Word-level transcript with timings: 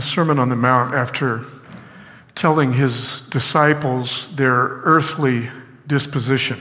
the 0.00 0.06
Sermon 0.06 0.38
on 0.38 0.48
the 0.48 0.56
Mount, 0.56 0.94
after 0.94 1.42
telling 2.34 2.72
his 2.72 3.20
disciples 3.28 4.34
their 4.34 4.80
earthly 4.82 5.50
disposition, 5.86 6.56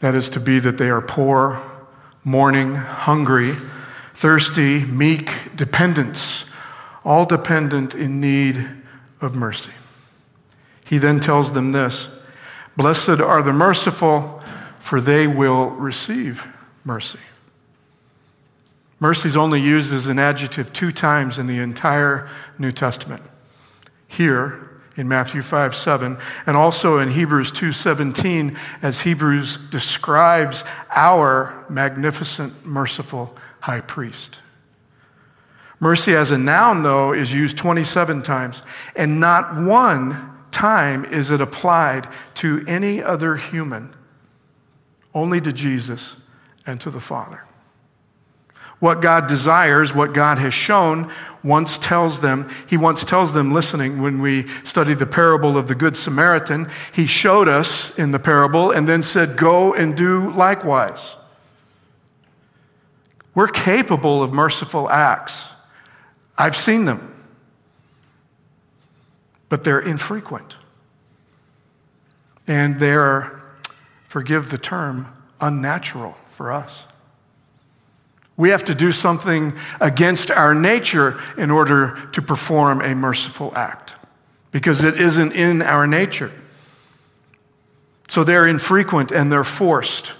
that 0.00 0.12
is 0.12 0.28
to 0.30 0.40
be 0.40 0.58
that 0.58 0.78
they 0.78 0.90
are 0.90 1.00
poor, 1.00 1.62
mourning, 2.24 2.74
hungry, 2.74 3.54
thirsty, 4.14 4.84
meek, 4.84 5.54
dependents, 5.54 6.50
all 7.04 7.24
dependent 7.24 7.94
in 7.94 8.20
need 8.20 8.68
of 9.20 9.36
mercy. 9.36 9.70
He 10.84 10.98
then 10.98 11.20
tells 11.20 11.52
them 11.52 11.70
this 11.70 12.18
Blessed 12.76 13.20
are 13.20 13.44
the 13.44 13.52
merciful, 13.52 14.42
for 14.80 15.00
they 15.00 15.28
will 15.28 15.70
receive 15.70 16.48
mercy. 16.84 17.20
Mercy 19.02 19.26
is 19.26 19.36
only 19.36 19.60
used 19.60 19.92
as 19.92 20.06
an 20.06 20.20
adjective 20.20 20.72
two 20.72 20.92
times 20.92 21.36
in 21.36 21.48
the 21.48 21.58
entire 21.58 22.28
New 22.56 22.70
Testament. 22.70 23.20
Here 24.06 24.70
in 24.96 25.08
Matthew 25.08 25.42
5 25.42 25.74
7, 25.74 26.16
and 26.46 26.56
also 26.56 26.98
in 26.98 27.10
Hebrews 27.10 27.50
2 27.50 27.72
17, 27.72 28.56
as 28.80 29.00
Hebrews 29.00 29.56
describes 29.56 30.62
our 30.94 31.64
magnificent, 31.68 32.64
merciful 32.64 33.36
high 33.62 33.80
priest. 33.80 34.38
Mercy 35.80 36.14
as 36.14 36.30
a 36.30 36.38
noun, 36.38 36.84
though, 36.84 37.12
is 37.12 37.34
used 37.34 37.58
27 37.58 38.22
times, 38.22 38.64
and 38.94 39.18
not 39.18 39.56
one 39.56 40.30
time 40.52 41.04
is 41.06 41.32
it 41.32 41.40
applied 41.40 42.06
to 42.34 42.62
any 42.68 43.02
other 43.02 43.34
human, 43.34 43.92
only 45.12 45.40
to 45.40 45.52
Jesus 45.52 46.20
and 46.64 46.80
to 46.80 46.88
the 46.88 47.00
Father. 47.00 47.42
What 48.82 49.00
God 49.00 49.28
desires, 49.28 49.94
what 49.94 50.12
God 50.12 50.38
has 50.38 50.52
shown, 50.52 51.08
once 51.44 51.78
tells 51.78 52.18
them, 52.18 52.50
he 52.66 52.76
once 52.76 53.04
tells 53.04 53.30
them, 53.30 53.52
listening, 53.52 54.02
when 54.02 54.20
we 54.20 54.48
studied 54.64 54.98
the 54.98 55.06
parable 55.06 55.56
of 55.56 55.68
the 55.68 55.76
Good 55.76 55.96
Samaritan, 55.96 56.68
he 56.92 57.06
showed 57.06 57.46
us 57.46 57.96
in 57.96 58.10
the 58.10 58.18
parable 58.18 58.72
and 58.72 58.88
then 58.88 59.04
said, 59.04 59.36
Go 59.36 59.72
and 59.72 59.96
do 59.96 60.32
likewise. 60.32 61.14
We're 63.36 63.46
capable 63.46 64.20
of 64.20 64.34
merciful 64.34 64.90
acts. 64.90 65.54
I've 66.36 66.56
seen 66.56 66.84
them, 66.84 67.14
but 69.48 69.62
they're 69.62 69.78
infrequent. 69.78 70.56
And 72.48 72.80
they're, 72.80 73.42
forgive 74.08 74.50
the 74.50 74.58
term, 74.58 75.06
unnatural 75.40 76.16
for 76.30 76.50
us. 76.50 76.86
We 78.42 78.48
have 78.48 78.64
to 78.64 78.74
do 78.74 78.90
something 78.90 79.52
against 79.80 80.28
our 80.32 80.52
nature 80.52 81.20
in 81.36 81.48
order 81.52 81.96
to 82.10 82.20
perform 82.20 82.80
a 82.80 82.92
merciful 82.92 83.52
act 83.54 83.94
because 84.50 84.82
it 84.82 84.96
isn't 84.96 85.32
in 85.32 85.62
our 85.62 85.86
nature. 85.86 86.32
So 88.08 88.24
they're 88.24 88.48
infrequent 88.48 89.12
and 89.12 89.30
they're 89.30 89.44
forced. 89.44 90.16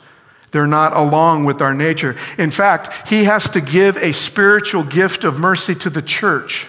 They're 0.53 0.69
not 0.69 0.93
along 0.93 1.47
with 1.47 1.61
our 1.61 1.75
nature. 1.75 2.15
In 2.39 2.53
fact, 2.53 3.09
he 3.09 3.25
has 3.25 3.49
to 3.49 3.61
give 3.61 3.97
a 3.97 4.13
spiritual 4.13 4.85
gift 4.85 5.25
of 5.25 5.41
mercy 5.41 5.75
to 5.75 5.91
the 5.91 6.01
church 6.01 6.69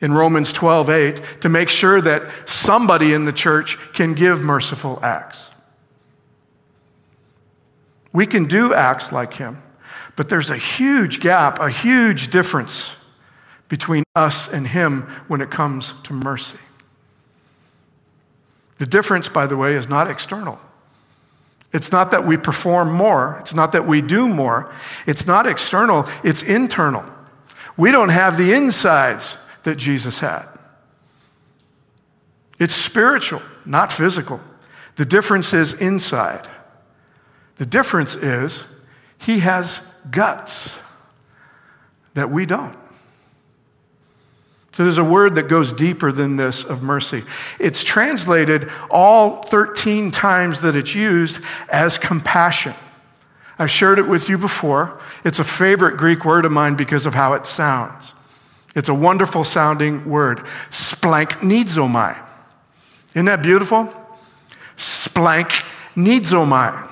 in 0.00 0.12
Romans 0.12 0.52
12 0.52 0.90
8 0.90 1.22
to 1.42 1.48
make 1.48 1.68
sure 1.68 2.00
that 2.00 2.48
somebody 2.48 3.14
in 3.14 3.24
the 3.24 3.32
church 3.32 3.78
can 3.92 4.14
give 4.14 4.42
merciful 4.42 4.98
acts. 5.00 5.48
We 8.12 8.26
can 8.26 8.46
do 8.46 8.74
acts 8.74 9.12
like 9.12 9.34
him. 9.34 9.62
But 10.16 10.28
there's 10.28 10.50
a 10.50 10.56
huge 10.56 11.20
gap, 11.20 11.58
a 11.58 11.70
huge 11.70 12.30
difference 12.30 12.96
between 13.68 14.04
us 14.14 14.52
and 14.52 14.66
Him 14.66 15.02
when 15.28 15.40
it 15.40 15.50
comes 15.50 15.94
to 16.02 16.12
mercy. 16.12 16.58
The 18.78 18.86
difference, 18.86 19.28
by 19.28 19.46
the 19.46 19.56
way, 19.56 19.74
is 19.74 19.88
not 19.88 20.10
external. 20.10 20.60
It's 21.72 21.90
not 21.90 22.10
that 22.10 22.26
we 22.26 22.36
perform 22.36 22.92
more, 22.92 23.38
it's 23.40 23.54
not 23.54 23.72
that 23.72 23.86
we 23.86 24.02
do 24.02 24.28
more. 24.28 24.70
It's 25.06 25.26
not 25.26 25.46
external, 25.46 26.06
it's 26.22 26.42
internal. 26.42 27.04
We 27.76 27.90
don't 27.90 28.10
have 28.10 28.36
the 28.36 28.52
insides 28.52 29.38
that 29.62 29.76
Jesus 29.76 30.20
had. 30.20 30.46
It's 32.58 32.74
spiritual, 32.74 33.40
not 33.64 33.90
physical. 33.90 34.40
The 34.96 35.04
difference 35.06 35.54
is 35.54 35.72
inside. 35.72 36.48
The 37.56 37.66
difference 37.66 38.14
is 38.14 38.66
he 39.16 39.38
has 39.38 39.91
guts 40.10 40.80
that 42.14 42.30
we 42.30 42.46
don't. 42.46 42.76
So 44.72 44.84
there's 44.84 44.98
a 44.98 45.04
word 45.04 45.34
that 45.34 45.48
goes 45.48 45.72
deeper 45.72 46.10
than 46.10 46.36
this 46.36 46.64
of 46.64 46.82
mercy. 46.82 47.24
It's 47.58 47.84
translated 47.84 48.70
all 48.90 49.42
13 49.42 50.10
times 50.10 50.62
that 50.62 50.74
it's 50.74 50.94
used 50.94 51.42
as 51.68 51.98
compassion. 51.98 52.72
I've 53.58 53.70
shared 53.70 53.98
it 53.98 54.08
with 54.08 54.30
you 54.30 54.38
before. 54.38 54.98
It's 55.24 55.38
a 55.38 55.44
favorite 55.44 55.98
Greek 55.98 56.24
word 56.24 56.46
of 56.46 56.52
mine 56.52 56.74
because 56.74 57.04
of 57.04 57.14
how 57.14 57.34
it 57.34 57.44
sounds. 57.44 58.14
It's 58.74 58.88
a 58.88 58.94
wonderful 58.94 59.44
sounding 59.44 60.08
word. 60.08 60.38
Splanchnizomai. 60.70 62.18
Isn't 63.10 63.26
that 63.26 63.42
beautiful? 63.42 63.92
Splanchnizomai. 64.78 66.90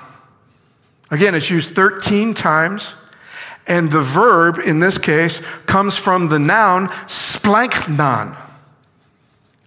Again, 1.11 1.35
it's 1.35 1.49
used 1.49 1.75
13 1.75 2.35
times. 2.35 2.95
And 3.71 3.93
the 3.93 4.03
verb 4.03 4.59
in 4.59 4.81
this 4.81 4.99
case 4.99 5.39
comes 5.65 5.97
from 5.97 6.29
the 6.29 6.41
noun 6.41 6.89
splanchnon. 7.07 8.37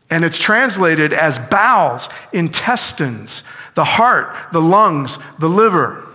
And 0.10 0.26
it's 0.26 0.40
translated 0.40 1.14
as 1.14 1.40
bowels, 1.40 2.10
intestines, 2.34 3.44
the 3.76 3.86
heart, 3.86 4.36
the 4.52 4.62
lungs, 4.62 5.18
the 5.40 5.48
liver. 5.48 6.06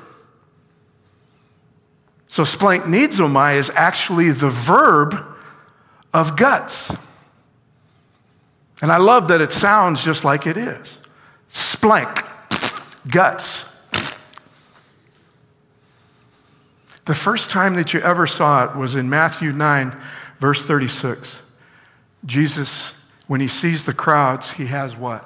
So 2.28 2.43
splanchnizomai 2.43 3.56
is 3.56 3.71
actually 3.71 4.32
the 4.32 4.50
verb 4.50 5.25
of 6.12 6.37
guts. 6.37 6.94
And 8.82 8.93
I 8.93 8.99
love 8.99 9.28
that 9.28 9.41
it 9.41 9.50
sounds 9.50 10.05
just 10.05 10.25
like 10.25 10.47
it 10.47 10.59
is. 10.59 10.99
Splank, 11.49 12.22
guts. 13.10 13.68
The 17.09 17.15
first 17.15 17.49
time 17.49 17.73
that 17.77 17.95
you 17.95 18.01
ever 18.01 18.27
saw 18.27 18.65
it 18.65 18.77
was 18.77 18.95
in 18.95 19.09
Matthew 19.09 19.51
9, 19.51 19.99
verse 20.41 20.63
36. 20.63 21.43
Jesus, 22.27 23.11
when 23.27 23.41
he 23.41 23.49
sees 23.49 23.87
the 23.87 23.95
crowds, 23.95 24.53
he 24.53 24.67
has 24.67 24.95
what? 24.95 25.25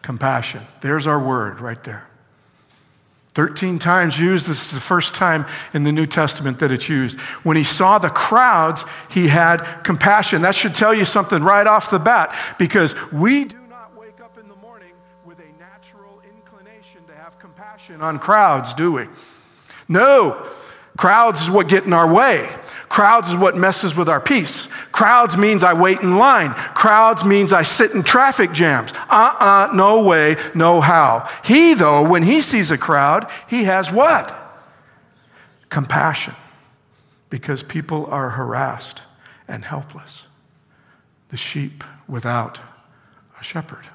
Compassion. 0.00 0.62
There's 0.80 1.06
our 1.06 1.22
word 1.22 1.60
right 1.60 1.84
there. 1.84 2.06
13 3.34 3.78
times 3.78 4.18
used. 4.18 4.46
This 4.46 4.68
is 4.68 4.72
the 4.72 4.80
first 4.80 5.14
time 5.14 5.44
in 5.74 5.84
the 5.84 5.92
New 5.92 6.06
Testament 6.06 6.60
that 6.60 6.72
it's 6.72 6.88
used. 6.88 7.20
When 7.42 7.58
he 7.58 7.64
saw 7.64 7.98
the 7.98 8.08
crowds, 8.08 8.86
he 9.10 9.28
had 9.28 9.58
compassion. 9.84 10.40
That 10.40 10.54
should 10.54 10.74
tell 10.74 10.94
you 10.94 11.04
something 11.04 11.42
right 11.42 11.66
off 11.66 11.90
the 11.90 11.98
bat 11.98 12.34
because 12.58 12.94
we 13.12 13.44
do 13.44 13.60
not 13.68 13.94
wake 13.98 14.22
up 14.22 14.38
in 14.38 14.48
the 14.48 14.56
morning 14.56 14.94
with 15.26 15.40
a 15.40 15.60
natural 15.60 16.22
inclination 16.34 17.04
to 17.04 17.14
have 17.14 17.38
compassion 17.38 18.00
on 18.00 18.18
crowds, 18.18 18.72
do 18.72 18.92
we? 18.92 19.08
No. 19.86 20.48
Crowds 20.96 21.42
is 21.42 21.50
what 21.50 21.68
get 21.68 21.84
in 21.84 21.92
our 21.92 22.12
way. 22.12 22.48
Crowds 22.88 23.28
is 23.28 23.36
what 23.36 23.56
messes 23.56 23.94
with 23.94 24.08
our 24.08 24.20
peace. 24.20 24.66
Crowds 24.90 25.36
means 25.36 25.62
I 25.62 25.74
wait 25.74 26.00
in 26.00 26.18
line. 26.18 26.50
Crowds 26.74 27.24
means 27.24 27.52
I 27.52 27.62
sit 27.62 27.92
in 27.92 28.02
traffic 28.02 28.52
jams. 28.52 28.92
Uh 29.08 29.34
uh 29.38 29.68
no 29.72 30.02
way, 30.02 30.36
no 30.54 30.80
how. 30.80 31.28
He, 31.44 31.74
though, 31.74 32.08
when 32.08 32.24
he 32.24 32.40
sees 32.40 32.72
a 32.72 32.76
crowd, 32.76 33.30
he 33.48 33.64
has 33.64 33.92
what? 33.92 34.36
Compassion. 35.68 36.34
Because 37.30 37.62
people 37.62 38.06
are 38.06 38.30
harassed 38.30 39.04
and 39.46 39.64
helpless. 39.64 40.26
The 41.28 41.36
sheep 41.36 41.84
without 42.08 42.58
a 43.38 43.44
shepherd. 43.44 43.86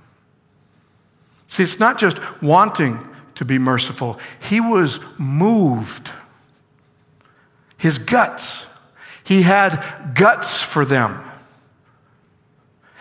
See, 1.47 1.63
it's 1.63 1.79
not 1.79 1.99
just 1.99 2.17
wanting 2.41 2.97
to 3.35 3.43
be 3.43 3.59
merciful, 3.59 4.17
he 4.39 4.61
was 4.61 5.01
moved 5.19 6.11
his 7.85 7.99
guts. 7.99 8.65
He 9.23 9.43
had 9.43 10.15
guts 10.15 10.59
for 10.59 10.83
them. 10.85 11.23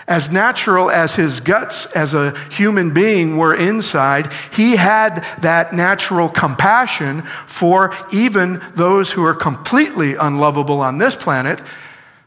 As 0.07 0.31
natural 0.31 0.91
as 0.91 1.17
his 1.17 1.41
guts 1.41 1.87
as 1.97 2.13
a 2.13 2.39
human 2.51 2.93
being 2.93 3.39
were 3.39 3.55
inside, 3.55 4.31
he 4.53 4.77
had 4.77 5.25
that 5.41 5.73
natural 5.73 6.29
compassion 6.29 7.23
for 7.47 7.95
even 8.13 8.63
those 8.75 9.13
who 9.13 9.25
are 9.25 9.35
completely 9.35 10.17
unlovable 10.17 10.83
on 10.83 10.99
this 10.99 11.15
planet, 11.15 11.63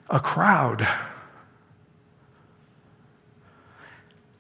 a 0.10 0.20
crowd. 0.20 0.88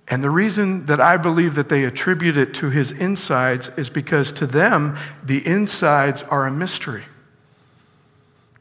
And 0.07 0.23
the 0.23 0.31
reason 0.31 0.87
that 0.87 0.99
I 0.99 1.17
believe 1.17 1.53
that 1.53 1.69
they 1.69 1.83
attribute 1.83 2.35
it 2.35 2.55
to 2.55 2.71
his 2.71 2.91
insides 2.91 3.69
is 3.77 3.91
because 3.91 4.31
to 4.31 4.47
them, 4.47 4.97
the 5.23 5.45
insides 5.45 6.23
are 6.23 6.47
a 6.47 6.51
mystery. 6.51 7.03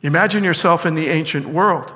Imagine 0.07 0.45
yourself 0.45 0.87
in 0.87 0.95
the 0.95 1.09
ancient 1.09 1.47
world. 1.47 1.93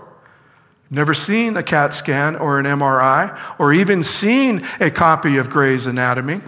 never 0.91 1.15
seen 1.15 1.57
a 1.57 1.63
CAT 1.63 1.95
scan 1.95 2.35
or 2.35 2.59
an 2.59 2.67
MRI 2.67 3.39
or 3.61 3.73
even 3.73 4.03
seen 4.03 4.67
a 4.81 4.91
copy 4.91 5.37
of 5.37 5.49
Gray's 5.49 5.87
Anatomy. 5.87 6.41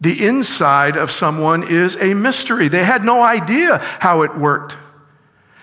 The 0.00 0.26
inside 0.26 0.96
of 0.96 1.12
someone 1.12 1.62
is 1.62 1.94
a 1.96 2.14
mystery. 2.14 2.66
They 2.66 2.82
had 2.82 3.04
no 3.04 3.22
idea 3.22 3.78
how 3.78 4.22
it 4.22 4.36
worked. 4.36 4.76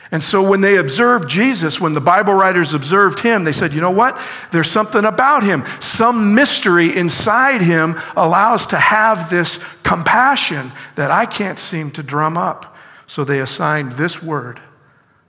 And 0.10 0.24
so 0.24 0.42
when 0.42 0.62
they 0.62 0.78
observed 0.78 1.28
Jesus, 1.28 1.82
when 1.82 1.92
the 1.92 2.00
Bible 2.00 2.34
writers 2.34 2.74
observed 2.74 3.20
him, 3.20 3.44
they 3.44 3.52
said, 3.52 3.74
you 3.74 3.82
know 3.82 3.92
what? 3.92 4.18
There's 4.54 4.72
something 4.72 5.04
about 5.04 5.44
him. 5.44 5.66
Some 5.82 6.34
mystery 6.34 6.96
inside 6.96 7.62
him 7.62 7.98
allows 8.16 8.68
to 8.68 8.78
have 8.78 9.30
this 9.30 9.58
compassion 9.84 10.72
that 10.96 11.12
I 11.12 11.26
can't 11.26 11.60
seem 11.60 11.92
to 11.92 12.04
drum 12.04 12.38
up. 12.38 12.78
So 13.06 13.26
they 13.26 13.42
assigned 13.42 13.94
this 13.94 14.24
word, 14.24 14.62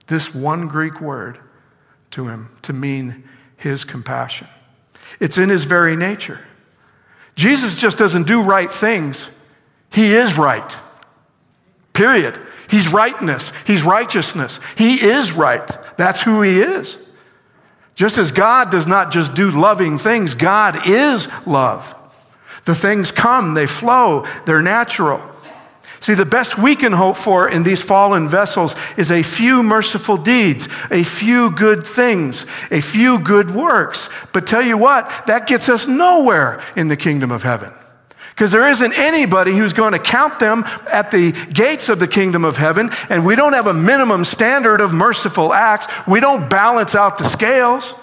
this 0.08 0.34
one 0.34 0.68
Greek 0.68 1.00
word, 1.00 1.38
to 2.10 2.28
him 2.28 2.50
to 2.62 2.72
mean 2.72 3.24
his 3.56 3.84
compassion. 3.84 4.48
It's 5.20 5.38
in 5.38 5.48
his 5.48 5.64
very 5.64 5.96
nature. 5.96 6.44
Jesus 7.34 7.76
just 7.76 7.98
doesn't 7.98 8.26
do 8.26 8.42
right 8.42 8.70
things, 8.70 9.30
he 9.92 10.12
is 10.12 10.36
right. 10.36 10.76
Period. 11.92 12.38
He's 12.68 12.88
rightness, 12.88 13.52
he's 13.66 13.82
righteousness. 13.82 14.60
He 14.76 14.96
is 14.96 15.32
right. 15.32 15.66
That's 15.96 16.22
who 16.22 16.42
he 16.42 16.60
is. 16.60 16.98
Just 17.94 18.18
as 18.18 18.30
God 18.30 18.70
does 18.70 18.86
not 18.86 19.10
just 19.10 19.34
do 19.34 19.50
loving 19.50 19.98
things, 19.98 20.34
God 20.34 20.86
is 20.86 21.28
love. 21.46 21.94
The 22.66 22.74
things 22.74 23.10
come, 23.10 23.54
they 23.54 23.66
flow, 23.66 24.26
they're 24.44 24.62
natural. 24.62 25.20
See, 26.00 26.14
the 26.14 26.24
best 26.24 26.58
we 26.58 26.76
can 26.76 26.92
hope 26.92 27.16
for 27.16 27.48
in 27.48 27.64
these 27.64 27.82
fallen 27.82 28.28
vessels 28.28 28.76
is 28.96 29.10
a 29.10 29.22
few 29.22 29.62
merciful 29.62 30.16
deeds, 30.16 30.68
a 30.90 31.02
few 31.02 31.50
good 31.50 31.84
things, 31.84 32.46
a 32.70 32.80
few 32.80 33.18
good 33.18 33.50
works. 33.50 34.08
But 34.32 34.46
tell 34.46 34.62
you 34.62 34.78
what, 34.78 35.10
that 35.26 35.46
gets 35.46 35.68
us 35.68 35.88
nowhere 35.88 36.62
in 36.76 36.88
the 36.88 36.96
kingdom 36.96 37.32
of 37.32 37.42
heaven. 37.42 37.72
Because 38.30 38.52
there 38.52 38.68
isn't 38.68 38.96
anybody 38.96 39.56
who's 39.56 39.72
going 39.72 39.92
to 39.92 39.98
count 39.98 40.38
them 40.38 40.62
at 40.88 41.10
the 41.10 41.32
gates 41.52 41.88
of 41.88 41.98
the 41.98 42.06
kingdom 42.06 42.44
of 42.44 42.56
heaven, 42.56 42.90
and 43.10 43.26
we 43.26 43.34
don't 43.34 43.52
have 43.52 43.66
a 43.66 43.74
minimum 43.74 44.24
standard 44.24 44.80
of 44.80 44.92
merciful 44.92 45.52
acts. 45.52 45.88
We 46.06 46.20
don't 46.20 46.48
balance 46.48 46.94
out 46.94 47.18
the 47.18 47.24
scales. 47.24 47.94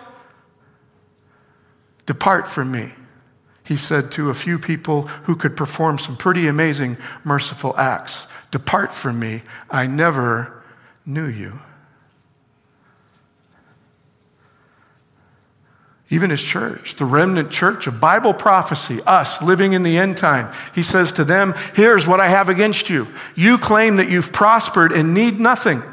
Depart 2.05 2.49
from 2.49 2.71
me 2.71 2.91
he 3.65 3.77
said 3.77 4.11
to 4.11 4.29
a 4.29 4.35
few 4.35 4.59
people 4.59 5.03
who 5.23 5.35
could 5.35 5.57
perform 5.57 5.97
some 5.97 6.15
pretty 6.15 6.47
amazing 6.47 6.97
merciful 7.23 7.75
acts 7.77 8.27
Depart 8.55 8.93
from 8.93 9.19
me, 9.19 9.41
I 9.69 9.85
never 9.85 10.63
knew 11.05 11.25
you. 11.25 11.59
Even 16.09 16.29
his 16.29 16.41
church, 16.41 16.95
the 16.95 17.03
remnant 17.03 17.51
church 17.51 17.85
of 17.85 17.99
Bible 17.99 18.33
prophecy, 18.33 19.01
us 19.05 19.41
living 19.41 19.73
in 19.73 19.83
the 19.83 19.97
end 19.97 20.15
time, 20.15 20.53
he 20.73 20.83
says 20.83 21.11
to 21.11 21.25
them, 21.25 21.53
Here's 21.73 22.07
what 22.07 22.21
I 22.21 22.29
have 22.29 22.47
against 22.47 22.89
you. 22.89 23.09
You 23.35 23.57
claim 23.57 23.97
that 23.97 24.09
you've 24.09 24.31
prospered 24.31 24.93
and 24.93 25.13
need 25.13 25.39
nothing. 25.41 25.83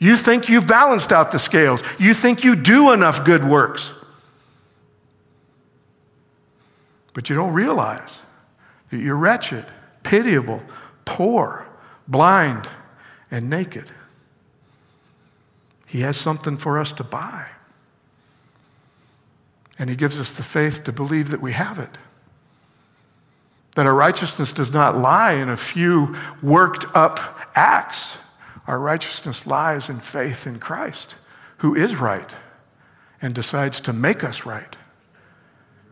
You 0.00 0.16
think 0.16 0.48
you've 0.48 0.66
balanced 0.66 1.12
out 1.12 1.30
the 1.30 1.38
scales. 1.38 1.84
You 2.00 2.14
think 2.14 2.42
you 2.42 2.56
do 2.56 2.92
enough 2.92 3.24
good 3.24 3.44
works. 3.44 3.94
But 7.12 7.28
you 7.28 7.36
don't 7.36 7.52
realize 7.52 8.20
that 8.90 8.98
you're 8.98 9.16
wretched, 9.16 9.64
pitiable, 10.02 10.62
poor, 11.04 11.66
blind, 12.06 12.68
and 13.30 13.50
naked. 13.50 13.90
He 15.86 16.00
has 16.00 16.16
something 16.16 16.56
for 16.56 16.78
us 16.78 16.92
to 16.94 17.04
buy. 17.04 17.48
And 19.78 19.90
He 19.90 19.96
gives 19.96 20.20
us 20.20 20.32
the 20.32 20.42
faith 20.42 20.84
to 20.84 20.92
believe 20.92 21.30
that 21.30 21.40
we 21.40 21.52
have 21.52 21.78
it. 21.78 21.98
That 23.74 23.86
our 23.86 23.94
righteousness 23.94 24.52
does 24.52 24.72
not 24.72 24.96
lie 24.96 25.32
in 25.32 25.48
a 25.48 25.56
few 25.56 26.16
worked 26.42 26.84
up 26.94 27.50
acts. 27.54 28.18
Our 28.66 28.78
righteousness 28.78 29.46
lies 29.46 29.88
in 29.88 30.00
faith 30.00 30.46
in 30.46 30.58
Christ, 30.58 31.16
who 31.58 31.74
is 31.74 31.96
right 31.96 32.34
and 33.22 33.34
decides 33.34 33.80
to 33.82 33.92
make 33.92 34.22
us 34.22 34.46
right 34.46 34.76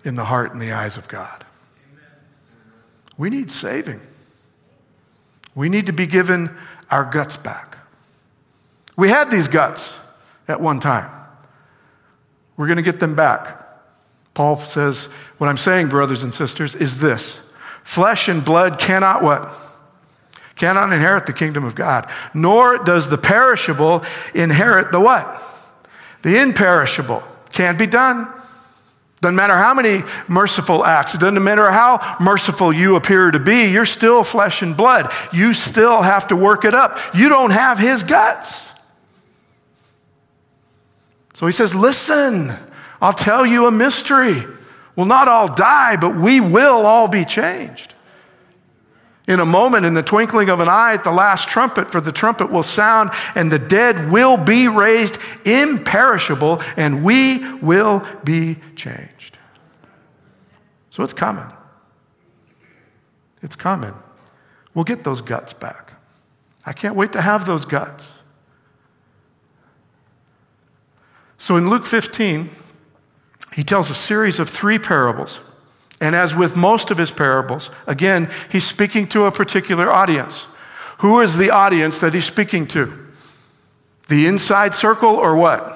in 0.04 0.16
the 0.16 0.24
heart 0.24 0.52
and 0.52 0.60
the 0.60 0.72
eyes 0.72 0.96
of 0.96 1.08
God. 1.08 1.44
We 3.16 3.30
need 3.30 3.50
saving. 3.50 4.00
We 5.54 5.68
need 5.68 5.86
to 5.86 5.92
be 5.92 6.06
given 6.06 6.56
our 6.90 7.04
guts 7.04 7.36
back. 7.36 7.78
We 8.96 9.08
had 9.08 9.30
these 9.30 9.48
guts 9.48 9.98
at 10.46 10.60
one 10.60 10.80
time. 10.80 11.10
We're 12.56 12.66
going 12.66 12.76
to 12.76 12.82
get 12.82 13.00
them 13.00 13.14
back. 13.14 13.56
Paul 14.34 14.56
says, 14.58 15.06
What 15.38 15.48
I'm 15.48 15.56
saying, 15.56 15.88
brothers 15.88 16.22
and 16.22 16.32
sisters, 16.32 16.74
is 16.74 16.98
this 16.98 17.44
flesh 17.82 18.28
and 18.28 18.44
blood 18.44 18.78
cannot 18.78 19.22
what? 19.22 19.52
Cannot 20.54 20.92
inherit 20.92 21.26
the 21.26 21.32
kingdom 21.32 21.64
of 21.64 21.74
God, 21.74 22.10
nor 22.34 22.78
does 22.78 23.08
the 23.08 23.18
perishable 23.18 24.04
inherit 24.34 24.90
the 24.90 25.00
what? 25.00 25.26
The 26.22 26.40
imperishable. 26.40 27.22
Can't 27.52 27.78
be 27.78 27.86
done. 27.86 28.32
Doesn't 29.20 29.36
matter 29.36 29.56
how 29.56 29.74
many 29.74 30.04
merciful 30.28 30.84
acts, 30.84 31.14
it 31.14 31.20
doesn't 31.20 31.42
matter 31.42 31.70
how 31.70 32.16
merciful 32.20 32.72
you 32.72 32.94
appear 32.94 33.30
to 33.30 33.40
be, 33.40 33.66
you're 33.66 33.84
still 33.84 34.22
flesh 34.22 34.62
and 34.62 34.76
blood. 34.76 35.12
You 35.32 35.52
still 35.52 36.02
have 36.02 36.28
to 36.28 36.36
work 36.36 36.64
it 36.64 36.74
up. 36.74 36.98
You 37.14 37.28
don't 37.28 37.50
have 37.50 37.78
his 37.78 38.02
guts. 38.04 38.72
So 41.34 41.46
he 41.46 41.52
says, 41.52 41.74
Listen, 41.74 42.50
I'll 43.00 43.12
tell 43.12 43.44
you 43.44 43.66
a 43.66 43.70
mystery. 43.70 44.44
We'll 44.94 45.06
not 45.06 45.28
all 45.28 45.52
die, 45.52 45.96
but 45.96 46.16
we 46.16 46.40
will 46.40 46.86
all 46.86 47.08
be 47.08 47.24
changed 47.24 47.94
in 49.28 49.40
a 49.40 49.44
moment, 49.44 49.84
in 49.84 49.92
the 49.92 50.02
twinkling 50.02 50.48
of 50.48 50.58
an 50.58 50.68
eye, 50.68 50.94
at 50.94 51.04
the 51.04 51.12
last 51.12 51.48
trumpet, 51.48 51.90
for 51.90 52.00
the 52.00 52.10
trumpet 52.10 52.50
will 52.50 52.62
sound, 52.62 53.10
and 53.34 53.52
the 53.52 53.58
dead 53.58 54.10
will 54.10 54.38
be 54.38 54.66
raised 54.66 55.18
imperishable, 55.44 56.62
and 56.78 57.04
we 57.04 57.46
will 57.56 58.04
be 58.24 58.56
changed. 58.74 59.38
So 60.90 61.04
it's 61.04 61.12
coming. 61.12 61.44
It's 63.42 63.54
coming. 63.54 63.94
We'll 64.74 64.84
get 64.84 65.04
those 65.04 65.20
guts 65.20 65.52
back. 65.52 65.92
I 66.64 66.72
can't 66.72 66.96
wait 66.96 67.12
to 67.12 67.20
have 67.20 67.46
those 67.46 67.64
guts. 67.66 68.12
So 71.36 71.56
in 71.56 71.68
Luke 71.68 71.86
15, 71.86 72.48
he 73.54 73.62
tells 73.62 73.90
a 73.90 73.94
series 73.94 74.38
of 74.38 74.48
three 74.48 74.78
parables. 74.78 75.40
And 76.00 76.14
as 76.14 76.34
with 76.34 76.56
most 76.56 76.90
of 76.90 76.98
his 76.98 77.10
parables, 77.10 77.70
again, 77.86 78.30
he's 78.50 78.64
speaking 78.64 79.08
to 79.08 79.24
a 79.24 79.32
particular 79.32 79.90
audience. 79.90 80.46
Who 80.98 81.20
is 81.20 81.36
the 81.36 81.50
audience 81.50 82.00
that 82.00 82.14
he's 82.14 82.24
speaking 82.24 82.66
to? 82.68 82.92
The 84.08 84.26
inside 84.26 84.74
circle 84.74 85.16
or 85.16 85.36
what? 85.36 85.74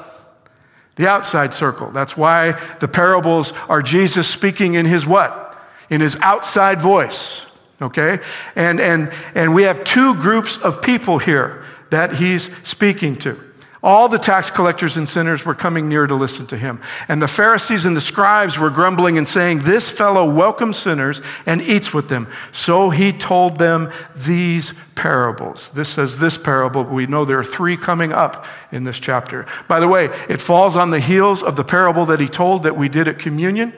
The 0.97 1.09
outside 1.09 1.55
circle. 1.55 1.91
That's 1.91 2.17
why 2.17 2.52
the 2.81 2.88
parables 2.88 3.52
are 3.69 3.83
Jesus 3.83 4.29
speaking 4.29 4.75
in 4.75 4.87
his 4.87 5.07
what? 5.07 5.61
In 5.91 6.00
his 6.00 6.17
outside 6.21 6.81
voice. 6.81 7.47
Okay? 7.81 8.19
And, 8.55 8.81
and, 8.81 9.12
and 9.35 9.55
we 9.55 9.64
have 9.64 9.85
two 9.85 10.14
groups 10.14 10.57
of 10.59 10.83
people 10.83 11.19
here 11.19 11.64
that 11.91 12.14
he's 12.14 12.57
speaking 12.67 13.17
to. 13.17 13.38
All 13.85 14.09
the 14.09 14.19
tax 14.19 14.49
collectors 14.49 14.97
and 14.97 15.09
sinners 15.09 15.45
were 15.45 15.57
coming 15.57 15.89
near 15.89 16.07
to 16.07 16.15
listen 16.15 16.47
to 16.49 16.57
him. 16.57 16.81
And 17.09 17.21
the 17.21 17.27
Pharisees 17.27 17.85
and 17.85 17.97
the 17.97 18.01
scribes 18.01 18.57
were 18.57 18.71
grumbling 18.71 19.19
and 19.19 19.27
saying, 19.27 19.61
This 19.61 19.91
fellow 19.91 20.33
welcomes 20.33 20.79
sinners 20.79 21.21
and 21.47 21.61
eats 21.61 21.93
with 21.93 22.09
them. 22.09 22.29
So 22.53 22.91
he 22.91 23.11
told 23.11 23.59
them 23.59 23.91
these 24.15 24.73
parables. 24.95 25.71
This 25.71 25.89
says 25.89 26.21
this 26.21 26.39
parable, 26.39 26.85
but 26.85 26.93
we 26.93 27.07
know 27.07 27.25
there 27.25 27.41
are 27.41 27.45
three 27.45 27.77
coming 27.77 28.12
up 28.12 28.47
in 28.71 28.85
this 28.85 29.01
chapter. 29.01 29.47
By 29.67 29.81
the 29.81 29.89
way, 29.89 30.05
it 30.29 30.41
falls 30.41 30.77
on 30.77 30.93
the 30.93 31.01
heels 31.01 31.43
of 31.43 31.57
the 31.57 31.65
parable 31.65 32.07
that 32.07 32.21
he 32.21 32.29
told 32.29 32.62
that 32.62 32.77
we 32.77 32.89
did 32.89 33.09
at 33.09 33.19
communion. 33.19 33.75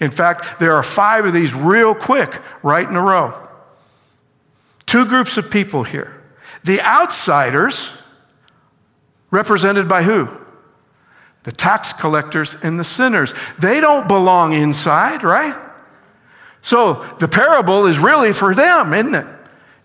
In 0.00 0.10
fact, 0.10 0.60
there 0.60 0.74
are 0.74 0.82
five 0.82 1.26
of 1.26 1.34
these 1.34 1.52
real 1.52 1.94
quick, 1.94 2.40
right 2.62 2.88
in 2.88 2.96
a 2.96 3.02
row. 3.02 3.34
Two 4.86 5.04
groups 5.04 5.36
of 5.36 5.50
people 5.50 5.84
here. 5.84 6.22
The 6.64 6.80
outsiders, 6.80 8.01
Represented 9.32 9.88
by 9.88 10.04
who? 10.04 10.28
The 11.42 11.50
tax 11.50 11.92
collectors 11.92 12.54
and 12.62 12.78
the 12.78 12.84
sinners. 12.84 13.34
They 13.58 13.80
don't 13.80 14.06
belong 14.06 14.52
inside, 14.52 15.24
right? 15.24 15.58
So 16.60 17.02
the 17.18 17.26
parable 17.26 17.86
is 17.86 17.98
really 17.98 18.32
for 18.32 18.54
them, 18.54 18.92
isn't 18.92 19.16
it? 19.16 19.26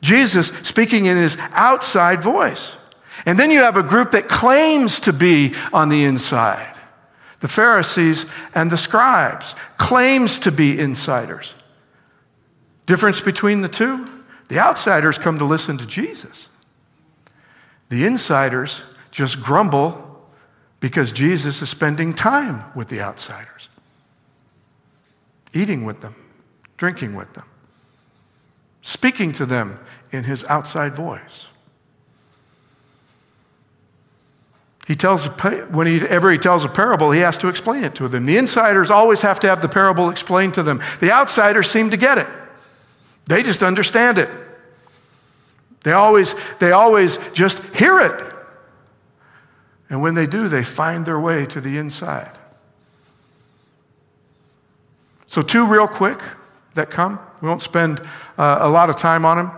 Jesus 0.01 0.49
speaking 0.49 1.07
in 1.07 1.17
his 1.17 1.37
outside 1.53 2.21
voice. 2.21 2.77
And 3.25 3.39
then 3.39 3.49
you 3.49 3.61
have 3.61 3.77
a 3.77 3.83
group 3.83 4.11
that 4.11 4.27
claims 4.27 4.99
to 4.99 5.13
be 5.13 5.55
on 5.73 5.89
the 5.89 6.03
inside. 6.03 6.77
The 7.39 7.47
Pharisees 7.47 8.31
and 8.53 8.69
the 8.69 8.77
scribes 8.77 9.55
claims 9.77 10.39
to 10.39 10.51
be 10.51 10.77
insiders. 10.77 11.55
Difference 12.85 13.21
between 13.21 13.61
the 13.61 13.69
two? 13.69 14.07
The 14.49 14.59
outsiders 14.59 15.17
come 15.17 15.39
to 15.39 15.45
listen 15.45 15.77
to 15.77 15.85
Jesus. 15.85 16.47
The 17.89 18.05
insiders 18.05 18.81
just 19.17 19.41
grumble 19.41 20.07
Because 20.79 21.11
Jesus 21.11 21.61
is 21.63 21.71
spending 21.71 22.13
time 22.13 22.63
with 22.75 22.87
the 22.89 23.01
outsiders, 23.01 23.67
eating 25.53 25.85
with 25.85 26.01
them, 26.01 26.13
drinking 26.77 27.15
with 27.15 27.33
them, 27.33 27.45
speaking 28.83 29.33
to 29.33 29.45
them 29.45 29.79
in 30.11 30.25
his 30.25 30.43
outside 30.45 30.95
voice. 30.95 31.47
He 34.87 34.95
tells 34.95 35.25
whenever 35.25 36.31
he 36.31 36.37
tells 36.37 36.63
a 36.63 36.69
parable, 36.69 37.09
he 37.09 37.21
has 37.21 37.39
to 37.39 37.47
explain 37.47 37.83
it 37.83 37.95
to 37.95 38.07
them. 38.07 38.27
The 38.27 38.37
insiders 38.37 38.91
always 38.91 39.21
have 39.21 39.39
to 39.39 39.47
have 39.47 39.63
the 39.63 39.67
parable 39.67 40.11
explained 40.11 40.53
to 40.53 40.63
them. 40.63 40.79
The 40.99 41.11
outsiders 41.11 41.71
seem 41.71 41.89
to 41.89 41.97
get 41.97 42.19
it. 42.19 42.27
They 43.25 43.41
just 43.41 43.63
understand 43.63 44.19
it. 44.19 44.29
They 45.81 45.93
always, 45.93 46.35
they 46.59 46.71
always 46.71 47.17
just 47.33 47.63
hear 47.75 47.99
it. 47.99 48.36
And 49.89 50.01
when 50.01 50.15
they 50.15 50.25
do, 50.25 50.47
they 50.47 50.63
find 50.63 51.05
their 51.05 51.19
way 51.19 51.45
to 51.45 51.61
the 51.61 51.77
inside. 51.77 52.31
So, 55.27 55.41
two 55.41 55.65
real 55.65 55.87
quick 55.87 56.19
that 56.73 56.89
come. 56.89 57.19
We 57.41 57.47
won't 57.47 57.61
spend 57.61 58.01
uh, 58.37 58.59
a 58.61 58.69
lot 58.69 58.89
of 58.89 58.95
time 58.95 59.25
on 59.25 59.37
them 59.37 59.51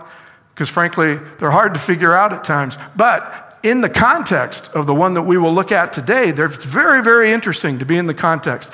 because, 0.54 0.68
frankly, 0.68 1.16
they're 1.38 1.50
hard 1.50 1.74
to 1.74 1.80
figure 1.80 2.12
out 2.12 2.32
at 2.32 2.44
times. 2.44 2.76
But 2.96 3.58
in 3.62 3.80
the 3.80 3.88
context 3.88 4.68
of 4.74 4.86
the 4.86 4.94
one 4.94 5.14
that 5.14 5.22
we 5.22 5.38
will 5.38 5.54
look 5.54 5.70
at 5.72 5.92
today, 5.92 6.32
they're 6.32 6.48
very, 6.48 7.02
very 7.02 7.30
interesting 7.30 7.78
to 7.78 7.84
be 7.84 7.96
in 7.96 8.06
the 8.06 8.14
context. 8.14 8.72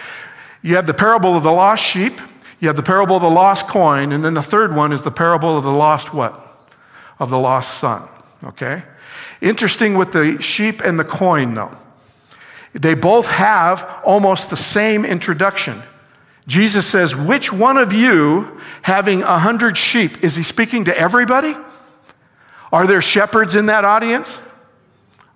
You 0.63 0.77
have 0.77 0.87
the 0.87 0.95
parable 0.95 1.37
of 1.37 1.43
the 1.43 1.53
lost 1.53 1.85
sheep, 1.85 2.21
you 2.61 2.69
have 2.69 2.77
the 2.77 2.83
parable 2.83 3.17
of 3.17 3.23
the 3.23 3.31
lost 3.31 3.69
coin, 3.69 4.13
and 4.13 4.25
then 4.25 4.35
the 4.35 4.43
third 4.43 4.75
one 4.75 4.93
is 4.93 5.03
the 5.03 5.11
parable 5.11 5.57
of 5.57 5.65
the 5.65 5.73
lost 5.73 6.15
what? 6.15 6.43
Of 7.19 7.31
the 7.31 7.39
lost 7.39 7.79
son. 7.79 8.09
Okay? 8.43 8.83
Interesting 9.41 9.95
with 9.97 10.13
the 10.13 10.41
sheep 10.41 10.81
and 10.81 10.99
the 10.99 11.05
coin, 11.05 11.55
though. 11.55 11.77
They 12.73 12.95
both 12.95 13.29
have 13.29 14.01
almost 14.05 14.51
the 14.51 14.57
same 14.57 15.05
introduction. 15.05 15.83
Jesus 16.47 16.87
says, 16.87 17.17
Which 17.17 17.53
one 17.53 17.77
of 17.77 17.93
you 17.93 18.61
having 18.83 19.23
a 19.23 19.39
hundred 19.39 19.77
sheep? 19.77 20.23
Is 20.23 20.37
he 20.37 20.43
speaking 20.43 20.85
to 20.85 20.99
everybody? 20.99 21.55
Are 22.73 22.87
there 22.87 23.03
shepherds 23.03 23.55
in 23.55 23.67
that 23.67 23.85
audience? 23.85 24.41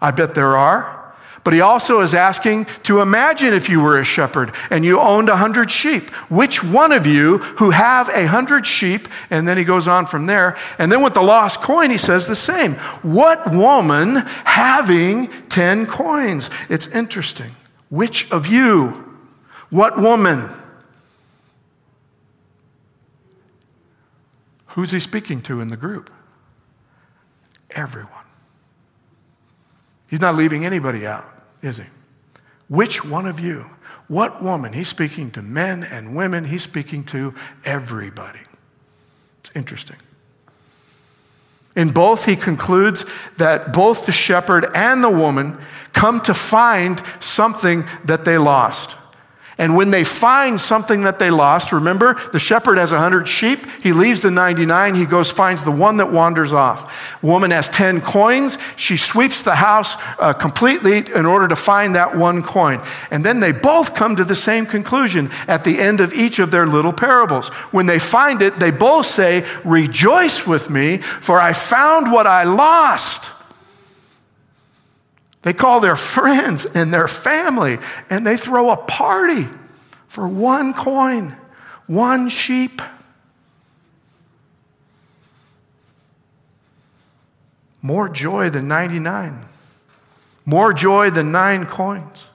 I 0.00 0.10
bet 0.10 0.34
there 0.34 0.56
are. 0.56 0.99
But 1.42 1.54
he 1.54 1.60
also 1.60 2.00
is 2.00 2.14
asking 2.14 2.66
to 2.82 3.00
imagine 3.00 3.54
if 3.54 3.68
you 3.68 3.80
were 3.80 3.98
a 3.98 4.04
shepherd 4.04 4.52
and 4.68 4.84
you 4.84 5.00
owned 5.00 5.28
a 5.28 5.36
hundred 5.36 5.70
sheep. 5.70 6.10
Which 6.28 6.62
one 6.62 6.92
of 6.92 7.06
you 7.06 7.38
who 7.38 7.70
have 7.70 8.08
a 8.10 8.26
hundred 8.26 8.66
sheep, 8.66 9.08
and 9.30 9.48
then 9.48 9.56
he 9.56 9.64
goes 9.64 9.88
on 9.88 10.06
from 10.06 10.26
there. 10.26 10.56
And 10.78 10.92
then 10.92 11.02
with 11.02 11.14
the 11.14 11.22
lost 11.22 11.62
coin, 11.62 11.90
he 11.90 11.98
says 11.98 12.26
the 12.26 12.36
same. 12.36 12.74
What 13.02 13.50
woman 13.50 14.16
having 14.44 15.28
10 15.48 15.86
coins? 15.86 16.50
It's 16.68 16.86
interesting. 16.88 17.50
Which 17.88 18.30
of 18.30 18.46
you? 18.46 19.18
What 19.70 19.98
woman? 19.98 20.50
Who's 24.68 24.90
he 24.90 25.00
speaking 25.00 25.40
to 25.42 25.60
in 25.60 25.70
the 25.70 25.76
group? 25.76 26.10
Everyone. 27.70 28.29
He's 30.10 30.20
not 30.20 30.34
leaving 30.34 30.66
anybody 30.66 31.06
out, 31.06 31.24
is 31.62 31.76
he? 31.76 31.84
Which 32.68 33.04
one 33.04 33.26
of 33.26 33.38
you? 33.38 33.70
What 34.08 34.42
woman? 34.42 34.72
He's 34.72 34.88
speaking 34.88 35.30
to 35.32 35.42
men 35.42 35.84
and 35.84 36.16
women, 36.16 36.44
he's 36.44 36.64
speaking 36.64 37.04
to 37.04 37.32
everybody. 37.64 38.40
It's 39.38 39.54
interesting. 39.54 39.98
In 41.76 41.90
both, 41.90 42.24
he 42.24 42.34
concludes 42.34 43.04
that 43.36 43.72
both 43.72 44.06
the 44.06 44.12
shepherd 44.12 44.66
and 44.74 45.04
the 45.04 45.10
woman 45.10 45.56
come 45.92 46.20
to 46.22 46.34
find 46.34 47.00
something 47.20 47.84
that 48.04 48.24
they 48.24 48.36
lost. 48.36 48.96
And 49.60 49.76
when 49.76 49.90
they 49.90 50.04
find 50.04 50.58
something 50.58 51.02
that 51.02 51.18
they 51.18 51.30
lost, 51.30 51.70
remember, 51.70 52.18
the 52.32 52.38
shepherd 52.38 52.78
has 52.78 52.92
100 52.92 53.28
sheep. 53.28 53.66
He 53.82 53.92
leaves 53.92 54.22
the 54.22 54.30
99. 54.30 54.94
He 54.94 55.04
goes, 55.04 55.30
finds 55.30 55.64
the 55.64 55.70
one 55.70 55.98
that 55.98 56.10
wanders 56.10 56.54
off. 56.54 57.22
Woman 57.22 57.50
has 57.50 57.68
10 57.68 58.00
coins. 58.00 58.56
She 58.76 58.96
sweeps 58.96 59.44
the 59.44 59.56
house 59.56 59.96
uh, 60.18 60.32
completely 60.32 61.04
in 61.14 61.26
order 61.26 61.46
to 61.46 61.56
find 61.56 61.94
that 61.94 62.16
one 62.16 62.42
coin. 62.42 62.80
And 63.10 63.22
then 63.22 63.40
they 63.40 63.52
both 63.52 63.94
come 63.94 64.16
to 64.16 64.24
the 64.24 64.34
same 64.34 64.64
conclusion 64.64 65.30
at 65.46 65.62
the 65.64 65.78
end 65.78 66.00
of 66.00 66.14
each 66.14 66.38
of 66.38 66.50
their 66.50 66.66
little 66.66 66.94
parables. 66.94 67.48
When 67.70 67.84
they 67.84 67.98
find 67.98 68.40
it, 68.40 68.58
they 68.60 68.70
both 68.70 69.04
say, 69.04 69.46
Rejoice 69.62 70.46
with 70.46 70.70
me, 70.70 70.96
for 70.96 71.38
I 71.38 71.52
found 71.52 72.10
what 72.10 72.26
I 72.26 72.44
lost. 72.44 73.29
They 75.42 75.52
call 75.52 75.80
their 75.80 75.96
friends 75.96 76.66
and 76.66 76.92
their 76.92 77.08
family 77.08 77.78
and 78.10 78.26
they 78.26 78.36
throw 78.36 78.70
a 78.70 78.76
party 78.76 79.48
for 80.06 80.28
one 80.28 80.74
coin, 80.74 81.36
one 81.86 82.28
sheep. 82.28 82.82
More 87.82 88.08
joy 88.08 88.50
than 88.50 88.68
99, 88.68 89.42
more 90.44 90.74
joy 90.74 91.08
than 91.08 91.32
nine 91.32 91.64
coins. 91.64 92.26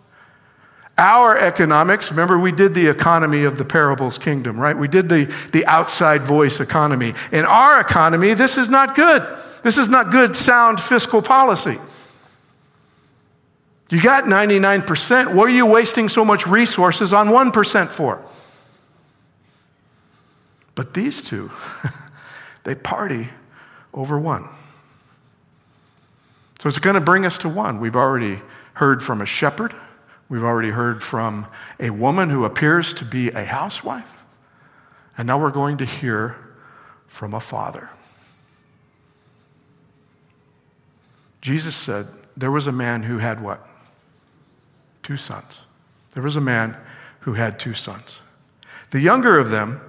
Our 0.98 1.38
economics, 1.38 2.10
remember, 2.10 2.40
we 2.40 2.54
did 2.54 2.74
the 2.74 2.88
economy 2.88 3.44
of 3.44 3.58
the 3.58 3.66
parables 3.66 4.18
kingdom, 4.18 4.58
right? 4.58 4.76
We 4.76 4.88
did 4.88 5.10
the, 5.10 5.26
the 5.52 5.66
outside 5.66 6.22
voice 6.22 6.62
economy. 6.62 7.14
In 7.34 7.44
our 7.44 7.82
economy, 7.82 8.34
this 8.34 8.58
is 8.58 8.70
not 8.70 8.96
good. 8.96 9.22
This 9.62 9.78
is 9.78 9.90
not 9.90 10.10
good, 10.10 10.36
sound 10.36 10.80
fiscal 10.80 11.22
policy. 11.22 11.78
You 13.89 14.01
got 14.01 14.24
99%. 14.24 15.34
What 15.34 15.48
are 15.48 15.51
you 15.51 15.65
wasting 15.65 16.10
so 16.10 16.25
much 16.25 16.48
resources 16.48 17.13
on 17.13 17.27
1% 17.27 17.92
for? 17.92 18.24
But 20.74 20.94
these 20.94 21.22
two, 21.22 21.51
they 22.63 22.75
party 22.75 23.30
over 23.94 24.20
one. 24.20 24.50
So 26.60 26.68
it's 26.68 26.80
going 26.80 26.96
to 26.96 27.01
bring 27.01 27.25
us 27.25 27.38
to 27.39 27.50
one. 27.50 27.80
We've 27.80 27.96
already 27.96 28.42
heard 28.74 29.04
from 29.04 29.22
a 29.22 29.25
shepherd. 29.25 29.74
We've 30.27 30.44
already 30.44 30.72
heard 30.72 31.04
from 31.04 31.46
a 31.80 31.92
woman 31.92 32.30
who 32.30 32.44
appears 32.44 32.94
to 32.96 33.06
be 33.06 33.30
a 33.30 33.46
housewife. 33.46 34.24
And 35.18 35.27
now 35.27 35.39
we're 35.39 35.51
going 35.51 35.77
to 35.77 35.86
hear 35.86 36.36
from 37.08 37.34
a 37.34 37.39
father. 37.39 37.89
Jesus 41.39 41.75
said 41.75 42.08
there 42.36 42.51
was 42.51 42.65
a 42.68 42.72
man 42.72 43.04
who 43.04 43.20
had 43.20 43.42
what? 43.42 43.62
Two 45.06 45.18
sons. 45.18 45.62
There 46.14 46.24
was 46.24 46.36
a 46.36 46.42
man 46.42 46.76
who 47.22 47.34
had 47.34 47.60
two 47.60 47.74
sons. 47.74 48.22
The 48.90 49.00
younger 49.00 49.38
of 49.38 49.52
them 49.52 49.80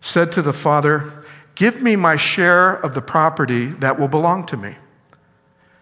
said 0.00 0.30
to 0.32 0.42
the 0.42 0.52
father, 0.52 1.24
Give 1.56 1.82
me 1.82 1.96
my 1.96 2.14
share 2.16 2.72
of 2.72 2.94
the 2.94 3.02
property 3.02 3.66
that 3.66 3.98
will 3.98 4.06
belong 4.06 4.46
to 4.46 4.56
me. 4.56 4.76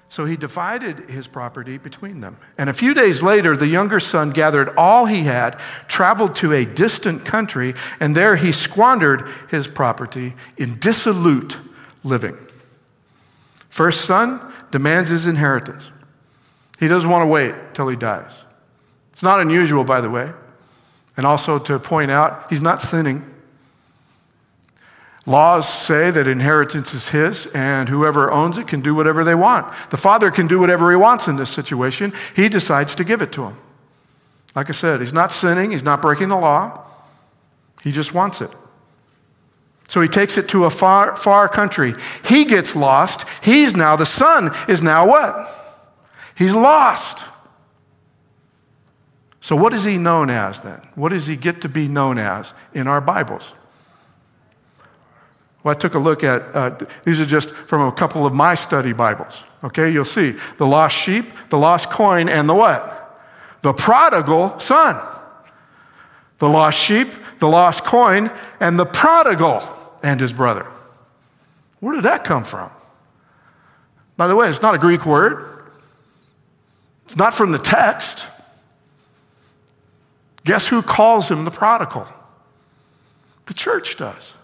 So 0.09 0.25
he 0.25 0.37
divided 0.37 1.11
his 1.11 1.27
property 1.27 1.77
between 1.77 2.21
them. 2.21 2.39
And 2.57 2.71
a 2.71 2.75
few 2.75 2.95
days 2.95 3.23
later, 3.23 3.55
the 3.55 3.69
younger 3.69 4.01
son 4.01 4.31
gathered 4.31 4.71
all 4.79 5.05
he 5.05 5.25
had, 5.25 5.59
traveled 5.87 6.35
to 6.37 6.55
a 6.55 6.65
distant 6.65 7.27
country, 7.27 7.75
and 8.01 8.17
there 8.17 8.37
he 8.37 8.51
squandered 8.51 9.29
his 9.51 9.69
property 9.69 10.35
in 10.57 10.79
dissolute 10.79 11.59
living. 12.03 12.39
First 13.69 14.07
son 14.07 14.41
demands 14.71 15.11
his 15.11 15.27
inheritance. 15.27 15.91
He 16.81 16.89
doesn't 16.89 17.11
want 17.11 17.23
to 17.23 17.27
wait 17.27 17.55
till 17.75 17.87
he 17.87 17.97
dies. 17.97 18.45
It's 19.21 19.23
not 19.23 19.39
unusual, 19.39 19.85
by 19.85 20.01
the 20.01 20.09
way. 20.09 20.33
And 21.15 21.27
also 21.27 21.59
to 21.59 21.79
point 21.79 22.11
out, 22.11 22.49
he's 22.49 22.63
not 22.63 22.81
sinning. 22.81 23.23
Laws 25.27 25.69
say 25.69 26.11
that 26.11 26.27
inheritance 26.27 26.95
is 26.95 27.11
his, 27.11 27.45
and 27.49 27.91
whoever 27.91 28.31
owns 28.31 28.57
it 28.57 28.67
can 28.67 28.81
do 28.81 28.95
whatever 28.95 29.23
they 29.23 29.35
want. 29.35 29.91
The 29.91 29.99
father 29.99 30.31
can 30.31 30.47
do 30.47 30.59
whatever 30.59 30.91
he 30.91 30.97
wants 30.97 31.29
in 31.29 31.37
this 31.37 31.51
situation. 31.51 32.15
He 32.35 32.49
decides 32.49 32.95
to 32.95 33.05
give 33.05 33.21
it 33.21 33.31
to 33.33 33.45
him. 33.45 33.59
Like 34.55 34.71
I 34.71 34.73
said, 34.73 35.03
he's 35.03 35.13
not 35.13 35.33
sinning, 35.33 35.73
he's 35.73 35.85
not 35.85 36.01
breaking 36.01 36.31
the 36.31 36.39
law, 36.39 36.83
he 37.85 37.93
just 37.93 38.15
wants 38.15 38.41
it. 38.41 38.51
So 39.87 40.01
he 40.01 40.09
takes 40.09 40.39
it 40.39 40.49
to 40.49 40.65
a 40.65 40.71
far, 40.71 41.15
far 41.15 41.47
country. 41.47 41.93
He 42.25 42.47
gets 42.47 42.75
lost. 42.75 43.27
He's 43.43 43.77
now, 43.77 43.97
the 43.97 44.07
son 44.07 44.51
is 44.67 44.83
now 44.83 45.07
what? 45.07 45.47
He's 46.35 46.55
lost. 46.55 47.27
So, 49.41 49.57
what 49.57 49.73
is 49.73 49.85
he 49.85 49.97
known 49.97 50.29
as 50.29 50.61
then? 50.61 50.81
What 50.95 51.11
does 51.11 51.27
he 51.27 51.37
get 51.37 51.63
to 51.63 51.69
be 51.69 51.89
known 51.89 52.19
as 52.19 52.53
in 52.75 52.87
our 52.87 53.01
Bibles? 53.01 53.55
Well, 55.63 55.75
I 55.75 55.79
took 55.79 55.95
a 55.95 55.99
look 55.99 56.25
at, 56.25 56.43
uh, 56.55 56.79
these 57.05 57.21
are 57.21 57.27
just 57.27 57.51
from 57.51 57.83
a 57.83 57.93
couple 57.93 58.25
of 58.27 58.35
my 58.35 58.55
study 58.55 58.93
Bibles. 58.93 59.45
Okay, 59.63 59.91
you'll 59.91 60.05
see 60.07 60.35
the 60.57 60.67
lost 60.67 60.97
sheep, 60.97 61.27
the 61.51 61.59
lost 61.59 61.91
coin, 61.91 62.29
and 62.29 62.49
the 62.49 62.55
what? 62.55 62.97
The 63.63 63.75
prodigal 63.75 64.59
son. 64.59 64.97
The 66.39 66.49
lost 66.49 66.79
sheep, 66.79 67.09
the 67.39 67.49
lost 67.49 67.85
coin, 67.85 68.31
and 68.59 68.79
the 68.79 68.87
prodigal 68.87 69.63
and 70.03 70.21
his 70.21 70.33
brother. 70.33 70.67
Where 71.81 71.95
did 71.95 72.05
that 72.05 72.25
come 72.25 72.45
from? 72.45 72.71
By 74.17 74.27
the 74.27 74.37
way, 74.37 74.49
it's 74.49 74.63
not 74.63 74.75
a 74.75 74.79
Greek 74.79 75.05
word, 75.05 75.65
it's 77.05 77.17
not 77.17 77.35
from 77.35 77.53
the 77.53 77.59
text. 77.59 78.27
Guess 80.51 80.67
who 80.67 80.83
calls 80.83 81.31
him 81.31 81.45
the 81.45 81.51
prodigal? 81.53 82.09
The 83.47 83.55
church 83.55 83.97
does. 83.97 84.35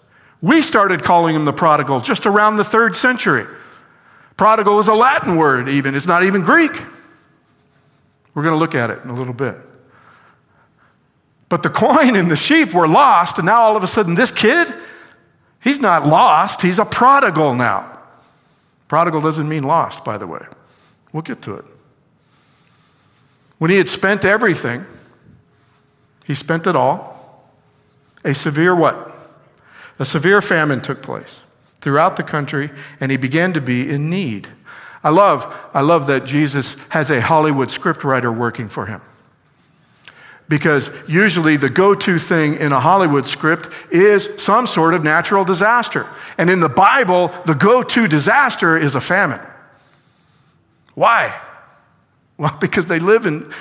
We 0.41 0.63
started 0.63 1.03
calling 1.03 1.35
him 1.35 1.47
the 1.47 1.53
prodigal 1.53 2.01
just 2.01 2.27
around 2.27 2.59
the 2.59 2.63
third 2.63 2.95
century. 2.95 3.45
Prodigal 4.37 4.79
is 4.79 4.87
a 4.87 4.95
Latin 4.95 5.35
word, 5.35 5.69
even, 5.69 5.97
it's 5.97 6.07
not 6.07 6.23
even 6.23 6.43
Greek. 6.43 6.71
We're 8.35 8.45
going 8.45 8.55
to 8.55 8.57
look 8.57 8.77
at 8.77 8.89
it 8.89 9.03
in 9.03 9.11
a 9.11 9.17
little 9.17 9.35
bit. 9.35 9.57
But 11.49 11.65
the 11.65 11.71
coin 11.71 12.15
and 12.15 12.31
the 12.31 12.37
sheep 12.37 12.73
were 12.73 12.87
lost, 12.87 13.39
and 13.39 13.47
now 13.47 13.63
all 13.63 13.77
of 13.77 13.83
a 13.83 13.89
sudden, 13.89 14.15
this 14.15 14.31
kid, 14.31 14.73
he's 15.61 15.81
not 15.81 16.07
lost, 16.07 16.63
he's 16.63 16.79
a 16.79 16.85
prodigal 16.85 17.57
now. 17.57 17.99
Prodigal 18.87 19.23
doesn't 19.23 19.49
mean 19.49 19.65
lost, 19.65 20.05
by 20.05 20.19
the 20.19 20.29
way. 20.29 20.47
We'll 21.13 21.25
get 21.25 21.43
to 21.43 21.57
it. 21.57 21.65
When 23.59 23.73
he 23.73 23.77
had 23.77 23.89
spent 23.89 24.25
everything, 24.25 24.87
he 26.27 26.35
spent 26.35 26.67
it 26.67 26.75
all. 26.75 27.15
A 28.25 28.35
severe 28.35 28.75
what? 28.75 29.15
A 29.99 30.05
severe 30.05 30.43
famine 30.43 30.81
took 30.81 31.01
place 31.03 31.43
throughout 31.81 32.17
the 32.17 32.23
country, 32.23 32.71
and 33.01 33.11
he 33.11 33.17
began 33.17 33.53
to 33.53 33.61
be 33.61 33.89
in 33.89 34.11
need. 34.11 34.49
I 35.05 35.11
love, 35.11 35.57
I 35.73 35.83
love 35.83 36.09
that 36.09 36.25
Jesus 36.25 36.81
has 36.89 37.11
a 37.11 37.21
Hollywood 37.21 37.69
scriptwriter 37.69 38.37
working 38.37 38.69
for 38.69 38.87
him. 38.87 39.01
Because 40.49 40.91
usually 41.09 41.57
the 41.57 41.71
go 41.71 41.95
to 41.95 42.19
thing 42.19 42.55
in 42.55 42.73
a 42.73 42.81
Hollywood 42.81 43.27
script 43.27 43.69
is 43.91 44.29
some 44.43 44.67
sort 44.67 44.95
of 44.95 45.05
natural 45.05 45.45
disaster. 45.45 46.07
And 46.39 46.51
in 46.51 46.61
the 46.61 46.69
Bible, 46.69 47.29
the 47.47 47.55
go 47.55 47.83
to 47.83 48.09
disaster 48.09 48.77
is 48.77 48.95
a 48.95 49.01
famine. 49.01 49.41
Why? 50.95 51.41
Well, 52.37 52.57
because 52.61 52.87
they 52.87 52.99
live 52.99 53.27
in 53.27 53.53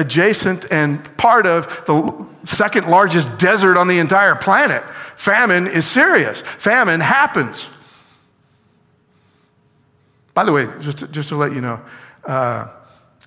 adjacent 0.00 0.64
and 0.72 1.04
part 1.18 1.46
of 1.46 1.66
the 1.84 2.26
second 2.44 2.88
largest 2.88 3.38
desert 3.38 3.76
on 3.76 3.86
the 3.86 3.98
entire 3.98 4.34
planet. 4.34 4.82
Famine 5.14 5.66
is 5.66 5.86
serious. 5.86 6.40
Famine 6.40 7.00
happens. 7.00 7.68
By 10.32 10.44
the 10.44 10.52
way, 10.52 10.68
just 10.80 10.98
to, 10.98 11.08
just 11.08 11.28
to 11.28 11.36
let 11.36 11.52
you 11.52 11.60
know, 11.60 11.80
uh, 12.24 12.68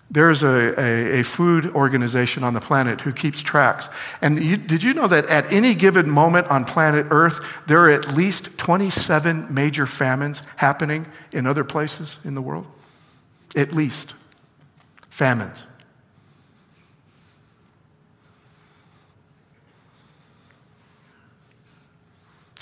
there's 0.09 0.43
a, 0.43 0.79
a, 0.79 1.19
a, 1.19 1.23
food 1.23 1.67
organization 1.67 2.43
on 2.43 2.53
the 2.53 2.59
planet 2.59 3.01
who 3.01 3.11
keeps 3.11 3.41
tracks. 3.41 3.89
And 4.21 4.43
you, 4.43 4.57
did 4.57 4.83
you 4.83 4.93
know 4.93 5.07
that 5.07 5.25
at 5.27 5.51
any 5.51 5.73
given 5.73 6.09
moment 6.09 6.47
on 6.47 6.65
planet 6.65 7.07
Earth, 7.09 7.39
there 7.67 7.81
are 7.81 7.89
at 7.89 8.13
least 8.13 8.57
27 8.57 9.51
major 9.53 9.85
famines 9.85 10.41
happening 10.57 11.07
in 11.31 11.47
other 11.47 11.63
places 11.63 12.17
in 12.23 12.35
the 12.35 12.41
world? 12.41 12.67
At 13.55 13.73
least. 13.73 14.13
Famines. 15.09 15.65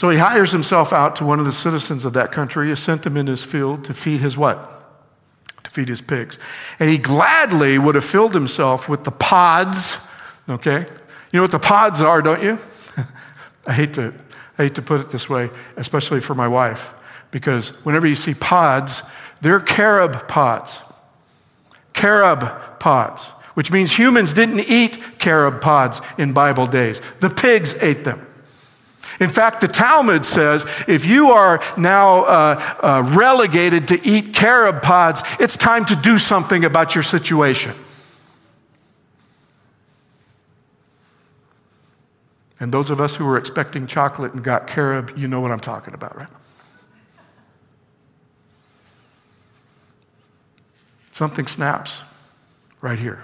So 0.02 0.10
he 0.10 0.18
hires 0.18 0.52
himself 0.52 0.94
out 0.94 1.16
to 1.18 1.26
one 1.26 1.38
of 1.38 1.46
the 1.46 1.52
citizens 1.52 2.06
of 2.06 2.14
that 2.14 2.32
country, 2.32 2.70
he 2.70 2.76
sent 2.76 3.06
him 3.06 3.16
in 3.16 3.28
his 3.28 3.44
field 3.44 3.86
to 3.86 3.94
feed 3.94 4.20
his 4.20 4.36
what? 4.36 4.68
To 5.64 5.70
feed 5.70 5.90
his 5.90 6.02
pigs. 6.02 6.40
And 6.80 6.90
he 6.90 6.98
gladly 6.98 7.78
would 7.78 7.94
have 7.94 8.04
filled 8.04 8.34
himself 8.34 8.90
with 8.90 9.04
the 9.04 9.12
pods, 9.12 10.00
okay? 10.50 10.88
You 11.32 11.38
know 11.38 11.44
what 11.44 11.52
the 11.52 11.60
pods 11.60 12.02
are, 12.02 12.24
don't 12.24 12.42
you? 12.42 12.58
I 13.68 13.74
hate 13.74 13.94
to, 13.94 14.16
I 14.58 14.64
hate 14.64 14.74
to 14.74 14.82
put 14.82 15.02
it 15.02 15.12
this 15.12 15.30
way, 15.30 15.52
especially 15.76 16.20
for 16.20 16.34
my 16.34 16.48
wife, 16.48 16.92
because 17.30 17.70
whenever 17.86 18.08
you 18.08 18.16
see 18.16 18.34
pods, 18.34 19.04
they're 19.42 19.60
carob 19.60 20.28
pods. 20.28 20.82
Carob 21.94 22.80
pods, 22.80 23.26
which 23.54 23.72
means 23.72 24.00
humans 24.00 24.34
didn't 24.34 24.62
eat 24.62 25.20
carob 25.20 25.62
pods 25.62 26.02
in 26.18 26.34
Bible 26.34 26.66
days. 26.66 27.00
The 27.20 27.30
pigs 27.30 27.76
ate 27.84 28.04
them. 28.04 28.30
In 29.22 29.30
fact, 29.30 29.62
the 29.62 29.68
Talmud 29.68 30.26
says 30.26 30.66
if 30.88 31.06
you 31.06 31.30
are 31.32 31.62
now 31.78 32.24
uh, 32.24 32.76
uh, 32.82 33.04
relegated 33.16 33.88
to 33.90 34.00
eat 34.04 34.34
carob 34.34 34.82
pods, 34.82 35.22
it's 35.40 35.56
time 35.56 35.86
to 35.86 35.96
do 35.96 36.18
something 36.18 36.66
about 36.66 36.96
your 36.96 37.04
situation. 37.04 37.76
And 42.60 42.74
those 42.74 42.90
of 42.90 43.00
us 43.00 43.16
who 43.16 43.26
were 43.26 43.38
expecting 43.38 43.86
chocolate 43.86 44.34
and 44.34 44.44
got 44.44 44.66
carob, 44.66 45.16
you 45.16 45.28
know 45.28 45.40
what 45.40 45.52
I'm 45.52 45.60
talking 45.60 45.94
about, 45.94 46.18
right? 46.18 46.30
Something 51.12 51.46
snaps 51.46 52.02
right 52.82 52.98
here. 52.98 53.24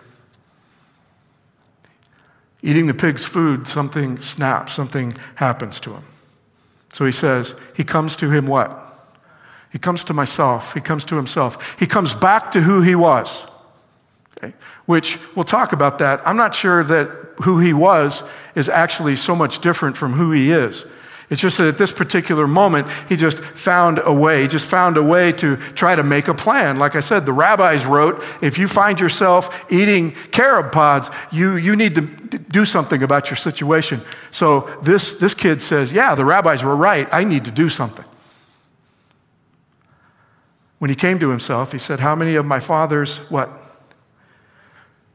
Eating 2.61 2.87
the 2.87 2.93
pig's 2.93 3.25
food, 3.25 3.67
something 3.67 4.19
snaps, 4.19 4.73
something 4.73 5.13
happens 5.35 5.79
to 5.81 5.93
him. 5.93 6.03
So 6.91 7.05
he 7.05 7.11
says, 7.11 7.53
He 7.75 7.83
comes 7.83 8.15
to 8.17 8.31
him 8.31 8.47
what? 8.47 8.83
He 9.71 9.77
comes 9.77 10.03
to 10.05 10.13
myself. 10.13 10.73
He 10.73 10.81
comes 10.81 11.05
to 11.05 11.15
himself. 11.15 11.77
He 11.77 11.85
comes 11.85 12.13
back 12.13 12.51
to 12.51 12.61
who 12.61 12.81
he 12.81 12.95
was. 12.95 13.45
Okay? 14.37 14.55
Which 14.85 15.19
we'll 15.35 15.43
talk 15.43 15.73
about 15.73 15.99
that. 15.99 16.25
I'm 16.27 16.37
not 16.37 16.55
sure 16.55 16.83
that 16.83 17.09
who 17.43 17.59
he 17.59 17.73
was 17.73 18.23
is 18.55 18.69
actually 18.69 19.15
so 19.15 19.35
much 19.35 19.59
different 19.59 19.97
from 19.97 20.13
who 20.13 20.31
he 20.31 20.51
is. 20.51 20.85
It's 21.29 21.41
just 21.41 21.57
that 21.57 21.67
at 21.67 21.77
this 21.77 21.91
particular 21.91 22.47
moment, 22.47 22.87
he 23.09 23.17
just 23.17 23.39
found 23.39 23.99
a 24.01 24.13
way, 24.13 24.43
he 24.43 24.47
just 24.47 24.65
found 24.65 24.95
a 24.95 25.03
way 25.03 25.33
to 25.33 25.57
try 25.73 25.93
to 25.93 26.03
make 26.03 26.29
a 26.29 26.33
plan. 26.33 26.77
Like 26.77 26.95
I 26.95 27.01
said, 27.01 27.25
the 27.25 27.33
rabbis 27.33 27.85
wrote 27.85 28.23
if 28.41 28.57
you 28.57 28.67
find 28.67 28.97
yourself 28.97 29.65
eating 29.69 30.11
carob 30.31 30.71
pods, 30.71 31.09
you, 31.29 31.57
you 31.57 31.75
need 31.75 31.95
to 31.95 32.01
do 32.01 32.63
something 32.63 33.03
about 33.03 33.29
your 33.29 33.35
situation. 33.35 33.99
So 34.31 34.73
this, 34.81 35.15
this 35.15 35.33
kid 35.33 35.61
says, 35.61 35.91
Yeah, 35.91 36.15
the 36.15 36.23
rabbis 36.23 36.63
were 36.63 36.75
right. 36.75 37.09
I 37.11 37.25
need 37.25 37.43
to 37.43 37.51
do 37.51 37.67
something. 37.67 38.05
When 40.79 40.89
he 40.89 40.95
came 40.95 41.19
to 41.19 41.29
himself, 41.29 41.73
he 41.73 41.79
said, 41.79 41.99
How 41.99 42.15
many 42.15 42.35
of 42.35 42.45
my 42.45 42.61
father's 42.61 43.17
what? 43.29 43.49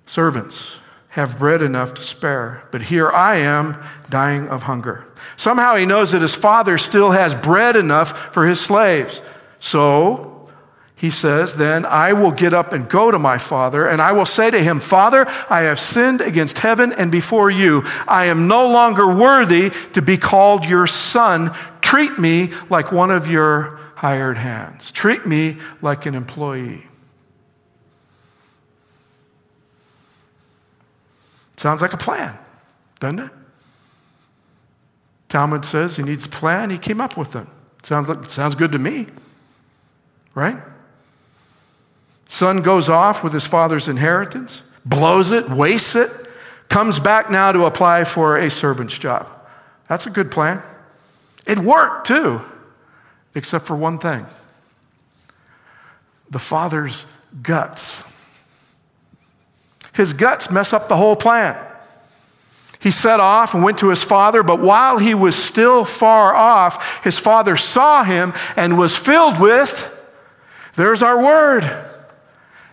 Servants 0.05 0.79
have 1.13 1.39
bread 1.39 1.61
enough 1.61 1.93
to 1.93 2.03
spare, 2.03 2.67
but 2.71 2.83
here 2.83 3.11
I 3.11 3.37
am 3.37 3.77
dying 4.09 4.49
of 4.49 4.63
hunger. 4.63 5.05
Somehow 5.37 5.77
he 5.77 5.85
knows 5.85 6.13
that 6.13 6.23
his 6.23 6.35
father 6.35 6.79
still 6.79 7.11
has 7.11 7.35
bread 7.35 7.77
enough 7.77 8.33
for 8.33 8.47
his 8.47 8.61
slaves. 8.61 9.21
So 9.61 10.49
he 10.97 11.11
says, 11.11 11.57
Then 11.57 11.85
I 11.85 12.15
will 12.15 12.31
get 12.31 12.55
up 12.55 12.73
and 12.73 12.89
go 12.89 13.11
to 13.11 13.19
my 13.19 13.37
father, 13.37 13.87
and 13.87 14.01
I 14.01 14.13
will 14.13 14.25
say 14.25 14.51
to 14.51 14.59
him, 14.59 14.81
Father, 14.81 15.27
I 15.51 15.63
have 15.63 15.79
sinned 15.79 16.23
against 16.23 16.61
heaven 16.61 16.93
and 16.93 17.13
before 17.13 17.51
you. 17.51 17.83
I 18.09 18.27
am 18.27 18.49
no 18.49 18.67
longer 18.71 19.07
worthy 19.07 19.69
to 19.93 20.01
be 20.01 20.17
called 20.17 20.65
your 20.65 20.87
son. 20.87 21.55
Treat 21.83 22.19
me 22.19 22.53
like 22.71 22.91
one 22.91 23.11
of 23.11 23.27
your 23.27 23.79
hired 23.97 24.39
hands, 24.39 24.91
treat 24.91 25.27
me 25.27 25.59
like 25.83 26.07
an 26.07 26.15
employee. 26.15 26.87
Sounds 31.63 31.81
like 31.81 31.93
a 31.93 31.97
plan, 31.97 32.37
doesn't 32.99 33.21
it? 33.21 33.31
Talmud 35.29 35.65
says 35.65 35.97
he 35.97 36.03
needs 36.03 36.27
a 36.27 36.29
plan. 36.29 36.71
He 36.71 36.77
came 36.77 37.01
up 37.01 37.17
with 37.17 37.37
it. 37.37 37.47
Sounds, 37.85 38.09
like, 38.09 38.29
sounds 38.29 38.57
good 38.57 38.73
to 38.73 38.81
me, 38.81 39.07
right? 40.35 40.57
Son 42.27 42.63
goes 42.63 42.89
off 42.89 43.23
with 43.23 43.33
his 43.33 43.47
father's 43.47 43.87
inheritance, 43.87 44.63
blows 44.85 45.31
it, 45.31 45.49
wastes 45.49 45.95
it, 45.95 46.11
comes 46.69 46.99
back 46.99 47.31
now 47.31 47.53
to 47.53 47.65
apply 47.65 48.03
for 48.03 48.37
a 48.37 48.51
servant's 48.51 48.99
job. 48.99 49.31
That's 49.87 50.09
a 50.09 50.11
good 50.11 50.33
plan. 50.33 50.65
It 51.47 51.61
worked 51.61 52.09
too, 52.09 52.41
except 53.37 53.67
for 53.67 53.77
one 53.77 53.99
thing 53.99 54.27
the 56.29 56.41
father's 56.41 57.07
guts. 57.41 58.12
His 59.93 60.13
guts 60.13 60.51
mess 60.51 60.73
up 60.73 60.89
the 60.89 60.97
whole 60.97 61.17
plan. 61.17 61.57
He 62.81 62.91
set 62.91 63.21
off 63.21 63.55
and 63.55 63.63
went 63.63 63.79
to 63.79 63.91
his 63.91 64.03
father, 64.03 64.43
but 64.43 64.59
while 64.59 64.99
he 64.99 65.15
was 65.15 65.37
still 65.37 65.85
far 65.85 66.35
off, 66.35 67.05
his 67.05 67.19
father 67.19 67.57
saw 67.57 68.03
him 68.03 68.33
and 68.57 68.77
was 68.77 68.97
filled 68.97 69.39
with, 69.39 69.89
there's 70.75 71.03
our 71.03 71.23
word. 71.23 71.71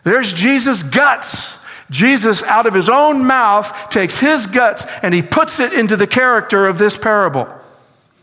There's 0.03 0.33
Jesus' 0.33 0.81
guts. 0.81 1.63
Jesus, 1.91 2.41
out 2.43 2.65
of 2.65 2.73
his 2.73 2.89
own 2.89 3.25
mouth, 3.25 3.89
takes 3.89 4.19
his 4.19 4.45
guts 4.45 4.85
and 5.03 5.13
he 5.13 5.21
puts 5.21 5.59
it 5.59 5.73
into 5.73 5.95
the 5.95 6.07
character 6.07 6.65
of 6.65 6.77
this 6.77 6.97
parable. 6.97 7.47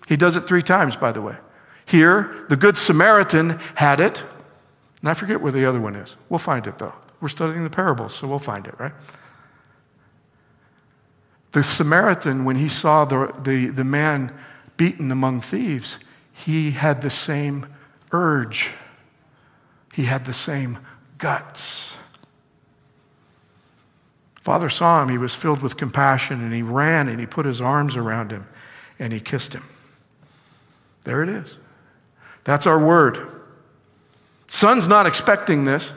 He 0.08 0.16
does 0.16 0.36
it 0.36 0.42
three 0.42 0.62
times, 0.62 0.96
by 0.96 1.12
the 1.12 1.20
way. 1.20 1.36
Here, 1.84 2.46
the 2.48 2.56
Good 2.56 2.76
Samaritan 2.76 3.60
had 3.76 4.00
it, 4.00 4.24
and 5.00 5.08
I 5.08 5.14
forget 5.14 5.40
where 5.40 5.52
the 5.52 5.66
other 5.66 5.80
one 5.80 5.94
is. 5.94 6.16
We'll 6.28 6.38
find 6.38 6.66
it, 6.66 6.78
though. 6.78 6.94
We're 7.20 7.28
studying 7.28 7.64
the 7.64 7.70
parables, 7.70 8.14
so 8.14 8.28
we'll 8.28 8.38
find 8.38 8.66
it, 8.66 8.78
right? 8.78 8.92
The 11.52 11.62
Samaritan, 11.62 12.44
when 12.44 12.56
he 12.56 12.68
saw 12.68 13.04
the, 13.04 13.34
the, 13.42 13.68
the 13.68 13.84
man 13.84 14.32
beaten 14.76 15.10
among 15.10 15.40
thieves, 15.40 15.98
he 16.32 16.72
had 16.72 17.00
the 17.00 17.10
same 17.10 17.66
urge. 18.12 18.72
He 19.94 20.04
had 20.04 20.26
the 20.26 20.34
same 20.34 20.78
guts. 21.16 21.96
Father 24.40 24.68
saw 24.68 25.02
him, 25.02 25.08
he 25.08 25.18
was 25.18 25.34
filled 25.34 25.62
with 25.62 25.76
compassion, 25.76 26.40
and 26.40 26.52
he 26.52 26.62
ran 26.62 27.08
and 27.08 27.18
he 27.18 27.26
put 27.26 27.46
his 27.46 27.60
arms 27.60 27.96
around 27.96 28.30
him 28.30 28.46
and 28.98 29.12
he 29.12 29.20
kissed 29.20 29.54
him. 29.54 29.64
There 31.04 31.22
it 31.22 31.28
is. 31.28 31.58
That's 32.44 32.66
our 32.66 32.78
word. 32.78 33.28
Son's 34.46 34.86
not 34.86 35.06
expecting 35.06 35.64
this, 35.64 35.92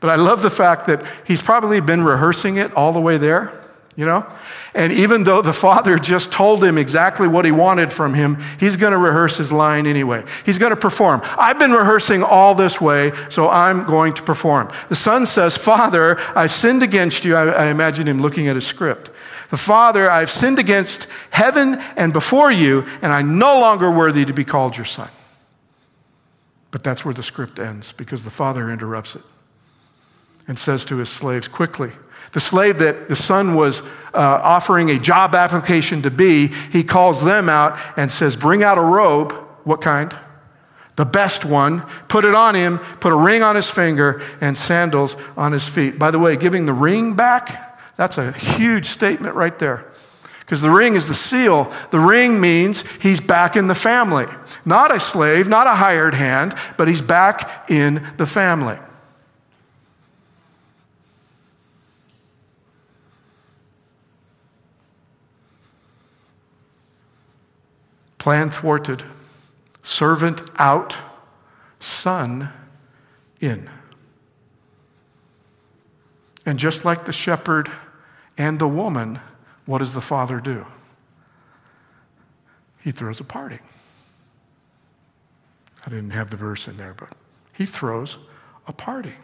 but 0.00 0.10
I 0.10 0.16
love 0.16 0.42
the 0.42 0.50
fact 0.50 0.86
that 0.86 1.04
he's 1.26 1.42
probably 1.42 1.80
been 1.80 2.04
rehearsing 2.04 2.56
it 2.56 2.72
all 2.74 2.92
the 2.92 3.00
way 3.00 3.18
there, 3.18 3.52
you 3.96 4.04
know? 4.04 4.26
And 4.74 4.92
even 4.92 5.24
though 5.24 5.42
the 5.42 5.52
father 5.52 5.98
just 5.98 6.30
told 6.30 6.62
him 6.62 6.78
exactly 6.78 7.26
what 7.26 7.44
he 7.44 7.50
wanted 7.50 7.92
from 7.92 8.14
him, 8.14 8.38
he's 8.60 8.76
going 8.76 8.92
to 8.92 8.98
rehearse 8.98 9.36
his 9.38 9.50
line 9.50 9.86
anyway. 9.86 10.24
He's 10.46 10.58
going 10.58 10.70
to 10.70 10.76
perform. 10.76 11.20
I've 11.24 11.58
been 11.58 11.72
rehearsing 11.72 12.22
all 12.22 12.54
this 12.54 12.80
way, 12.80 13.12
so 13.28 13.48
I'm 13.48 13.84
going 13.84 14.14
to 14.14 14.22
perform. 14.22 14.70
The 14.88 14.94
son 14.94 15.26
says, 15.26 15.56
Father, 15.56 16.20
I've 16.36 16.52
sinned 16.52 16.82
against 16.84 17.24
you. 17.24 17.34
I, 17.34 17.48
I 17.48 17.66
imagine 17.66 18.06
him 18.06 18.20
looking 18.20 18.46
at 18.46 18.56
a 18.56 18.60
script. 18.60 19.10
The 19.50 19.56
Father, 19.56 20.08
I've 20.08 20.30
sinned 20.30 20.58
against 20.58 21.10
heaven 21.30 21.80
and 21.96 22.12
before 22.12 22.52
you, 22.52 22.86
and 23.02 23.10
I'm 23.10 23.38
no 23.38 23.58
longer 23.58 23.90
worthy 23.90 24.24
to 24.26 24.32
be 24.32 24.44
called 24.44 24.76
your 24.76 24.84
son. 24.84 25.08
But 26.70 26.84
that's 26.84 27.04
where 27.04 27.14
the 27.14 27.22
script 27.22 27.58
ends 27.58 27.92
because 27.92 28.22
the 28.22 28.30
Father 28.30 28.70
interrupts 28.70 29.16
it 29.16 29.22
and 30.48 30.58
says 30.58 30.84
to 30.86 30.96
his 30.96 31.10
slaves, 31.10 31.46
Quickly, 31.46 31.92
the 32.32 32.40
slave 32.40 32.78
that 32.78 33.08
the 33.08 33.16
son 33.16 33.54
was 33.54 33.82
uh, 34.12 34.40
offering 34.42 34.90
a 34.90 34.98
job 34.98 35.34
application 35.34 36.02
to 36.02 36.10
be, 36.10 36.48
he 36.48 36.82
calls 36.82 37.24
them 37.24 37.48
out 37.48 37.78
and 37.96 38.10
says, 38.10 38.34
Bring 38.34 38.62
out 38.62 38.78
a 38.78 38.82
robe. 38.82 39.32
What 39.64 39.80
kind? 39.80 40.16
The 40.96 41.04
best 41.04 41.44
one. 41.44 41.82
Put 42.08 42.24
it 42.24 42.34
on 42.34 42.54
him, 42.54 42.78
put 42.78 43.12
a 43.12 43.16
ring 43.16 43.42
on 43.42 43.54
his 43.54 43.70
finger, 43.70 44.20
and 44.40 44.58
sandals 44.58 45.16
on 45.36 45.52
his 45.52 45.68
feet. 45.68 45.98
By 45.98 46.10
the 46.10 46.18
way, 46.18 46.36
giving 46.36 46.66
the 46.66 46.72
ring 46.72 47.14
back, 47.14 47.78
that's 47.96 48.18
a 48.18 48.32
huge 48.32 48.86
statement 48.86 49.34
right 49.34 49.56
there. 49.58 49.90
Because 50.40 50.62
the 50.62 50.70
ring 50.70 50.94
is 50.94 51.06
the 51.06 51.14
seal. 51.14 51.70
The 51.90 52.00
ring 52.00 52.40
means 52.40 52.80
he's 53.02 53.20
back 53.20 53.54
in 53.54 53.66
the 53.66 53.74
family. 53.74 54.24
Not 54.64 54.90
a 54.90 54.98
slave, 54.98 55.46
not 55.46 55.66
a 55.66 55.74
hired 55.74 56.14
hand, 56.14 56.54
but 56.78 56.88
he's 56.88 57.02
back 57.02 57.68
in 57.70 58.02
the 58.16 58.26
family. 58.26 58.78
Plan 68.28 68.50
thwarted, 68.50 69.04
servant 69.82 70.42
out, 70.58 70.94
son 71.80 72.52
in. 73.40 73.70
And 76.44 76.58
just 76.58 76.84
like 76.84 77.06
the 77.06 77.12
shepherd 77.14 77.70
and 78.36 78.58
the 78.58 78.68
woman, 78.68 79.20
what 79.64 79.78
does 79.78 79.94
the 79.94 80.02
father 80.02 80.40
do? 80.40 80.66
He 82.84 82.90
throws 82.90 83.18
a 83.18 83.24
party. 83.24 83.60
I 85.86 85.88
didn't 85.88 86.10
have 86.10 86.28
the 86.28 86.36
verse 86.36 86.68
in 86.68 86.76
there, 86.76 86.92
but 86.92 87.14
he 87.54 87.64
throws 87.64 88.18
a 88.66 88.74
party. 88.74 89.14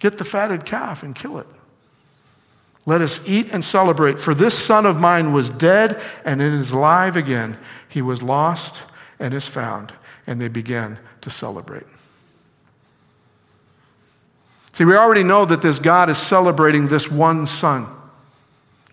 Get 0.00 0.18
the 0.18 0.24
fatted 0.24 0.66
calf 0.66 1.02
and 1.02 1.14
kill 1.14 1.38
it. 1.38 1.46
Let 2.86 3.02
us 3.02 3.28
eat 3.28 3.52
and 3.52 3.64
celebrate, 3.64 4.18
for 4.18 4.34
this 4.34 4.58
son 4.58 4.86
of 4.86 4.98
mine 4.98 5.32
was 5.32 5.50
dead 5.50 6.00
and 6.24 6.40
is 6.40 6.72
alive 6.72 7.16
again. 7.16 7.58
He 7.88 8.02
was 8.02 8.22
lost 8.22 8.84
and 9.18 9.34
is 9.34 9.46
found. 9.46 9.92
And 10.26 10.40
they 10.40 10.48
began 10.48 10.98
to 11.20 11.30
celebrate. 11.30 11.86
See, 14.72 14.84
we 14.84 14.96
already 14.96 15.24
know 15.24 15.44
that 15.44 15.62
this 15.62 15.78
God 15.78 16.08
is 16.08 16.18
celebrating 16.18 16.88
this 16.88 17.10
one 17.10 17.46
son. 17.46 17.86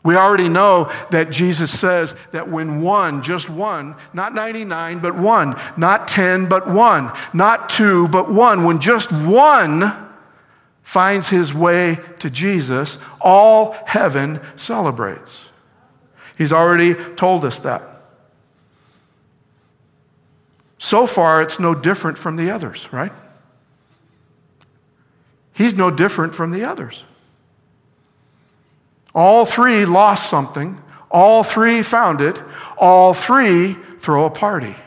We 0.04 0.16
already 0.16 0.50
know 0.50 0.92
that 1.12 1.32
Jesus 1.32 1.78
says 1.78 2.16
that 2.32 2.50
when 2.50 2.82
one, 2.82 3.22
just 3.22 3.50
one, 3.50 3.96
not 4.14 4.34
99, 4.34 5.00
but 5.00 5.16
one, 5.16 5.56
not 5.76 6.08
10, 6.08 6.48
but 6.48 6.68
one, 6.68 7.12
not 7.34 7.70
two, 7.70 8.08
but 8.08 8.32
one, 8.32 8.64
when 8.64 8.80
just 8.80 9.12
one 9.12 10.07
finds 10.88 11.28
his 11.28 11.54
way 11.54 12.00
to 12.18 12.30
Jesus, 12.30 12.98
all 13.20 13.76
heaven 13.86 14.40
celebrates. 14.56 15.50
He's 16.38 16.54
already 16.54 16.94
told 17.16 17.44
us 17.44 17.60
that. 17.60 17.82
So 20.78 21.06
far, 21.06 21.42
it's 21.42 21.60
no 21.60 21.76
different 21.76 22.18
from 22.18 22.38
the 22.38 22.50
others, 22.50 22.88
right? 22.94 23.12
He's 25.54 25.76
no 25.76 25.92
different 25.92 26.34
from 26.34 26.52
the 26.52 26.64
others. 26.64 27.04
All 29.14 29.46
three 29.46 29.84
lost 29.84 30.30
something, 30.30 30.82
all 31.12 31.44
three 31.44 31.82
found 31.82 32.22
it, 32.22 32.42
all 32.78 33.14
three 33.14 33.74
throw 33.74 34.24
a 34.24 34.30
party. 34.30 34.78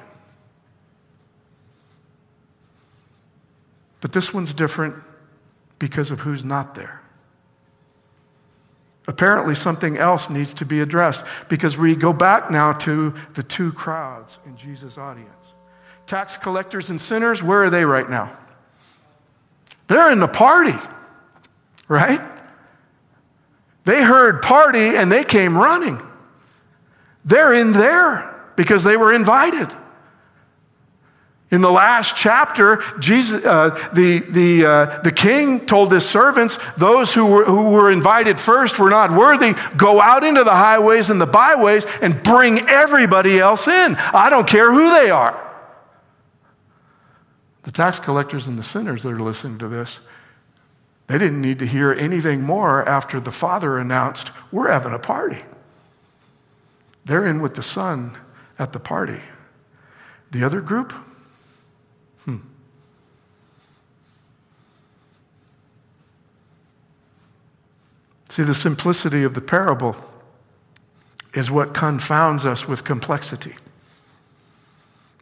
But 4.00 4.12
this 4.12 4.32
one's 4.32 4.54
different 4.54 4.94
because 5.80 6.12
of 6.12 6.20
who's 6.20 6.44
not 6.44 6.76
there. 6.76 7.00
Apparently, 9.08 9.56
something 9.56 9.96
else 9.96 10.30
needs 10.30 10.54
to 10.54 10.64
be 10.64 10.80
addressed 10.80 11.24
because 11.48 11.76
we 11.76 11.96
go 11.96 12.12
back 12.12 12.48
now 12.48 12.72
to 12.72 13.12
the 13.34 13.42
two 13.42 13.72
crowds 13.72 14.38
in 14.46 14.56
Jesus' 14.56 14.96
audience. 14.96 15.54
Tax 16.06 16.36
collectors 16.36 16.90
and 16.90 17.00
sinners, 17.00 17.42
where 17.42 17.64
are 17.64 17.70
they 17.70 17.84
right 17.84 18.08
now? 18.08 18.30
They're 19.88 20.12
in 20.12 20.20
the 20.20 20.28
party, 20.28 20.78
right? 21.88 22.20
They 23.84 24.04
heard 24.04 24.42
party 24.42 24.96
and 24.96 25.10
they 25.10 25.24
came 25.24 25.56
running. 25.56 26.00
They're 27.24 27.54
in 27.54 27.72
there 27.72 28.52
because 28.54 28.84
they 28.84 28.96
were 28.96 29.12
invited. 29.12 29.74
In 31.50 31.62
the 31.62 31.70
last 31.70 32.16
chapter, 32.16 32.80
Jesus, 33.00 33.44
uh, 33.44 33.70
the, 33.92 34.20
the, 34.20 34.64
uh, 34.64 35.00
the 35.02 35.10
king 35.10 35.66
told 35.66 35.92
his 35.92 36.08
servants, 36.08 36.58
those 36.74 37.12
who 37.12 37.26
were, 37.26 37.44
who 37.44 37.70
were 37.70 37.90
invited 37.90 38.38
first 38.38 38.78
were 38.78 38.90
not 38.90 39.10
worthy, 39.10 39.54
go 39.76 40.00
out 40.00 40.22
into 40.22 40.44
the 40.44 40.52
highways 40.52 41.10
and 41.10 41.20
the 41.20 41.26
byways 41.26 41.86
and 42.02 42.22
bring 42.22 42.60
everybody 42.68 43.40
else 43.40 43.66
in. 43.66 43.96
I 43.96 44.30
don't 44.30 44.46
care 44.46 44.72
who 44.72 44.92
they 44.92 45.10
are. 45.10 45.48
The 47.64 47.72
tax 47.72 47.98
collectors 47.98 48.46
and 48.46 48.56
the 48.56 48.62
sinners 48.62 49.02
that 49.02 49.12
are 49.12 49.20
listening 49.20 49.58
to 49.58 49.68
this, 49.68 49.98
they 51.08 51.18
didn't 51.18 51.42
need 51.42 51.58
to 51.58 51.66
hear 51.66 51.92
anything 51.92 52.42
more 52.42 52.88
after 52.88 53.18
the 53.18 53.32
father 53.32 53.76
announced, 53.76 54.30
We're 54.52 54.70
having 54.70 54.92
a 54.92 55.00
party. 55.00 55.42
They're 57.04 57.26
in 57.26 57.42
with 57.42 57.54
the 57.54 57.62
son 57.64 58.16
at 58.56 58.72
the 58.72 58.78
party. 58.78 59.20
The 60.30 60.44
other 60.44 60.60
group, 60.60 60.94
See, 68.30 68.42
the 68.42 68.54
simplicity 68.54 69.24
of 69.24 69.34
the 69.34 69.42
parable 69.42 69.96
is 71.34 71.50
what 71.50 71.74
confounds 71.74 72.46
us 72.46 72.66
with 72.66 72.84
complexity 72.84 73.56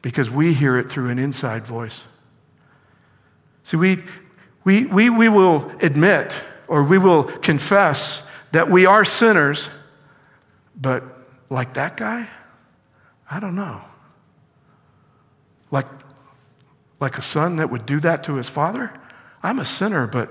because 0.00 0.30
we 0.30 0.54
hear 0.54 0.78
it 0.78 0.88
through 0.88 1.08
an 1.08 1.18
inside 1.18 1.66
voice. 1.66 2.04
See, 3.64 3.76
we, 3.76 4.04
we, 4.62 4.86
we, 4.86 5.10
we 5.10 5.28
will 5.28 5.72
admit 5.80 6.40
or 6.68 6.84
we 6.84 6.98
will 6.98 7.24
confess 7.24 8.28
that 8.52 8.68
we 8.68 8.86
are 8.86 9.04
sinners, 9.04 9.68
but 10.80 11.02
like 11.50 11.74
that 11.74 11.96
guy, 11.96 12.28
I 13.28 13.40
don't 13.40 13.56
know. 13.56 13.82
Like 15.70 15.86
like 17.00 17.18
a 17.18 17.22
son 17.22 17.56
that 17.56 17.70
would 17.70 17.86
do 17.86 18.00
that 18.00 18.24
to 18.24 18.34
his 18.34 18.48
father? 18.48 18.92
I'm 19.42 19.58
a 19.58 19.64
sinner, 19.64 20.06
but 20.06 20.30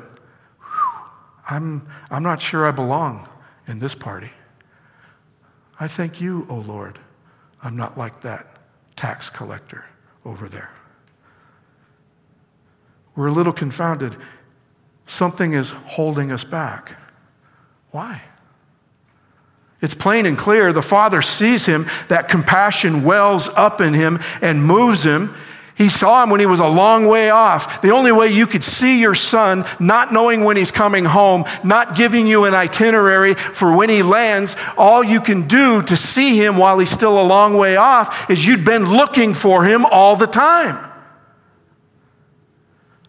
I'm, 1.49 1.88
I'm 2.10 2.23
not 2.23 2.41
sure 2.41 2.67
I 2.67 2.71
belong 2.71 3.27
in 3.67 3.79
this 3.79 3.95
party. 3.95 4.31
I 5.79 5.88
thank 5.88 6.19
you, 6.19 6.45
O 6.49 6.55
oh 6.55 6.60
Lord, 6.60 6.99
I'm 7.63 7.77
not 7.77 7.97
like 7.97 8.21
that 8.21 8.47
tax 8.95 9.29
collector 9.29 9.86
over 10.25 10.47
there. 10.47 10.71
We're 13.15 13.27
a 13.27 13.31
little 13.31 13.53
confounded. 13.53 14.15
Something 15.05 15.53
is 15.53 15.71
holding 15.71 16.31
us 16.31 16.43
back. 16.43 16.97
Why? 17.91 18.21
It's 19.81 19.95
plain 19.95 20.25
and 20.25 20.38
clear. 20.38 20.73
The 20.73 20.81
Father 20.81 21.21
sees 21.21 21.65
him, 21.65 21.88
that 22.10 22.29
compassion 22.29 23.03
wells 23.03 23.49
up 23.49 23.79
in 23.79 23.93
him 23.93 24.19
and 24.41 24.63
moves 24.63 25.03
him. 25.03 25.36
He 25.77 25.89
saw 25.89 26.23
him 26.23 26.31
when 26.31 26.39
he 26.39 26.47
was 26.47 26.59
a 26.59 26.67
long 26.67 27.05
way 27.05 27.29
off. 27.29 27.83
The 27.83 27.91
only 27.91 28.11
way 28.11 28.29
you 28.29 28.47
could 28.47 28.63
see 28.63 28.99
your 28.99 29.13
son, 29.13 29.63
not 29.79 30.11
knowing 30.11 30.43
when 30.43 30.57
he's 30.57 30.71
coming 30.71 31.05
home, 31.05 31.45
not 31.63 31.95
giving 31.95 32.25
you 32.25 32.45
an 32.45 32.55
itinerary 32.55 33.35
for 33.35 33.75
when 33.75 33.87
he 33.87 34.01
lands, 34.01 34.55
all 34.75 35.03
you 35.03 35.21
can 35.21 35.47
do 35.47 35.83
to 35.83 35.95
see 35.95 36.35
him 36.35 36.57
while 36.57 36.79
he's 36.79 36.89
still 36.89 37.21
a 37.21 37.23
long 37.23 37.57
way 37.57 37.75
off 37.75 38.27
is 38.27 38.43
you'd 38.43 38.65
been 38.65 38.91
looking 38.91 39.35
for 39.35 39.65
him 39.65 39.85
all 39.85 40.15
the 40.15 40.25
time. 40.25 40.91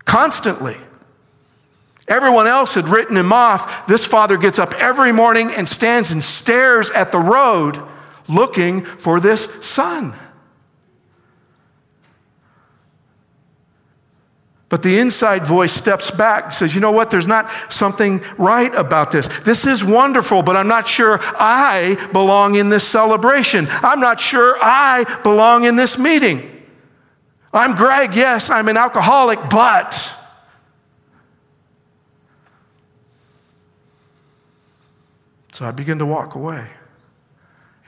Constantly. 0.05 0.77
Everyone 2.07 2.47
else 2.47 2.75
had 2.75 2.89
written 2.89 3.17
him 3.17 3.33
off. 3.33 3.87
This 3.87 4.05
father 4.05 4.37
gets 4.37 4.59
up 4.59 4.75
every 4.75 5.13
morning 5.13 5.51
and 5.57 5.67
stands 5.67 6.11
and 6.11 6.23
stares 6.23 6.91
at 6.91 7.13
the 7.13 7.19
road 7.19 7.83
looking 8.29 8.85
for 8.85 9.21
this 9.21 9.45
son. 9.67 10.15
But 14.69 14.83
the 14.83 14.99
inside 14.99 15.45
voice 15.45 15.73
steps 15.73 16.11
back, 16.11 16.45
and 16.45 16.53
says, 16.53 16.75
You 16.75 16.81
know 16.81 16.93
what? 16.93 17.11
There's 17.11 17.27
not 17.27 17.51
something 17.73 18.23
right 18.37 18.75
about 18.75 19.11
this. 19.11 19.29
This 19.43 19.67
is 19.67 19.83
wonderful, 19.83 20.43
but 20.43 20.57
I'm 20.57 20.69
not 20.69 20.87
sure 20.87 21.19
I 21.23 21.97
belong 22.13 22.55
in 22.55 22.69
this 22.69 22.87
celebration. 22.87 23.67
I'm 23.71 24.01
not 24.01 24.21
sure 24.21 24.57
I 24.61 25.05
belong 25.23 25.65
in 25.65 25.77
this 25.77 25.99
meeting. 25.99 26.55
I'm 27.53 27.75
Greg, 27.77 28.15
yes, 28.15 28.51
I'm 28.51 28.69
an 28.69 28.77
alcoholic, 28.77 29.39
but. 29.49 30.15
So 35.53 35.65
I 35.65 35.71
begin 35.71 35.99
to 35.99 36.07
walk 36.07 36.35
away. 36.35 36.69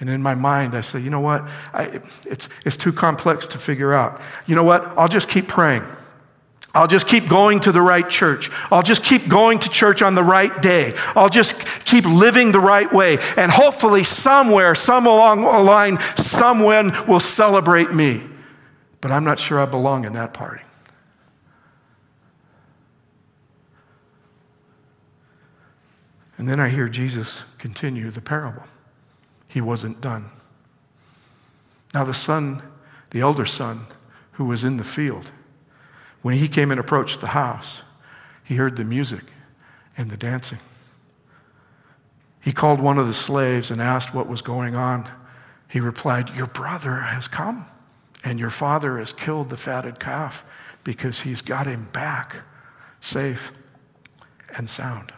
And 0.01 0.09
in 0.09 0.23
my 0.23 0.35
mind, 0.35 0.75
I 0.75 0.81
say, 0.81 0.99
you 0.99 1.11
know 1.11 1.21
what? 1.21 1.47
I, 1.75 2.01
it's, 2.25 2.49
it's 2.65 2.79
too 2.79 2.91
complex 2.91 3.47
to 3.49 3.59
figure 3.59 3.93
out. 3.93 4.19
You 4.47 4.55
know 4.55 4.65
what? 4.65 4.87
I'll 4.97 5.09
just 5.09 5.29
keep 5.29 5.47
praying. 5.47 5.83
I'll 6.73 6.87
just 6.87 7.09
keep 7.09 7.29
going 7.29 7.61
to 7.61 7.73
the 7.73 7.83
right 7.83 8.09
church. 8.09 8.49
I'll 8.71 8.83
just 8.83 9.05
keep 9.05 9.29
going 9.29 9.59
to 9.61 9.69
church 9.69 10.03
on 10.03 10.15
the 10.15 10.23
right 10.23 10.63
day. 10.63 10.95
I'll 11.17 11.29
just 11.29 11.85
keep 11.85 12.05
living 12.05 12.53
the 12.53 12.61
right 12.61 12.91
way. 12.93 13.19
And 13.37 13.51
hopefully, 13.51 14.05
somewhere, 14.05 14.75
some 14.77 15.07
along 15.07 15.41
the 15.41 15.59
line, 15.59 15.99
someone 16.17 16.93
will 17.09 17.21
celebrate 17.21 17.93
me. 17.93 18.23
But 19.01 19.11
I'm 19.11 19.25
not 19.25 19.41
sure 19.41 19.59
I 19.59 19.67
belong 19.67 20.05
in 20.05 20.13
that 20.13 20.33
party. 20.33 20.63
And 26.39 26.49
then 26.49 26.61
I 26.61 26.69
hear 26.69 26.89
Jesus 26.89 27.45
continue 27.59 28.11
the 28.11 28.23
parable. 28.23 28.63
He 29.49 29.61
wasn't 29.61 30.01
done. 30.01 30.31
Now, 31.93 32.05
the 32.05 32.15
son, 32.15 32.63
the 33.11 33.21
elder 33.21 33.45
son, 33.45 33.87
who 34.33 34.45
was 34.45 34.63
in 34.63 34.77
the 34.77 34.85
field, 34.85 35.33
when 36.23 36.37
he 36.37 36.49
came 36.49 36.71
and 36.71 36.79
approached 36.79 37.21
the 37.21 37.29
house, 37.29 37.83
he 38.45 38.57
heard 38.57 38.77
the 38.77 38.85
music 38.85 39.25
and 39.97 40.11
the 40.11 40.17
dancing. 40.17 40.59
He 42.41 42.53
called 42.53 42.81
one 42.81 42.99
of 42.99 43.07
the 43.07 43.15
slaves 43.15 43.71
and 43.71 43.81
asked 43.81 44.15
what 44.15 44.29
was 44.29 44.43
going 44.43 44.75
on. 44.75 45.11
He 45.69 45.81
replied, 45.81 46.31
Your 46.31 46.47
brother 46.47 46.97
has 46.97 47.29
come, 47.29 47.67
and 48.25 48.41
your 48.41 48.51
father 48.51 48.99
has 48.99 49.13
killed 49.13 49.51
the 49.51 49.57
fatted 49.57 50.01
calf 50.01 50.45
because 50.85 51.21
he's 51.21 51.43
got 51.43 51.67
him 51.67 51.89
back 51.93 52.43
safe 53.01 53.53
and 54.57 54.69
sound. 54.69 55.13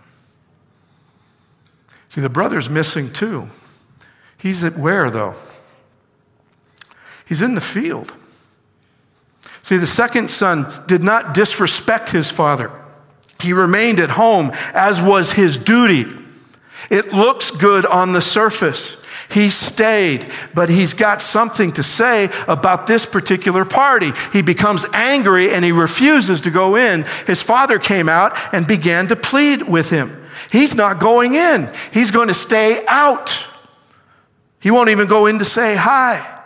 See, 2.08 2.20
the 2.20 2.28
brother's 2.28 2.68
missing 2.68 3.12
too. 3.12 3.48
He's 4.36 4.64
at 4.64 4.76
where, 4.76 5.10
though? 5.10 5.34
He's 7.24 7.40
in 7.40 7.54
the 7.54 7.60
field. 7.60 8.12
See, 9.62 9.76
the 9.76 9.86
second 9.86 10.30
son 10.30 10.66
did 10.86 11.02
not 11.02 11.34
disrespect 11.34 12.10
his 12.10 12.30
father. 12.30 12.70
He 13.40 13.52
remained 13.52 14.00
at 14.00 14.10
home, 14.10 14.52
as 14.74 15.00
was 15.00 15.32
his 15.32 15.56
duty. 15.56 16.06
It 16.90 17.12
looks 17.12 17.50
good 17.50 17.86
on 17.86 18.12
the 18.12 18.20
surface. 18.20 19.02
He 19.30 19.50
stayed, 19.50 20.30
but 20.54 20.68
he's 20.68 20.94
got 20.94 21.22
something 21.22 21.72
to 21.72 21.82
say 21.82 22.30
about 22.46 22.86
this 22.86 23.06
particular 23.06 23.64
party. 23.64 24.12
He 24.32 24.42
becomes 24.42 24.84
angry 24.92 25.52
and 25.52 25.64
he 25.64 25.72
refuses 25.72 26.42
to 26.42 26.50
go 26.50 26.76
in. 26.76 27.04
His 27.26 27.40
father 27.40 27.78
came 27.78 28.08
out 28.08 28.36
and 28.52 28.66
began 28.66 29.08
to 29.08 29.16
plead 29.16 29.62
with 29.62 29.90
him. 29.90 30.22
He's 30.50 30.74
not 30.74 31.00
going 31.00 31.34
in, 31.34 31.70
he's 31.92 32.10
going 32.10 32.28
to 32.28 32.34
stay 32.34 32.84
out. 32.86 33.46
He 34.60 34.70
won't 34.70 34.90
even 34.90 35.08
go 35.08 35.26
in 35.26 35.38
to 35.38 35.44
say 35.44 35.76
hi. 35.76 36.41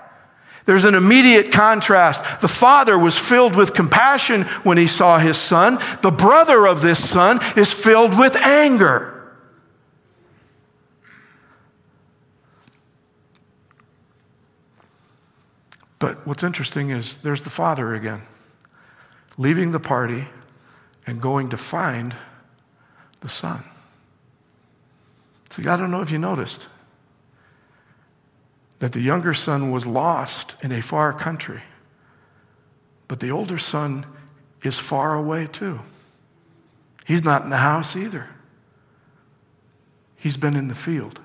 There's 0.66 0.85
an 0.85 0.96
immediate 0.96 1.52
contrast. 1.52 2.40
The 2.40 2.48
father 2.48 2.98
was 2.98 3.16
filled 3.16 3.55
with 3.55 3.72
compassion 3.72 4.42
when 4.64 4.76
he 4.76 4.88
saw 4.88 5.18
his 5.18 5.38
son. 5.38 5.79
The 6.02 6.11
brother 6.11 6.66
of 6.66 6.83
this 6.83 7.09
son 7.09 7.40
is 7.57 7.72
filled 7.72 8.18
with 8.18 8.37
anger. 8.37 9.12
But 16.00 16.26
what's 16.26 16.42
interesting 16.42 16.90
is 16.90 17.18
there's 17.18 17.42
the 17.42 17.50
father 17.50 17.94
again, 17.94 18.22
leaving 19.38 19.70
the 19.70 19.81
party 19.81 20.26
and 21.07 21.22
going 21.22 21.48
to 21.50 21.57
find 21.57 22.16
the 23.20 23.29
son. 23.29 23.62
See, 25.50 25.66
I 25.66 25.76
don't 25.76 25.92
know 25.92 26.02
if 26.02 26.11
you 26.11 26.18
noticed 26.18 26.66
that 28.79 28.93
the 28.93 29.01
younger 29.01 29.35
son 29.35 29.71
was 29.71 29.87
lost 29.87 30.62
in 30.62 30.73
a 30.73 30.83
far 30.83 31.12
country, 31.12 31.62
but 33.09 33.21
the 33.21 33.31
older 33.31 33.59
son 33.59 34.07
is 34.62 34.79
far 34.79 35.15
away 35.15 35.47
too. 35.47 35.81
He's 37.07 37.25
not 37.25 37.43
in 37.43 37.51
the 37.51 37.59
house 37.59 37.97
either, 37.97 38.29
he's 40.17 40.37
been 40.37 40.57
in 40.57 40.69
the 40.69 40.75
field. 40.75 41.21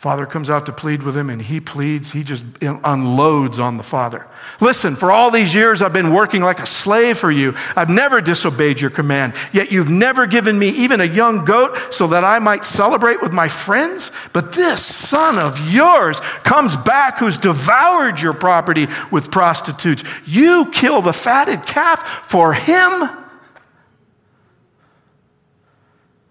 Father 0.00 0.24
comes 0.24 0.48
out 0.48 0.64
to 0.64 0.72
plead 0.72 1.02
with 1.02 1.14
him, 1.14 1.28
and 1.28 1.42
he 1.42 1.60
pleads. 1.60 2.12
He 2.12 2.24
just 2.24 2.42
unloads 2.62 3.58
on 3.58 3.76
the 3.76 3.82
father. 3.82 4.26
Listen, 4.58 4.96
for 4.96 5.12
all 5.12 5.30
these 5.30 5.54
years, 5.54 5.82
I've 5.82 5.92
been 5.92 6.14
working 6.14 6.40
like 6.40 6.58
a 6.58 6.66
slave 6.66 7.18
for 7.18 7.30
you. 7.30 7.54
I've 7.76 7.90
never 7.90 8.22
disobeyed 8.22 8.80
your 8.80 8.88
command, 8.88 9.34
yet 9.52 9.70
you've 9.70 9.90
never 9.90 10.26
given 10.26 10.58
me 10.58 10.70
even 10.70 11.02
a 11.02 11.04
young 11.04 11.44
goat 11.44 11.92
so 11.92 12.06
that 12.06 12.24
I 12.24 12.38
might 12.38 12.64
celebrate 12.64 13.20
with 13.20 13.34
my 13.34 13.46
friends. 13.46 14.10
But 14.32 14.52
this 14.52 14.82
son 14.82 15.38
of 15.38 15.70
yours 15.70 16.20
comes 16.44 16.76
back 16.76 17.18
who's 17.18 17.36
devoured 17.36 18.22
your 18.22 18.32
property 18.32 18.86
with 19.10 19.30
prostitutes. 19.30 20.02
You 20.24 20.70
kill 20.72 21.02
the 21.02 21.12
fatted 21.12 21.66
calf 21.66 22.26
for 22.26 22.54
him. 22.54 23.10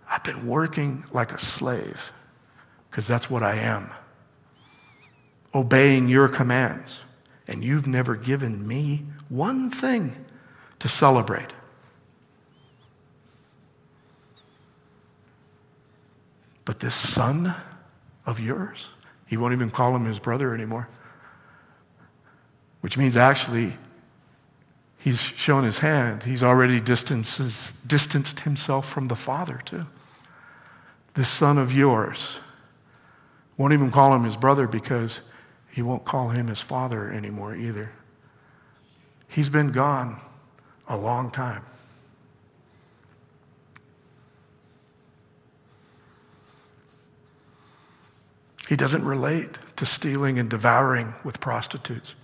I've 0.09 0.23
been 0.23 0.47
working 0.47 1.05
like 1.13 1.31
a 1.33 1.37
slave 1.37 2.11
because 2.89 3.07
that's 3.07 3.29
what 3.29 3.43
I 3.43 3.55
am. 3.55 3.91
Obeying 5.53 6.09
your 6.09 6.27
commands. 6.27 7.03
And 7.47 7.63
you've 7.63 7.87
never 7.87 8.15
given 8.15 8.67
me 8.67 9.05
one 9.27 9.69
thing 9.69 10.25
to 10.79 10.87
celebrate. 10.87 11.53
But 16.65 16.79
this 16.79 16.93
son 16.93 17.55
of 18.25 18.39
yours, 18.39 18.91
he 19.25 19.37
won't 19.37 19.53
even 19.53 19.71
call 19.71 19.95
him 19.95 20.05
his 20.05 20.19
brother 20.19 20.53
anymore. 20.53 20.87
Which 22.81 22.97
means 22.97 23.17
actually, 23.17 23.73
he's 24.99 25.21
shown 25.21 25.63
his 25.63 25.79
hand. 25.79 26.23
He's 26.23 26.43
already 26.43 26.79
distances, 26.79 27.73
distanced 27.85 28.41
himself 28.41 28.87
from 28.87 29.07
the 29.07 29.15
Father, 29.15 29.59
too. 29.65 29.87
This 31.15 31.29
son 31.29 31.57
of 31.57 31.73
yours 31.73 32.39
won't 33.59 33.73
even 33.73 33.91
call 33.91 34.15
him 34.15 34.23
his 34.23 34.37
brother 34.37 34.67
because 34.67 35.19
he 35.69 35.81
won't 35.81 36.05
call 36.05 36.29
him 36.29 36.47
his 36.47 36.61
father 36.61 37.11
anymore 37.11 37.53
either. 37.53 37.91
He's 39.27 39.49
been 39.49 39.71
gone 39.71 40.19
a 40.87 40.97
long 40.97 41.29
time. 41.29 41.65
He 48.69 48.77
doesn't 48.77 49.03
relate 49.03 49.59
to 49.75 49.85
stealing 49.85 50.39
and 50.39 50.49
devouring 50.49 51.15
with 51.25 51.41
prostitutes. 51.41 52.15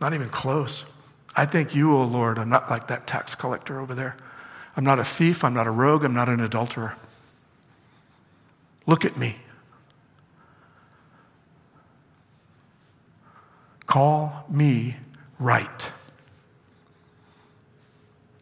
Not 0.00 0.14
even 0.14 0.28
close. 0.28 0.86
I 1.36 1.44
think 1.44 1.74
you, 1.74 1.94
O 1.94 2.02
oh 2.02 2.04
Lord, 2.04 2.38
I'm 2.38 2.48
not 2.48 2.70
like 2.70 2.88
that 2.88 3.06
tax 3.06 3.34
collector 3.34 3.80
over 3.80 3.94
there. 3.94 4.16
I'm 4.76 4.84
not 4.84 4.98
a 4.98 5.04
thief. 5.04 5.44
I'm 5.44 5.52
not 5.54 5.66
a 5.66 5.70
rogue. 5.70 6.04
I'm 6.04 6.14
not 6.14 6.28
an 6.28 6.40
adulterer. 6.40 6.96
Look 8.86 9.04
at 9.04 9.18
me. 9.18 9.36
Call 13.94 14.44
me 14.48 14.96
right. 15.38 15.92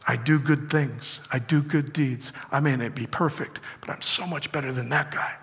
I 0.08 0.16
do 0.16 0.38
good 0.38 0.70
things. 0.70 1.20
I 1.30 1.40
do 1.40 1.60
good 1.60 1.92
deeds. 1.92 2.32
I 2.50 2.58
may 2.58 2.74
not 2.74 2.94
be 2.94 3.06
perfect, 3.06 3.60
but 3.82 3.90
I'm 3.90 4.00
so 4.00 4.26
much 4.26 4.50
better 4.50 4.72
than 4.72 4.88
that 4.88 5.10
guy. 5.10 5.34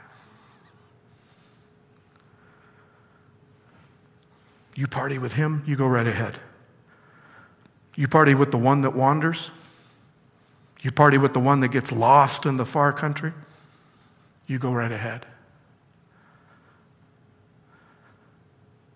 You 4.74 4.88
party 4.88 5.20
with 5.20 5.34
him, 5.34 5.62
you 5.68 5.76
go 5.76 5.86
right 5.86 6.08
ahead. 6.08 6.40
You 7.96 8.08
party 8.08 8.34
with 8.34 8.50
the 8.50 8.58
one 8.58 8.82
that 8.82 8.96
wanders. 8.96 9.52
You 10.82 10.92
party 10.92 11.20
with 11.20 11.34
the 11.34 11.40
one 11.40 11.60
that 11.60 11.68
gets 11.68 11.92
lost 11.92 12.48
in 12.48 12.58
the 12.58 12.66
far 12.66 12.92
country. 12.92 13.34
You 14.48 14.58
go 14.58 14.74
right 14.74 14.92
ahead. 14.92 15.28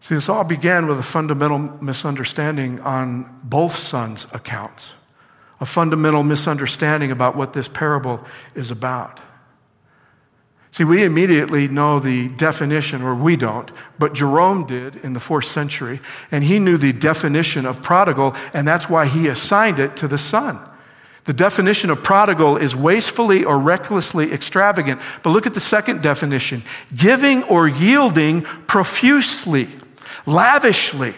See, 0.03 0.15
this 0.15 0.27
all 0.27 0.43
began 0.43 0.87
with 0.87 0.99
a 0.99 1.03
fundamental 1.03 1.59
misunderstanding 1.81 2.81
on 2.81 3.39
both 3.41 3.77
sons' 3.77 4.27
accounts, 4.33 4.95
a 5.61 5.65
fundamental 5.65 6.23
misunderstanding 6.23 7.09
about 7.09 7.37
what 7.37 7.53
this 7.53 7.69
parable 7.69 8.21
is 8.53 8.69
about. 8.69 9.21
See, 10.71 10.83
we 10.83 11.05
immediately 11.05 11.69
know 11.69 11.99
the 11.99 12.27
definition, 12.27 13.01
or 13.01 13.15
we 13.15 13.37
don't, 13.37 13.71
but 13.97 14.13
Jerome 14.13 14.65
did 14.65 14.97
in 14.97 15.13
the 15.13 15.21
fourth 15.21 15.45
century, 15.45 16.01
and 16.29 16.43
he 16.43 16.59
knew 16.59 16.75
the 16.75 16.91
definition 16.91 17.65
of 17.65 17.81
prodigal, 17.81 18.35
and 18.53 18.67
that's 18.67 18.89
why 18.89 19.05
he 19.05 19.29
assigned 19.29 19.79
it 19.79 19.95
to 19.95 20.09
the 20.09 20.17
son. 20.17 20.59
The 21.23 21.31
definition 21.31 21.89
of 21.89 22.03
prodigal 22.03 22.57
is 22.57 22.75
wastefully 22.75 23.45
or 23.45 23.57
recklessly 23.57 24.33
extravagant. 24.33 24.99
But 25.23 25.29
look 25.29 25.47
at 25.47 25.53
the 25.53 25.61
second 25.61 26.01
definition 26.01 26.63
giving 26.93 27.43
or 27.43 27.65
yielding 27.65 28.41
profusely, 28.41 29.69
lavishly, 30.25 31.15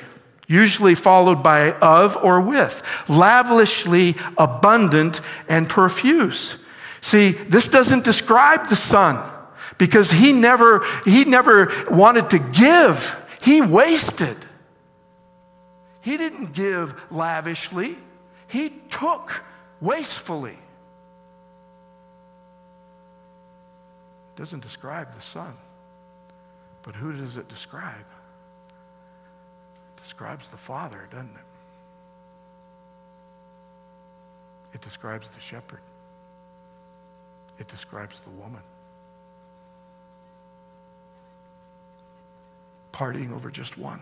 usually 0.48 0.96
followed 0.96 1.42
by 1.44 1.72
of 1.74 2.18
or 2.18 2.42
with, 2.42 2.84
lavishly 3.08 4.16
abundant 4.38 5.22
and 5.48 5.70
profuse. 5.70 6.64
See, 7.02 7.32
this 7.32 7.68
doesn't 7.68 8.04
describe 8.04 8.68
the 8.68 8.76
son 8.76 9.32
because 9.78 10.12
he 10.12 10.34
never, 10.34 10.86
he 11.06 11.26
never 11.26 11.72
wanted 11.90 12.30
to 12.32 12.40
give, 12.40 13.16
he 13.42 13.62
wasted. 13.62 14.38
He 16.02 16.18
didn't 16.18 16.54
give 16.54 16.94
lavishly, 17.12 17.98
he 18.48 18.70
took 18.90 19.44
wastefully. 19.82 20.58
It 24.34 24.38
doesn't 24.38 24.64
describe 24.64 25.14
the 25.14 25.22
son, 25.22 25.54
but 26.84 26.96
who 26.96 27.14
does 27.14 27.38
it 27.38 27.48
describe? 27.48 28.06
Describes 30.06 30.50
the 30.50 30.58
father, 30.58 31.08
doesn't 31.10 31.32
it? 31.32 31.42
It 34.76 34.82
describes 34.82 35.30
the 35.30 35.42
shepherd. 35.42 35.80
It 37.58 37.68
describes 37.68 38.20
the 38.20 38.30
woman. 38.30 38.62
partying 42.92 43.32
over 43.32 43.50
just 43.50 43.80
one. 43.80 44.00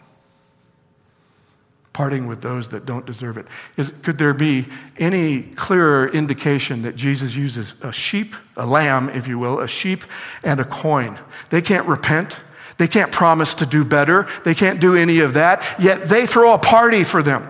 Parting 1.93 2.27
with 2.27 2.41
those 2.41 2.67
that 2.69 2.85
don't 2.85 3.05
deserve 3.05 3.37
it. 3.37 3.47
Is, 3.77 3.89
could 3.89 4.17
there 4.17 4.33
be 4.33 4.67
any 4.97 5.43
clearer 5.43 6.09
indication 6.09 6.81
that 6.81 6.97
Jesus 6.97 7.33
uses 7.33 7.75
a 7.81 7.93
sheep, 7.93 8.35
a 8.57 8.65
lamb, 8.65 9.07
if 9.07 9.25
you 9.25 9.39
will, 9.39 9.61
a 9.61 9.69
sheep 9.69 10.03
and 10.43 10.59
a 10.59 10.65
coin? 10.65 11.17
They 11.49 11.61
can't 11.61 11.87
repent. 11.87 12.37
They 12.77 12.87
can't 12.87 13.11
promise 13.11 13.55
to 13.55 13.65
do 13.65 13.83
better. 13.85 14.27
They 14.43 14.55
can't 14.55 14.79
do 14.79 14.95
any 14.95 15.19
of 15.19 15.35
that. 15.35 15.63
Yet 15.79 16.05
they 16.05 16.25
throw 16.25 16.53
a 16.53 16.57
party 16.57 17.03
for 17.03 17.21
them. 17.21 17.47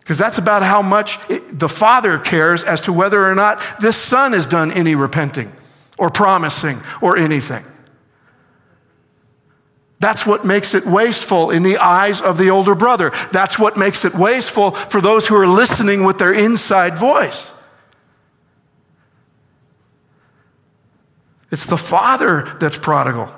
Because 0.00 0.18
that's 0.18 0.38
about 0.38 0.62
how 0.62 0.82
much 0.82 1.18
it, 1.30 1.58
the 1.58 1.68
Father 1.68 2.18
cares 2.18 2.64
as 2.64 2.82
to 2.82 2.92
whether 2.92 3.24
or 3.24 3.34
not 3.34 3.62
this 3.80 3.96
Son 3.96 4.32
has 4.32 4.46
done 4.46 4.72
any 4.72 4.94
repenting 4.94 5.52
or 5.98 6.10
promising 6.10 6.78
or 7.00 7.16
anything. 7.16 7.64
That's 10.00 10.24
what 10.24 10.46
makes 10.46 10.74
it 10.74 10.86
wasteful 10.86 11.50
in 11.50 11.62
the 11.62 11.76
eyes 11.76 12.22
of 12.22 12.38
the 12.38 12.48
older 12.48 12.74
brother. 12.74 13.12
That's 13.32 13.58
what 13.58 13.76
makes 13.76 14.04
it 14.04 14.14
wasteful 14.14 14.70
for 14.70 15.02
those 15.02 15.28
who 15.28 15.36
are 15.36 15.46
listening 15.46 16.04
with 16.04 16.18
their 16.18 16.32
inside 16.32 16.98
voice. 16.98 17.52
It's 21.50 21.66
the 21.66 21.78
father 21.78 22.56
that's 22.60 22.78
prodigal. 22.78 23.30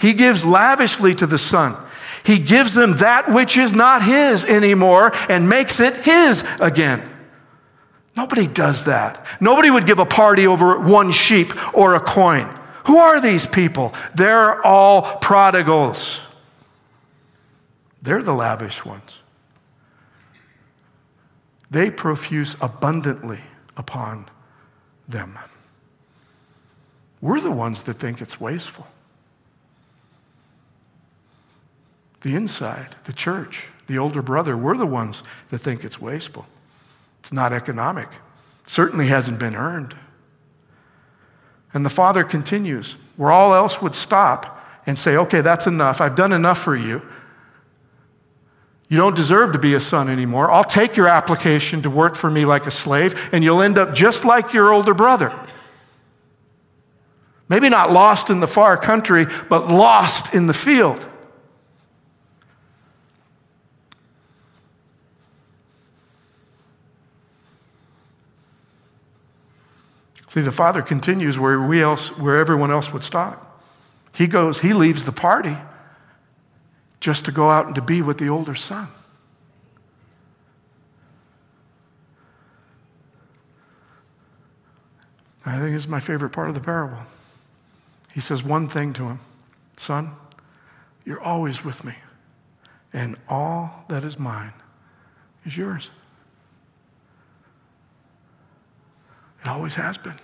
He 0.00 0.14
gives 0.14 0.44
lavishly 0.44 1.14
to 1.14 1.26
the 1.26 1.38
son. 1.38 1.76
He 2.24 2.38
gives 2.38 2.74
them 2.74 2.98
that 2.98 3.32
which 3.32 3.56
is 3.56 3.74
not 3.74 4.02
his 4.02 4.44
anymore 4.44 5.12
and 5.28 5.48
makes 5.48 5.80
it 5.80 5.94
his 5.96 6.44
again. 6.60 7.06
Nobody 8.16 8.46
does 8.46 8.84
that. 8.84 9.26
Nobody 9.40 9.70
would 9.70 9.86
give 9.86 9.98
a 9.98 10.06
party 10.06 10.46
over 10.46 10.78
one 10.78 11.12
sheep 11.12 11.52
or 11.74 11.94
a 11.94 12.00
coin. 12.00 12.54
Who 12.86 12.98
are 12.98 13.20
these 13.20 13.46
people? 13.46 13.94
They're 14.14 14.64
all 14.66 15.02
prodigals. 15.18 16.22
They're 18.02 18.22
the 18.22 18.34
lavish 18.34 18.84
ones. 18.84 19.20
They 21.70 21.90
profuse 21.90 22.56
abundantly 22.60 23.40
upon 23.76 24.26
them. 25.08 25.38
We're 27.20 27.40
the 27.40 27.50
ones 27.50 27.82
that 27.84 27.94
think 27.94 28.20
it's 28.20 28.40
wasteful. 28.40 28.86
The 32.22 32.34
inside, 32.34 32.96
the 33.04 33.12
church, 33.12 33.68
the 33.86 33.98
older 33.98 34.22
brother, 34.22 34.56
we're 34.56 34.76
the 34.76 34.86
ones 34.86 35.22
that 35.48 35.58
think 35.58 35.84
it's 35.84 36.00
wasteful. 36.00 36.46
It's 37.20 37.32
not 37.32 37.52
economic. 37.52 38.08
it 38.08 38.68
Certainly 38.70 39.06
hasn't 39.06 39.38
been 39.38 39.54
earned. 39.54 39.94
And 41.72 41.84
the 41.84 41.90
father 41.90 42.24
continues, 42.24 42.96
where 43.16 43.30
all 43.30 43.54
else 43.54 43.80
would 43.80 43.94
stop 43.94 44.64
and 44.86 44.98
say, 44.98 45.16
okay, 45.16 45.40
that's 45.40 45.66
enough. 45.66 46.00
I've 46.00 46.16
done 46.16 46.32
enough 46.32 46.58
for 46.58 46.76
you. 46.76 47.02
You 48.88 48.96
don't 48.96 49.14
deserve 49.14 49.52
to 49.52 49.58
be 49.58 49.74
a 49.74 49.80
son 49.80 50.08
anymore. 50.08 50.50
I'll 50.50 50.64
take 50.64 50.96
your 50.96 51.06
application 51.06 51.80
to 51.82 51.90
work 51.90 52.16
for 52.16 52.28
me 52.28 52.44
like 52.44 52.66
a 52.66 52.72
slave, 52.72 53.30
and 53.32 53.44
you'll 53.44 53.62
end 53.62 53.78
up 53.78 53.94
just 53.94 54.24
like 54.24 54.52
your 54.52 54.72
older 54.72 54.94
brother. 54.94 55.32
Maybe 57.50 57.68
not 57.68 57.90
lost 57.90 58.30
in 58.30 58.38
the 58.38 58.46
far 58.46 58.76
country, 58.76 59.26
but 59.48 59.66
lost 59.66 60.32
in 60.32 60.46
the 60.46 60.54
field. 60.54 61.04
See, 70.28 70.42
the 70.42 70.52
father 70.52 70.80
continues 70.80 71.40
where 71.40 71.60
we 71.60 71.82
else, 71.82 72.16
where 72.16 72.36
everyone 72.36 72.70
else 72.70 72.92
would 72.92 73.02
stop. 73.02 73.60
He 74.14 74.28
goes, 74.28 74.60
he 74.60 74.72
leaves 74.72 75.04
the 75.04 75.10
party 75.10 75.56
just 77.00 77.24
to 77.24 77.32
go 77.32 77.50
out 77.50 77.66
and 77.66 77.74
to 77.74 77.82
be 77.82 78.00
with 78.00 78.18
the 78.18 78.28
older 78.28 78.54
son. 78.54 78.86
I 85.44 85.58
think 85.58 85.74
is 85.74 85.88
my 85.88 85.98
favorite 85.98 86.30
part 86.30 86.48
of 86.48 86.54
the 86.54 86.60
parable. 86.60 86.98
He 88.12 88.20
says 88.20 88.42
one 88.42 88.68
thing 88.68 88.92
to 88.94 89.04
him 89.04 89.20
Son, 89.76 90.12
you're 91.04 91.20
always 91.20 91.64
with 91.64 91.84
me, 91.84 91.94
and 92.92 93.16
all 93.28 93.84
that 93.88 94.04
is 94.04 94.18
mine 94.18 94.52
is 95.44 95.56
yours. 95.56 95.90
It 99.42 99.48
always 99.48 99.76
has 99.76 99.96
been. 99.96 100.16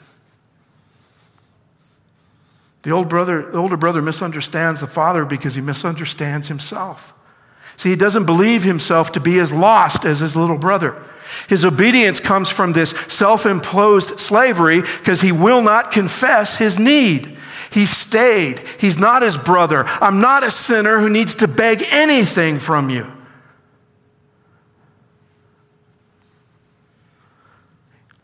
The 2.82 2.90
old 2.90 3.08
brother, 3.08 3.50
the 3.50 3.58
older 3.58 3.76
brother 3.76 4.02
misunderstands 4.02 4.80
the 4.80 4.86
father 4.86 5.24
because 5.24 5.54
he 5.54 5.60
misunderstands 5.60 6.48
himself. 6.48 7.12
See, 7.76 7.90
he 7.90 7.96
doesn't 7.96 8.26
believe 8.26 8.62
himself 8.62 9.12
to 9.12 9.20
be 9.20 9.38
as 9.38 9.52
lost 9.52 10.04
as 10.04 10.20
his 10.20 10.36
little 10.36 10.56
brother. 10.56 11.02
His 11.48 11.64
obedience 11.64 12.20
comes 12.20 12.50
from 12.50 12.72
this 12.72 12.90
self 12.90 13.44
imposed 13.44 14.20
slavery 14.20 14.82
because 14.82 15.20
he 15.20 15.32
will 15.32 15.62
not 15.62 15.90
confess 15.90 16.56
his 16.56 16.78
need. 16.78 17.35
He 17.76 17.84
stayed. 17.84 18.60
He's 18.80 18.98
not 18.98 19.20
his 19.20 19.36
brother. 19.36 19.84
I'm 19.86 20.22
not 20.22 20.42
a 20.42 20.50
sinner 20.50 20.98
who 20.98 21.10
needs 21.10 21.34
to 21.34 21.46
beg 21.46 21.84
anything 21.90 22.58
from 22.58 22.88
you. 22.88 23.12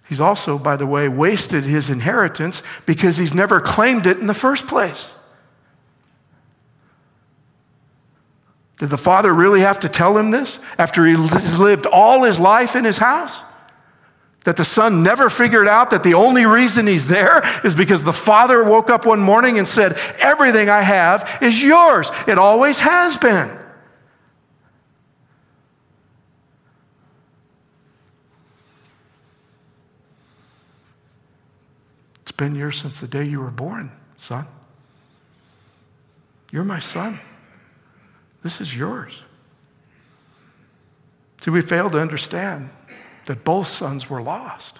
He's 0.09 0.23
also, 0.23 0.59
by 0.59 0.77
the 0.77 0.87
way, 0.87 1.07
wasted 1.07 1.65
his 1.65 1.91
inheritance 1.91 2.63
because 2.87 3.19
he's 3.19 3.35
never 3.35 3.61
claimed 3.61 4.07
it 4.07 4.17
in 4.17 4.27
the 4.27 4.33
first 4.33 4.67
place. 4.67 5.15
Did 8.79 8.89
the 8.89 8.97
father 8.97 9.35
really 9.35 9.61
have 9.61 9.81
to 9.81 9.89
tell 9.91 10.17
him 10.17 10.31
this 10.31 10.61
after 10.79 11.05
he 11.05 11.15
lived 11.15 11.85
all 11.85 12.23
his 12.23 12.41
life 12.41 12.75
in 12.75 12.87
his 12.87 12.97
house? 12.97 13.43
That 14.45 14.57
the 14.57 14.65
son 14.65 15.05
never 15.05 15.31
figured 15.31 15.69
out 15.69 15.91
that 15.91 16.03
the 16.03 16.15
only 16.15 16.47
reason 16.47 16.87
he's 16.87 17.07
there 17.07 17.43
is 17.65 17.75
because 17.75 18.03
the 18.03 18.13
father 18.13 18.65
woke 18.65 18.91
up 18.91 19.07
one 19.07 19.21
morning 19.21 19.59
and 19.59 19.69
said, 19.69 19.97
Everything 20.21 20.69
I 20.69 20.83
have 20.83 21.39
is 21.41 21.63
yours. 21.63 22.11
It 22.27 22.39
always 22.39 22.81
has 22.81 23.17
been. 23.17 23.57
It's 32.23 32.33
been 32.33 32.57
yours 32.57 32.81
since 32.81 33.01
the 33.01 33.07
day 33.07 33.25
you 33.25 33.41
were 33.41 33.51
born, 33.51 33.93
son. 34.17 34.47
You're 36.51 36.65
my 36.65 36.81
son. 36.81 37.21
This 38.43 38.61
is 38.61 38.77
yours. 38.77 39.23
See, 41.41 41.51
we 41.51 41.61
fail 41.63 41.91
to 41.91 42.01
understand 42.01 42.71
that 43.27 43.45
both 43.45 43.69
sons 43.69 44.11
were 44.11 44.23
lost. 44.23 44.79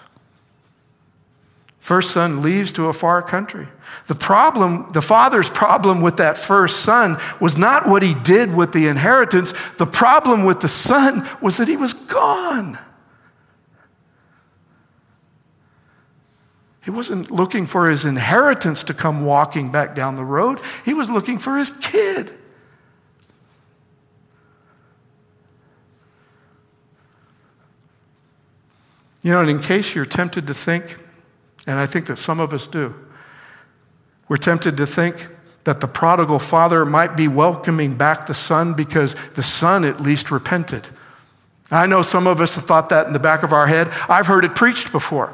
First 1.79 2.11
son 2.11 2.41
leaves 2.41 2.71
to 2.73 2.87
a 2.87 2.93
far 2.93 3.21
country. 3.21 3.67
The 4.07 4.15
problem, 4.15 4.87
the 4.93 5.01
father's 5.01 5.49
problem 5.49 6.01
with 6.01 6.15
that 6.15 6.37
first 6.37 6.79
son 6.79 7.17
was 7.41 7.57
not 7.57 7.89
what 7.89 8.01
he 8.01 8.13
did 8.13 8.55
with 8.55 8.71
the 8.71 8.87
inheritance. 8.87 9.53
The 9.77 9.85
problem 9.85 10.45
with 10.45 10.61
the 10.61 10.69
son 10.69 11.27
was 11.41 11.57
that 11.57 11.67
he 11.67 11.75
was 11.75 11.93
gone. 11.93 12.77
He 16.83 16.89
wasn't 16.91 17.31
looking 17.31 17.65
for 17.65 17.89
his 17.89 18.05
inheritance 18.05 18.83
to 18.85 18.93
come 18.93 19.25
walking 19.25 19.71
back 19.71 19.93
down 19.93 20.15
the 20.15 20.23
road, 20.25 20.61
he 20.85 20.93
was 20.93 21.09
looking 21.09 21.37
for 21.37 21.57
his 21.57 21.69
kid. 21.69 22.33
You 29.23 29.31
know, 29.31 29.41
and 29.41 29.49
in 29.49 29.59
case 29.59 29.95
you're 29.95 30.05
tempted 30.05 30.45
to 30.47 30.53
think, 30.53 30.99
and 31.65 31.79
I 31.79 31.85
think 31.85 32.05
that 32.07 32.19
some 32.19 32.39
of 32.39 32.53
us 32.53 32.67
do, 32.67 32.93
we're 34.27 34.37
tempted 34.37 34.77
to 34.77 34.85
think 34.85 35.27
that 35.63 35.79
the 35.79 35.87
prodigal 35.87 36.39
father 36.39 36.85
might 36.85 37.15
be 37.15 37.27
welcoming 37.27 37.95
back 37.95 38.27
the 38.27 38.33
son 38.33 38.73
because 38.73 39.15
the 39.31 39.43
son 39.43 39.85
at 39.85 40.01
least 40.01 40.29
repented. 40.29 40.89
I 41.71 41.87
know 41.87 42.01
some 42.01 42.27
of 42.27 42.41
us 42.41 42.55
have 42.55 42.65
thought 42.65 42.89
that 42.89 43.07
in 43.07 43.13
the 43.13 43.19
back 43.19 43.43
of 43.43 43.53
our 43.53 43.67
head. 43.67 43.87
I've 44.09 44.27
heard 44.27 44.43
it 44.45 44.55
preached 44.55 44.91
before 44.91 45.33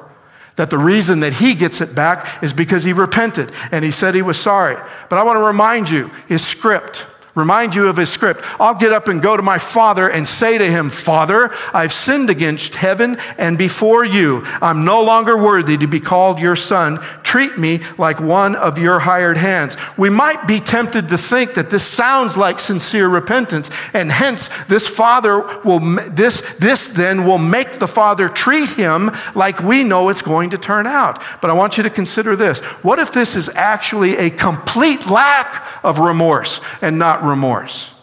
that 0.56 0.70
the 0.70 0.78
reason 0.78 1.22
that 1.22 1.34
he 1.34 1.56
gets 1.56 1.82
it 1.82 1.96
back 1.96 2.44
is 2.44 2.54
because 2.54 2.84
he 2.84 2.94
repented 2.94 3.52
and 3.72 3.84
he 3.84 3.92
said 3.92 4.14
he 4.14 4.22
was 4.22 4.38
sorry. 4.40 4.76
But 5.10 5.18
I 5.18 5.24
want 5.24 5.38
to 5.38 5.44
remind 5.44 5.90
you 5.90 6.12
his 6.28 6.46
script 6.46 7.08
remind 7.40 7.74
you 7.74 7.88
of 7.88 7.98
his 7.98 8.12
script. 8.12 8.42
I'll 8.60 8.76
get 8.76 8.92
up 8.92 9.08
and 9.08 9.22
go 9.22 9.36
to 9.38 9.44
my 9.44 9.58
father 9.58 10.10
and 10.10 10.28
say 10.28 10.58
to 10.58 10.66
him, 10.66 10.90
Father, 10.90 11.52
I've 11.74 11.94
sinned 11.94 12.30
against 12.30 12.76
heaven 12.76 13.18
and 13.38 13.58
before 13.58 14.06
you. 14.06 14.44
I'm 14.62 14.86
no 14.86 15.02
longer 15.02 15.38
worthy 15.38 15.78
to 15.78 15.88
be 15.88 16.00
called 16.00 16.40
your 16.40 16.56
son. 16.56 17.00
Treat 17.24 17.58
me 17.58 17.80
like 17.98 18.20
one 18.20 18.56
of 18.56 18.78
your 18.78 19.00
hired 19.00 19.38
hands. 19.38 19.78
We 19.98 20.10
might 20.10 20.48
be 20.48 20.60
tempted 20.60 21.10
to 21.10 21.18
think 21.18 21.54
that 21.54 21.70
this 21.70 21.86
sounds 21.86 22.38
like 22.38 22.60
sincere 22.60 23.08
repentance, 23.08 23.70
and 23.94 24.12
hence 24.12 24.50
this 24.66 24.88
father 24.88 25.40
will, 25.64 25.80
this, 26.10 26.42
this 26.58 26.88
then 26.88 27.26
will 27.26 27.38
make 27.38 27.74
the 27.74 27.88
father 27.88 28.30
treat 28.30 28.72
him 28.72 29.12
like 29.36 29.62
we 29.62 29.84
know 29.84 30.10
it's 30.10 30.22
going 30.22 30.50
to 30.50 30.58
turn 30.58 30.88
out. 30.88 31.24
But 31.42 31.50
I 31.50 31.54
want 31.54 31.78
you 31.78 31.84
to 31.84 31.90
consider 31.90 32.36
this. 32.36 32.60
What 32.84 33.00
if 33.00 33.12
this 33.12 33.36
is 33.36 33.50
actually 33.50 34.18
a 34.18 34.30
complete 34.30 35.08
lack 35.08 35.66
of 35.84 36.00
remorse 36.00 36.60
and 36.82 36.98
not 36.98 37.24
remorse. 37.30 37.94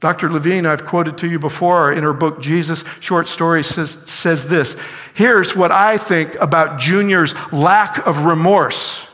Dr. 0.00 0.30
Levine, 0.30 0.64
I've 0.64 0.86
quoted 0.86 1.18
to 1.18 1.28
you 1.28 1.40
before 1.40 1.92
in 1.92 2.04
her 2.04 2.12
book, 2.12 2.40
Jesus 2.40 2.84
Short 3.00 3.26
Stories, 3.26 3.66
says, 3.66 3.90
says 4.10 4.46
this. 4.46 4.76
Here's 5.14 5.56
what 5.56 5.72
I 5.72 5.98
think 5.98 6.36
about 6.36 6.78
Junior's 6.78 7.34
lack 7.52 8.06
of 8.06 8.20
remorse. 8.20 9.10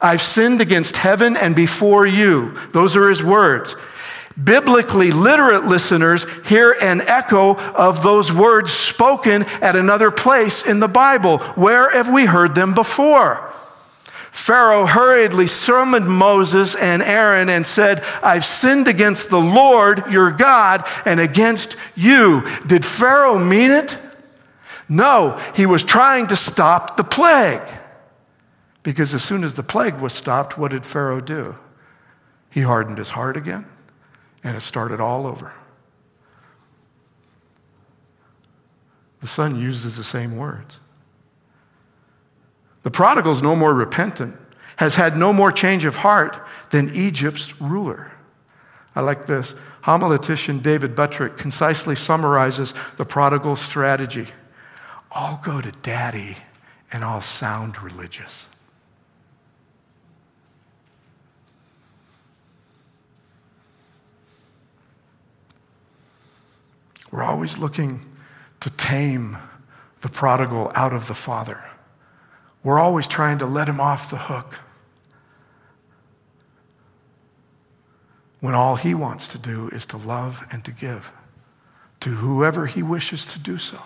I've 0.00 0.20
sinned 0.20 0.60
against 0.60 0.96
heaven 0.96 1.36
and 1.36 1.54
before 1.54 2.06
you. 2.06 2.56
Those 2.72 2.96
are 2.96 3.08
his 3.08 3.22
words. 3.22 3.76
Biblically 4.42 5.10
literate 5.10 5.64
listeners 5.64 6.26
hear 6.46 6.74
an 6.80 7.00
echo 7.02 7.54
of 7.56 8.02
those 8.02 8.32
words 8.32 8.72
spoken 8.72 9.44
at 9.60 9.74
another 9.74 10.10
place 10.10 10.64
in 10.64 10.78
the 10.78 10.88
Bible. 10.88 11.38
Where 11.38 11.90
have 11.90 12.12
we 12.12 12.26
heard 12.26 12.54
them 12.54 12.74
before? 12.74 13.52
Pharaoh 14.38 14.86
hurriedly 14.86 15.48
summoned 15.48 16.08
Moses 16.08 16.76
and 16.76 17.02
Aaron 17.02 17.48
and 17.48 17.66
said, 17.66 18.04
I've 18.22 18.44
sinned 18.44 18.86
against 18.86 19.30
the 19.30 19.40
Lord 19.40 20.04
your 20.10 20.30
God 20.30 20.86
and 21.04 21.18
against 21.18 21.76
you. 21.96 22.48
Did 22.64 22.86
Pharaoh 22.86 23.36
mean 23.36 23.72
it? 23.72 23.98
No, 24.88 25.38
he 25.56 25.66
was 25.66 25.82
trying 25.82 26.28
to 26.28 26.36
stop 26.36 26.96
the 26.96 27.02
plague. 27.02 27.68
Because 28.84 29.12
as 29.12 29.24
soon 29.24 29.42
as 29.42 29.54
the 29.54 29.64
plague 29.64 29.98
was 29.98 30.12
stopped, 30.12 30.56
what 30.56 30.70
did 30.70 30.86
Pharaoh 30.86 31.20
do? 31.20 31.56
He 32.48 32.60
hardened 32.60 32.98
his 32.98 33.10
heart 33.10 33.36
again, 33.36 33.66
and 34.44 34.56
it 34.56 34.62
started 34.62 35.00
all 35.00 35.26
over. 35.26 35.52
The 39.20 39.26
son 39.26 39.60
uses 39.60 39.96
the 39.96 40.04
same 40.04 40.38
words. 40.38 40.78
The 42.82 42.90
prodigal 42.90 43.32
is 43.32 43.42
no 43.42 43.56
more 43.56 43.74
repentant, 43.74 44.36
has 44.76 44.94
had 44.94 45.16
no 45.16 45.32
more 45.32 45.52
change 45.52 45.84
of 45.84 45.96
heart 45.96 46.40
than 46.70 46.94
Egypt's 46.94 47.60
ruler. 47.60 48.12
I 48.94 49.00
like 49.00 49.26
this. 49.26 49.54
Homiletician 49.82 50.62
David 50.62 50.94
Buttrick 50.94 51.36
concisely 51.36 51.96
summarizes 51.96 52.74
the 52.96 53.04
prodigal 53.04 53.56
strategy. 53.56 54.28
I'll 55.10 55.40
go 55.42 55.60
to 55.60 55.70
daddy 55.70 56.36
and 56.92 57.04
I'll 57.04 57.20
sound 57.20 57.82
religious. 57.82 58.46
We're 67.10 67.22
always 67.22 67.56
looking 67.56 68.00
to 68.60 68.70
tame 68.70 69.38
the 70.02 70.08
prodigal 70.08 70.70
out 70.74 70.92
of 70.92 71.08
the 71.08 71.14
father. 71.14 71.64
We're 72.62 72.78
always 72.78 73.06
trying 73.06 73.38
to 73.38 73.46
let 73.46 73.68
him 73.68 73.80
off 73.80 74.10
the 74.10 74.16
hook. 74.16 74.58
When 78.40 78.54
all 78.54 78.76
he 78.76 78.94
wants 78.94 79.28
to 79.28 79.38
do 79.38 79.68
is 79.68 79.86
to 79.86 79.96
love 79.96 80.46
and 80.52 80.64
to 80.64 80.72
give 80.72 81.12
to 82.00 82.10
whoever 82.10 82.66
he 82.66 82.82
wishes 82.82 83.26
to 83.26 83.38
do 83.38 83.58
so. 83.58 83.76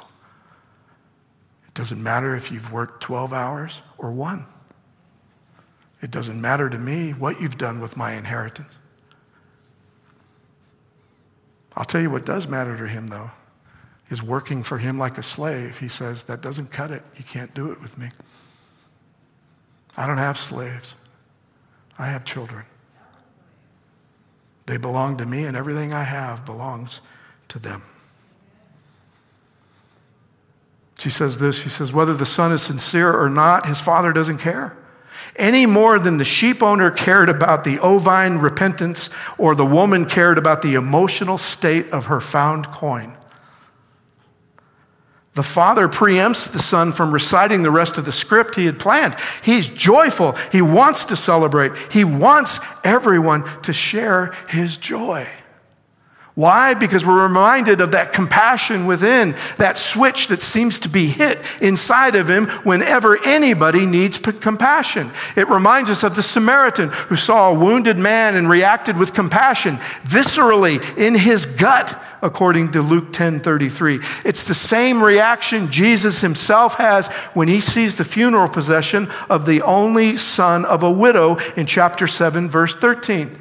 It 1.67 1.75
doesn't 1.75 2.03
matter 2.03 2.37
if 2.37 2.53
you've 2.53 2.71
worked 2.71 3.03
12 3.03 3.33
hours 3.33 3.83
or 3.97 4.11
one. 4.11 4.45
It 6.03 6.11
doesn't 6.11 6.41
matter 6.41 6.69
to 6.69 6.79
me 6.79 7.13
what 7.13 7.41
you've 7.41 7.57
done 7.57 7.81
with 7.81 7.97
my 7.97 8.13
inheritance. 8.13 8.77
I'll 11.75 11.85
tell 11.85 12.03
you 12.03 12.11
what 12.11 12.27
does 12.27 12.49
matter 12.49 12.77
to 12.77 12.87
him, 12.87 13.07
though, 13.07 13.31
is 14.11 14.23
working 14.23 14.63
for 14.63 14.79
him 14.79 14.99
like 14.99 15.17
a 15.17 15.23
slave. 15.23 15.79
He 15.79 15.89
says, 15.89 16.25
That 16.25 16.43
doesn't 16.43 16.71
cut 16.71 16.91
it. 16.91 17.03
You 17.17 17.25
can't 17.25 17.55
do 17.55 17.73
it 17.73 17.81
with 17.81 17.97
me. 17.97 18.09
I 19.97 20.07
don't 20.07 20.19
have 20.19 20.39
slaves, 20.39 20.95
I 21.99 22.07
have 22.07 22.25
children. 22.25 22.65
They 24.67 24.77
belong 24.77 25.17
to 25.19 25.27
me, 25.27 25.45
and 25.45 25.57
everything 25.57 25.93
I 25.93 26.05
have 26.05 26.45
belongs 26.45 27.01
to 27.49 27.59
them. 27.59 27.83
She 30.99 31.11
says 31.11 31.39
this 31.39 31.61
She 31.61 31.69
says, 31.69 31.93
whether 31.93 32.15
the 32.15 32.27
son 32.27 32.53
is 32.53 32.63
sincere 32.63 33.13
or 33.13 33.29
not, 33.29 33.67
his 33.67 33.81
father 33.81 34.13
doesn't 34.13 34.39
care. 34.39 34.77
Any 35.37 35.67
more 35.67 35.99
than 35.99 36.19
the 36.19 36.25
sheep 36.25 36.63
owner 36.63 36.91
cared 36.91 37.29
about 37.29 37.65
the 37.65 37.79
ovine 37.81 38.39
repentance 38.39 39.09
or 39.39 39.55
the 39.55 39.65
woman 39.65 40.05
cared 40.05 40.39
about 40.39 40.63
the 40.63 40.75
emotional 40.75 41.39
state 41.39 41.91
of 41.91 42.07
her 42.07 42.21
found 42.21 42.69
coin. 42.69 43.17
The 45.35 45.43
father 45.43 45.89
preempts 45.89 46.53
the 46.53 46.59
son 46.59 46.93
from 46.93 47.11
reciting 47.11 47.63
the 47.63 47.71
rest 47.71 47.97
of 47.97 48.05
the 48.05 48.13
script 48.13 48.57
he 48.57 48.67
had 48.67 48.79
planned. 48.79 49.17
He's 49.43 49.67
joyful. 49.67 50.33
He 50.51 50.61
wants 50.61 51.07
to 51.07 51.17
celebrate. 51.17 51.73
He 51.91 52.05
wants 52.05 52.61
everyone 52.85 53.45
to 53.63 53.73
share 53.73 54.35
his 54.49 54.77
joy. 54.77 55.27
Why? 56.35 56.73
Because 56.73 57.05
we're 57.05 57.23
reminded 57.23 57.83
of 57.83 57.93
that 57.93 58.15
compassion 58.15 58.87
within, 58.87 59.37
that 59.59 59.77
switch 59.77 60.29
that 60.29 60.41
seems 60.41 60.79
to 60.81 60.89
be 60.89 61.07
hit 61.07 61.39
inside 61.61 62.15
of 62.15 62.29
him 62.29 62.47
whenever 62.65 63.19
anybody 63.25 63.85
needs 63.85 64.19
compassion. 64.19 65.11
It 65.37 65.49
reminds 65.49 65.91
us 65.91 66.03
of 66.03 66.17
the 66.17 66.23
Samaritan 66.23 66.89
who 66.89 67.17
saw 67.17 67.51
a 67.51 67.59
wounded 67.59 67.99
man 67.99 68.35
and 68.35 68.49
reacted 68.49 68.97
with 68.97 69.13
compassion 69.13 69.77
viscerally 70.05 70.97
in 70.97 71.15
his 71.15 71.45
gut 71.45 72.03
according 72.23 72.71
to 72.73 72.81
Luke 72.81 73.13
10:33. 73.13 74.01
It's 74.25 74.45
the 74.45 74.55
same 74.55 75.03
reaction 75.03 75.71
Jesus 75.71 76.21
himself 76.21 76.77
has 76.77 77.09
when 77.35 77.49
he 77.49 77.61
sees 77.61 77.97
the 77.97 78.05
funeral 78.05 78.49
procession 78.49 79.11
of 79.29 79.45
the 79.45 79.61
only 79.63 80.17
son 80.17 80.65
of 80.65 80.83
a 80.83 80.91
widow 80.91 81.37
in 81.57 81.67
chapter 81.67 82.07
7 82.07 82.49
verse 82.49 82.75
13. 82.75 83.37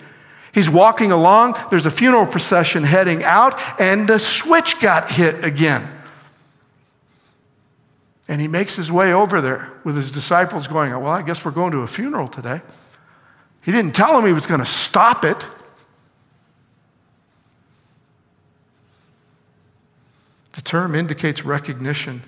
He's 0.54 0.70
walking 0.70 1.12
along, 1.12 1.58
there's 1.70 1.86
a 1.86 1.92
funeral 1.92 2.26
procession 2.26 2.84
heading 2.84 3.24
out, 3.24 3.58
and 3.80 4.10
the 4.10 4.20
switch 4.20 4.82
got 4.82 5.12
hit 5.12 5.46
again. 5.46 5.88
And 8.28 8.42
he 8.42 8.48
makes 8.48 8.76
his 8.76 8.92
way 8.92 9.14
over 9.14 9.42
there 9.42 9.72
with 9.84 9.96
his 9.96 10.12
disciples 10.12 10.68
going, 10.68 10.92
Well, 10.92 11.12
I 11.12 11.22
guess 11.22 11.46
we're 11.46 11.52
going 11.52 11.72
to 11.72 11.80
a 11.80 11.88
funeral 11.88 12.28
today. 12.28 12.62
He 13.62 13.72
didn't 13.72 13.94
tell 13.94 14.16
them 14.16 14.26
he 14.26 14.34
was 14.34 14.48
going 14.48 14.60
to 14.60 14.66
stop 14.66 15.24
it. 15.24 15.46
Term 20.72 20.96
indicates 20.96 21.44
recognition 21.44 22.24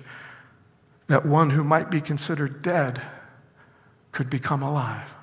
that 1.06 1.24
one 1.24 1.48
who 1.48 1.64
might 1.64 1.90
be 1.90 1.98
considered 1.98 2.60
dead 2.60 3.00
could 4.12 4.28
become 4.28 4.62
alive. 4.62 5.16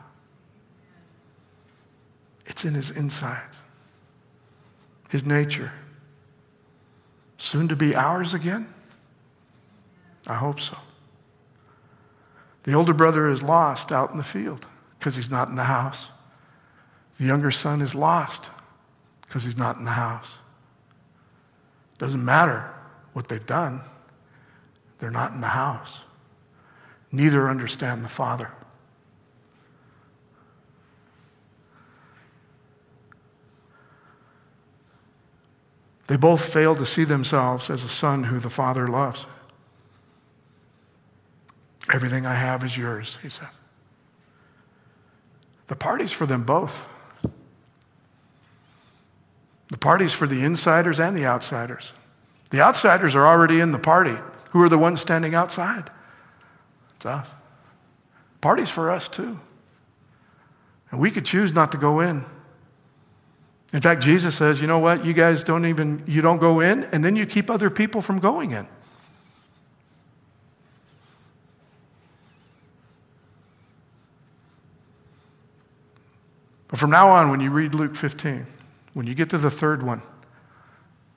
It's 2.48 2.66
in 2.66 2.74
his 2.74 2.90
insides, 2.90 3.62
his 5.10 5.24
nature. 5.24 5.72
Soon 7.38 7.68
to 7.68 7.76
be 7.76 7.96
ours 7.96 8.34
again? 8.34 8.68
I 10.26 10.34
hope 10.34 10.60
so. 10.60 10.78
The 12.64 12.74
older 12.74 12.94
brother 12.96 13.30
is 13.30 13.44
lost 13.44 13.92
out 13.92 14.10
in 14.10 14.18
the 14.18 14.24
field 14.24 14.66
because 14.98 15.16
he's 15.16 15.30
not 15.30 15.48
in 15.48 15.56
the 15.56 15.66
house. 15.66 16.10
The 17.20 17.26
younger 17.26 17.52
son 17.52 17.84
is 17.84 17.94
lost 17.94 18.50
because 19.22 19.44
he's 19.44 19.58
not 19.60 19.78
in 19.78 19.86
the 19.86 19.92
house. 19.92 20.40
Doesn't 22.00 22.26
matter 22.26 22.74
what 23.14 23.28
they've 23.28 23.46
done, 23.46 23.82
they're 25.00 25.12
not 25.12 25.34
in 25.34 25.42
the 25.42 25.48
house. 25.48 26.02
Neither 27.12 27.50
understand 27.50 28.04
the 28.04 28.10
Father. 28.10 28.52
They 36.08 36.18
both 36.18 36.54
fail 36.54 36.76
to 36.76 36.86
see 36.86 37.06
themselves 37.06 37.70
as 37.70 37.84
a 37.84 37.90
son 37.90 38.26
who 38.26 38.40
the 38.40 38.50
Father 38.50 38.88
loves. 38.88 39.26
Everything 41.94 42.26
I 42.26 42.36
have 42.36 42.64
is 42.64 42.78
yours, 42.78 43.18
he 43.22 43.30
said. 43.30 43.48
The 45.68 45.76
party's 45.76 46.12
for 46.12 46.26
them 46.26 46.44
both. 46.44 46.88
The 49.70 49.78
party's 49.78 50.12
for 50.12 50.28
the 50.28 50.44
insiders 50.44 51.00
and 51.00 51.16
the 51.16 51.26
outsiders. 51.26 51.94
The 52.52 52.62
outsiders 52.62 53.16
are 53.16 53.26
already 53.26 53.60
in 53.60 53.72
the 53.72 53.80
party. 53.80 54.18
Who 54.52 54.62
are 54.62 54.70
the 54.70 54.78
ones 54.78 55.02
standing 55.02 55.34
outside? 55.34 55.90
It's 56.98 57.06
us. 57.06 57.32
Party's 58.42 58.70
for 58.70 58.92
us 58.92 59.08
too. 59.08 59.40
And 60.92 61.00
we 61.00 61.10
could 61.10 61.26
choose 61.26 61.54
not 61.54 61.72
to 61.72 61.78
go 61.78 62.02
in. 62.02 62.24
In 63.74 63.80
fact, 63.80 64.02
Jesus 64.02 64.36
says, 64.36 64.60
you 64.60 64.68
know 64.68 64.80
what? 64.80 65.06
You 65.06 65.14
guys 65.14 65.46
don't 65.46 65.66
even, 65.66 66.04
you 66.06 66.22
don't 66.22 66.40
go 66.40 66.60
in, 66.60 66.84
and 66.86 67.06
then 67.06 67.16
you 67.16 67.26
keep 67.26 67.50
other 67.50 67.70
people 67.70 68.02
from 68.02 68.20
going 68.20 68.52
in. 68.52 68.68
But 76.68 76.80
from 76.80 76.90
now 76.90 77.10
on, 77.12 77.30
when 77.30 77.40
you 77.40 77.50
read 77.50 77.74
Luke 77.74 77.96
15, 77.96 78.46
when 78.94 79.08
you 79.08 79.14
get 79.14 79.30
to 79.30 79.38
the 79.38 79.52
third 79.52 79.84
one, 79.84 80.02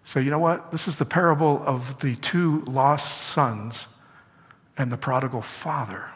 say, 0.05 0.23
you 0.23 0.31
know 0.31 0.39
what? 0.39 0.71
This 0.71 0.87
is 0.87 0.97
the 0.97 1.05
parable 1.05 1.63
of 1.67 2.01
the 2.01 2.17
two 2.17 2.61
lost 2.67 3.23
sons 3.23 3.89
and 4.77 4.93
the 4.93 4.97
prodigal 4.97 5.43
father. 5.43 6.11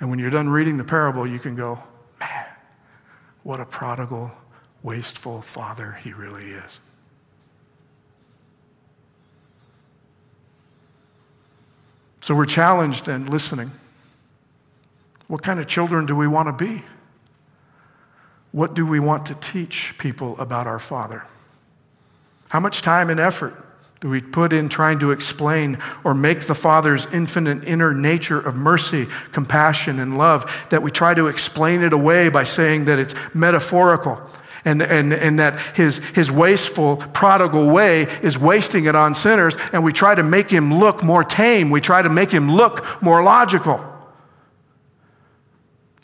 And 0.00 0.10
when 0.10 0.18
you're 0.18 0.30
done 0.30 0.48
reading 0.48 0.76
the 0.76 0.84
parable, 0.84 1.26
you 1.26 1.38
can 1.38 1.54
go, 1.54 1.78
man, 2.20 2.46
what 3.42 3.60
a 3.60 3.64
prodigal 3.64 4.32
wasteful 4.82 5.42
father 5.42 5.98
he 6.02 6.12
really 6.12 6.50
is. 6.50 6.80
So 12.20 12.34
we're 12.34 12.44
challenged 12.44 13.08
in 13.08 13.26
listening. 13.26 13.70
What 15.28 15.42
kind 15.42 15.60
of 15.60 15.66
children 15.66 16.06
do 16.06 16.16
we 16.16 16.26
want 16.26 16.48
to 16.48 16.64
be? 16.64 16.82
What 18.52 18.74
do 18.74 18.86
we 18.86 19.00
want 19.00 19.26
to 19.26 19.34
teach 19.34 19.96
people 19.98 20.38
about 20.38 20.66
our 20.66 20.78
Father? 20.78 21.24
How 22.48 22.60
much 22.60 22.82
time 22.82 23.10
and 23.10 23.18
effort 23.18 23.54
do 24.00 24.10
we 24.10 24.20
put 24.20 24.52
in 24.52 24.68
trying 24.68 24.98
to 24.98 25.10
explain 25.10 25.78
or 26.04 26.14
make 26.14 26.40
the 26.42 26.54
Father's 26.54 27.06
infinite 27.12 27.64
inner 27.64 27.94
nature 27.94 28.38
of 28.38 28.54
mercy, 28.54 29.06
compassion, 29.32 29.98
and 29.98 30.18
love 30.18 30.66
that 30.70 30.82
we 30.82 30.90
try 30.90 31.14
to 31.14 31.28
explain 31.28 31.82
it 31.82 31.92
away 31.92 32.28
by 32.28 32.44
saying 32.44 32.84
that 32.84 32.98
it's 32.98 33.14
metaphorical 33.34 34.20
and, 34.66 34.82
and, 34.82 35.12
and 35.12 35.38
that 35.38 35.58
his, 35.76 35.98
his 35.98 36.30
wasteful, 36.30 36.96
prodigal 36.96 37.70
way 37.70 38.02
is 38.22 38.36
wasting 38.36 38.84
it 38.84 38.94
on 38.94 39.14
sinners, 39.14 39.56
and 39.72 39.82
we 39.82 39.92
try 39.92 40.14
to 40.14 40.22
make 40.22 40.50
him 40.50 40.74
look 40.74 41.02
more 41.02 41.24
tame. 41.24 41.70
We 41.70 41.80
try 41.80 42.02
to 42.02 42.10
make 42.10 42.30
him 42.30 42.52
look 42.52 42.84
more 43.00 43.22
logical. 43.22 43.80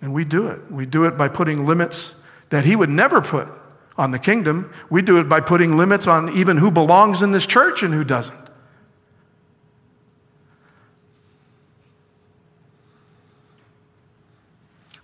And 0.00 0.14
we 0.14 0.24
do 0.24 0.46
it. 0.46 0.70
We 0.70 0.86
do 0.86 1.04
it 1.04 1.18
by 1.18 1.28
putting 1.28 1.66
limits 1.66 2.14
that 2.50 2.64
he 2.64 2.74
would 2.74 2.88
never 2.90 3.20
put 3.20 3.48
on 3.96 4.10
the 4.10 4.18
kingdom. 4.18 4.72
We 4.90 5.02
do 5.02 5.18
it 5.20 5.28
by 5.28 5.40
putting 5.40 5.76
limits 5.76 6.06
on 6.06 6.30
even 6.30 6.56
who 6.56 6.70
belongs 6.70 7.22
in 7.22 7.32
this 7.32 7.46
church 7.46 7.82
and 7.82 7.92
who 7.92 8.04
doesn't. 8.04 8.38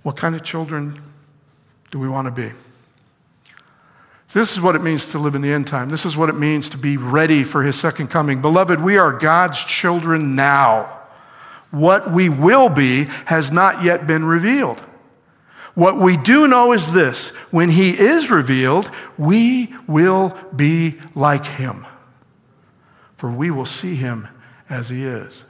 What 0.02 0.16
kind 0.16 0.34
of 0.34 0.42
children 0.42 1.00
do 1.90 1.98
we 1.98 2.08
want 2.08 2.26
to 2.26 2.30
be? 2.30 2.52
So 4.26 4.38
this 4.38 4.52
is 4.52 4.60
what 4.60 4.74
it 4.74 4.82
means 4.82 5.10
to 5.12 5.18
live 5.18 5.34
in 5.34 5.42
the 5.42 5.52
end 5.52 5.66
time. 5.66 5.88
This 5.88 6.04
is 6.04 6.16
what 6.16 6.28
it 6.28 6.34
means 6.34 6.68
to 6.70 6.78
be 6.78 6.96
ready 6.96 7.44
for 7.44 7.62
his 7.62 7.80
second 7.80 8.08
coming. 8.08 8.42
Beloved, 8.42 8.80
we 8.80 8.98
are 8.98 9.12
God's 9.12 9.64
children 9.64 10.34
now. 10.34 10.98
What 11.70 12.10
we 12.10 12.28
will 12.28 12.68
be 12.68 13.04
has 13.26 13.50
not 13.50 13.82
yet 13.82 14.06
been 14.06 14.24
revealed. 14.24 14.82
What 15.78 16.00
we 16.00 16.16
do 16.16 16.48
know 16.48 16.72
is 16.72 16.90
this 16.90 17.28
when 17.52 17.70
he 17.70 17.90
is 17.90 18.32
revealed, 18.32 18.90
we 19.16 19.72
will 19.86 20.36
be 20.56 20.98
like 21.14 21.46
him, 21.46 21.86
for 23.14 23.30
we 23.30 23.52
will 23.52 23.64
see 23.64 23.94
him 23.94 24.26
as 24.68 24.88
he 24.88 25.04
is. 25.04 25.44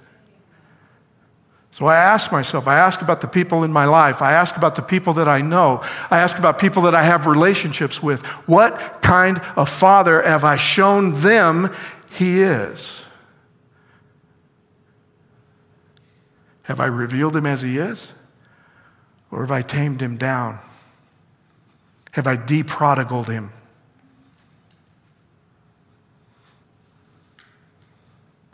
So 1.71 1.87
I 1.87 1.97
ask 1.97 2.31
myself, 2.31 2.69
I 2.69 2.77
ask 2.79 3.01
about 3.01 3.23
the 3.23 3.27
people 3.27 3.65
in 3.65 3.73
my 3.73 3.87
life, 3.87 4.21
I 4.21 4.35
ask 4.35 4.55
about 4.59 4.77
the 4.77 4.83
people 4.83 5.15
that 5.15 5.29
I 5.29 5.41
know, 5.41 5.83
I 6.11 6.19
ask 6.19 6.39
about 6.39 6.59
people 6.59 6.83
that 6.83 6.95
I 6.95 7.05
have 7.05 7.25
relationships 7.25 8.03
with. 8.03 8.23
What 8.47 9.01
kind 9.01 9.39
of 9.57 9.71
father 9.71 10.21
have 10.21 10.45
I 10.45 10.59
shown 10.59 11.13
them 11.23 11.75
he 12.11 12.43
is? 12.43 13.07
Have 16.65 16.81
I 16.81 16.87
revealed 16.87 17.35
him 17.35 17.47
as 17.47 17.63
he 17.63 17.79
is? 17.79 18.13
Or 19.31 19.43
have 19.43 19.51
I 19.51 19.63
tamed 19.63 20.01
him 20.01 20.17
down? 20.17 20.59
Have 22.13 22.27
I 22.27 22.37
deprodigaled 22.37 23.29
him? 23.29 23.51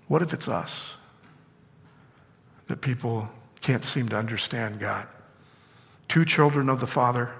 What 0.08 0.22
if 0.22 0.32
it's 0.32 0.48
us? 0.48 0.96
that 2.66 2.80
people 2.80 3.28
can't 3.60 3.84
seem 3.84 4.08
to 4.08 4.16
understand 4.16 4.80
God. 4.80 5.06
Two 6.08 6.24
children 6.24 6.68
of 6.68 6.80
the 6.80 6.86
Father, 6.86 7.30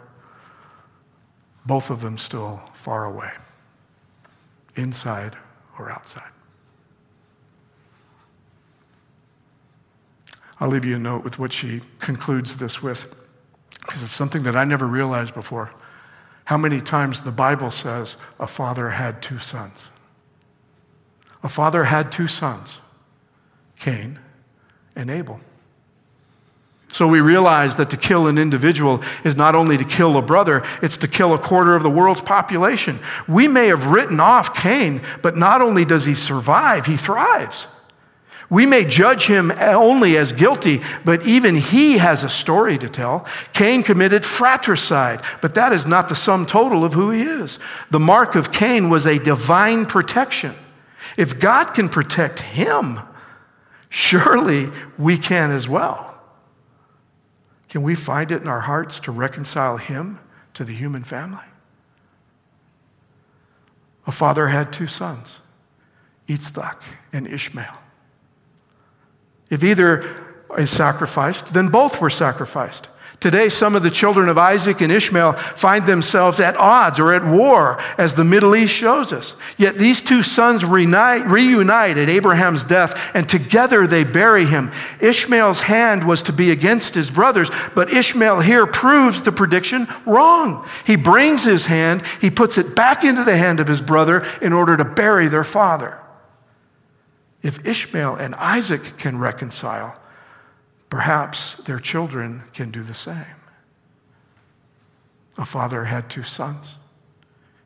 both 1.64 1.91
of 1.91 2.01
them 2.01 2.18
still 2.18 2.57
far 2.74 3.05
away, 3.05 3.32
inside 4.76 5.37
or 5.78 5.91
outside. 5.91 6.30
I'll 10.61 10.68
leave 10.68 10.85
you 10.85 10.97
a 10.97 10.99
note 10.99 11.24
with 11.24 11.39
what 11.39 11.53
she 11.53 11.80
concludes 11.99 12.57
this 12.57 12.82
with, 12.82 13.24
because 13.95 14.03
it's 14.03 14.17
something 14.17 14.43
that 14.43 14.57
I 14.57 14.65
never 14.65 14.89
realized 14.89 15.35
before. 15.35 15.71
How 16.47 16.57
many 16.57 16.81
times 16.81 17.21
the 17.21 17.31
Bible 17.31 17.71
says 17.71 18.17
a 18.41 18.47
father 18.49 18.91
had 18.91 19.23
two 19.23 19.39
sons? 19.39 19.93
A 21.45 21.49
father 21.49 21.85
had 21.85 22.11
two 22.11 22.27
sons, 22.27 22.81
Cain 23.79 24.19
and 24.97 25.11
Abel. 25.11 25.39
So 26.89 27.07
we 27.07 27.21
realize 27.21 27.77
that 27.77 27.89
to 27.91 27.97
kill 27.97 28.27
an 28.27 28.37
individual 28.37 29.01
is 29.23 29.37
not 29.37 29.55
only 29.55 29.79
to 29.79 29.85
kill 29.85 30.17
a 30.17 30.23
brother, 30.23 30.65
it's 30.83 30.97
to 30.97 31.07
kill 31.07 31.33
a 31.33 31.39
quarter 31.39 31.77
of 31.77 31.85
the 31.85 31.91
world's 31.91 32.21
population. 32.21 32.99
We 33.29 33.47
may 33.47 33.69
have 33.69 33.87
written 33.87 34.19
off 34.19 34.57
Cain, 34.57 35.03
but 35.23 35.37
not 35.37 35.63
only 35.63 35.85
does 35.85 36.05
he 36.05 36.15
survive, 36.15 36.87
he 36.87 36.97
thrives. 36.97 37.69
We 38.51 38.67
may 38.67 38.85
judge 38.85 39.27
him 39.27 39.51
only 39.53 40.17
as 40.17 40.33
guilty, 40.33 40.81
but 41.05 41.27
even 41.27 41.57
he 41.57 41.99
has 41.99 42.23
a 42.23 42.29
story 42.29 42.79
to 42.79 42.89
tell. 42.89 43.27
Cain 43.53 43.83
committed 43.83 44.25
fratricide, 44.25 45.23
but 45.41 45.55
that 45.55 45.73
is 45.73 45.87
not 45.87 46.09
the 46.09 46.17
sum 46.17 46.47
total 46.47 46.85
of 46.85 46.93
who 46.93 47.11
he 47.11 47.23
is. 47.23 47.59
The 47.91 48.01
mark 48.01 48.35
of 48.35 48.53
Cain 48.53 48.91
was 48.91 49.07
a 49.07 49.19
divine 49.19 49.87
protection. 49.87 50.55
If 51.17 51.41
God 51.41 51.75
can 51.75 51.89
protect 51.89 52.41
him, 52.41 53.01
Surely 53.97 54.71
we 54.99 55.17
can 55.17 55.53
as 55.53 55.69
well. 55.69 56.19
Can 57.69 57.85
we 57.85 57.95
find 57.95 58.33
it 58.33 58.43
in 58.43 58.49
our 58.49 58.63
hearts 58.63 58.99
to 58.99 59.13
reconcile 59.13 59.77
him 59.77 60.19
to 60.55 60.65
the 60.65 60.73
human 60.73 61.05
family? 61.05 61.45
A 64.05 64.11
father 64.11 64.49
had 64.49 64.73
two 64.73 64.89
sons, 64.89 65.39
Yitzhak 66.27 66.83
and 67.13 67.29
Ishmael. 67.29 67.79
If 69.51 69.63
either 69.63 70.09
is 70.59 70.71
sacrificed, 70.71 71.55
then 71.55 71.69
both 71.69 72.01
were 72.01 72.11
sacrificed. 72.11 72.89
Today, 73.25 73.49
some 73.49 73.75
of 73.75 73.83
the 73.83 73.91
children 73.91 74.29
of 74.29 74.37
Isaac 74.37 74.83
and 74.83 74.93
Ishmael 74.93 75.33
find 75.33 75.87
themselves 75.87 76.41
at 76.41 76.59
odds 76.59 76.99
or 76.99 77.11
at 77.11 77.25
war, 77.25 77.81
as 77.97 78.15
the 78.15 78.23
Middle 78.23 78.55
East 78.55 78.75
shows 78.75 79.15
us. 79.15 79.35
Yet 79.57 79.79
these 79.79 80.03
two 80.03 80.23
sons 80.23 80.63
reunite, 80.63 81.25
reunite 81.25 81.97
at 81.97 82.11
Abraham's 82.11 82.65
death, 82.65 83.13
and 83.15 83.27
together 83.27 83.87
they 83.87 84.05
bury 84.05 84.45
him. 84.45 84.71
Ishmael's 85.01 85.63
hand 85.63 86.07
was 86.07 86.23
to 86.25 86.35
be 86.35 86.51
against 86.51 86.95
his 86.95 87.11
brothers, 87.11 87.51
but 87.75 87.91
Ishmael 87.91 88.41
here 88.41 88.67
proves 88.67 89.23
the 89.23 89.33
prediction 89.33 89.89
wrong. 90.05 90.69
He 90.87 90.97
brings 90.97 91.45
his 91.45 91.65
hand, 91.65 92.03
he 92.21 92.29
puts 92.29 92.59
it 92.59 92.77
back 92.77 93.05
into 93.05 93.25
the 93.25 93.39
hand 93.39 93.59
of 93.59 93.69
his 93.69 93.81
brother 93.81 94.23
in 94.43 94.53
order 94.53 94.77
to 94.77 94.85
bury 94.85 95.29
their 95.29 95.45
father. 95.45 95.99
If 97.45 97.65
Ishmael 97.65 98.17
and 98.17 98.35
Isaac 98.35 98.97
can 98.99 99.19
reconcile, 99.19 100.01
perhaps 100.91 101.55
their 101.55 101.79
children 101.79 102.43
can 102.53 102.73
do 102.73 102.83
the 102.83 102.95
same. 102.95 103.37
A 105.39 105.47
father 105.47 105.85
had 105.85 106.11
two 106.11 106.25
sons, 106.25 106.79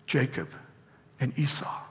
Jacob 0.07 0.51
and 1.19 1.39
Esau 1.39 1.89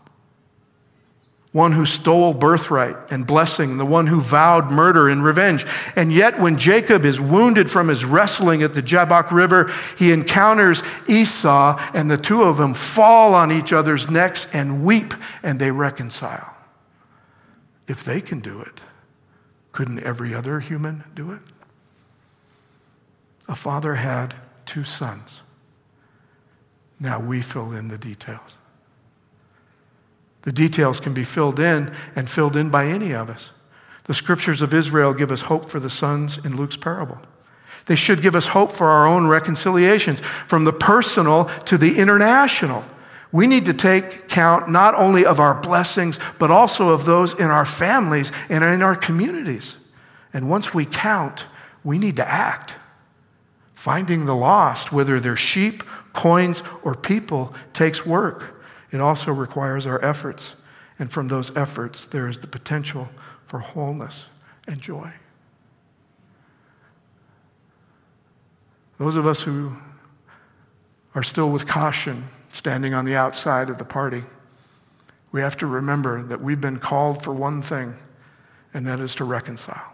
one 1.57 1.71
who 1.71 1.85
stole 1.85 2.35
birthright 2.35 2.95
and 3.09 3.25
blessing, 3.25 3.77
the 3.77 3.85
one 3.85 4.05
who 4.05 4.21
vowed 4.21 4.69
murder 4.69 5.09
and 5.09 5.23
revenge. 5.23 5.65
And 5.95 6.13
yet, 6.13 6.39
when 6.39 6.57
Jacob 6.57 7.03
is 7.03 7.19
wounded 7.19 7.69
from 7.69 7.87
his 7.87 8.05
wrestling 8.05 8.61
at 8.61 8.75
the 8.75 8.81
Jabbok 8.81 9.31
River, 9.31 9.73
he 9.97 10.11
encounters 10.11 10.83
Esau, 11.07 11.79
and 11.95 12.11
the 12.11 12.17
two 12.17 12.43
of 12.43 12.57
them 12.57 12.75
fall 12.75 13.33
on 13.33 13.51
each 13.51 13.73
other's 13.73 14.09
necks 14.09 14.53
and 14.53 14.85
weep, 14.85 15.15
and 15.41 15.59
they 15.59 15.71
reconcile. 15.71 16.56
If 17.87 18.03
they 18.03 18.21
can 18.21 18.39
do 18.39 18.61
it, 18.61 18.81
couldn't 19.71 20.03
every 20.03 20.33
other 20.33 20.59
human 20.59 21.03
do 21.15 21.31
it? 21.31 21.39
A 23.47 23.55
father 23.55 23.95
had 23.95 24.35
two 24.65 24.83
sons. 24.83 25.41
Now 26.99 27.19
we 27.19 27.41
fill 27.41 27.71
in 27.71 27.87
the 27.87 27.97
details. 27.97 28.55
The 30.41 30.51
details 30.51 30.99
can 30.99 31.13
be 31.13 31.23
filled 31.23 31.59
in 31.59 31.93
and 32.15 32.29
filled 32.29 32.55
in 32.55 32.69
by 32.69 32.85
any 32.85 33.13
of 33.13 33.29
us. 33.29 33.51
The 34.05 34.13
scriptures 34.13 34.61
of 34.61 34.73
Israel 34.73 35.13
give 35.13 35.31
us 35.31 35.43
hope 35.43 35.69
for 35.69 35.79
the 35.79 35.89
sons 35.89 36.37
in 36.45 36.55
Luke's 36.55 36.77
parable. 36.77 37.19
They 37.85 37.95
should 37.95 38.21
give 38.21 38.35
us 38.35 38.47
hope 38.47 38.71
for 38.71 38.87
our 38.87 39.07
own 39.07 39.27
reconciliations, 39.27 40.19
from 40.19 40.65
the 40.65 40.73
personal 40.73 41.45
to 41.65 41.77
the 41.77 41.99
international. 41.99 42.83
We 43.31 43.47
need 43.47 43.65
to 43.65 43.73
take 43.73 44.27
count 44.27 44.69
not 44.69 44.95
only 44.95 45.25
of 45.25 45.39
our 45.39 45.59
blessings, 45.59 46.19
but 46.39 46.49
also 46.49 46.89
of 46.89 47.05
those 47.05 47.39
in 47.39 47.47
our 47.47 47.65
families 47.65 48.31
and 48.49 48.63
in 48.63 48.81
our 48.81 48.95
communities. 48.95 49.77
And 50.33 50.49
once 50.49 50.73
we 50.73 50.85
count, 50.85 51.45
we 51.83 51.97
need 51.97 52.15
to 52.17 52.27
act. 52.27 52.75
Finding 53.73 54.25
the 54.25 54.35
lost, 54.35 54.91
whether 54.91 55.19
they're 55.19 55.35
sheep, 55.35 55.83
coins, 56.13 56.63
or 56.83 56.95
people, 56.95 57.53
takes 57.73 58.05
work. 58.05 58.61
It 58.91 59.01
also 59.01 59.31
requires 59.31 59.85
our 59.85 60.03
efforts. 60.03 60.55
And 60.99 61.11
from 61.11 61.27
those 61.27 61.55
efforts, 61.55 62.05
there 62.05 62.27
is 62.27 62.39
the 62.39 62.47
potential 62.47 63.09
for 63.45 63.59
wholeness 63.59 64.29
and 64.67 64.79
joy. 64.79 65.11
Those 68.97 69.15
of 69.15 69.27
us 69.27 69.43
who 69.43 69.73
are 71.13 71.23
still 71.23 71.51
with 71.51 71.67
caution, 71.67 72.25
standing 72.57 72.93
on 72.93 73.05
the 73.05 73.15
outside 73.15 73.69
of 73.69 73.77
the 73.77 73.85
party, 73.85 74.23
we 75.31 75.41
have 75.41 75.55
to 75.57 75.67
remember 75.67 76.23
that 76.23 76.41
we've 76.41 76.59
been 76.59 76.79
called 76.79 77.23
for 77.23 77.31
one 77.31 77.61
thing, 77.61 77.95
and 78.73 78.85
that 78.87 78.99
is 78.99 79.13
to 79.15 79.23
reconcile. 79.23 79.93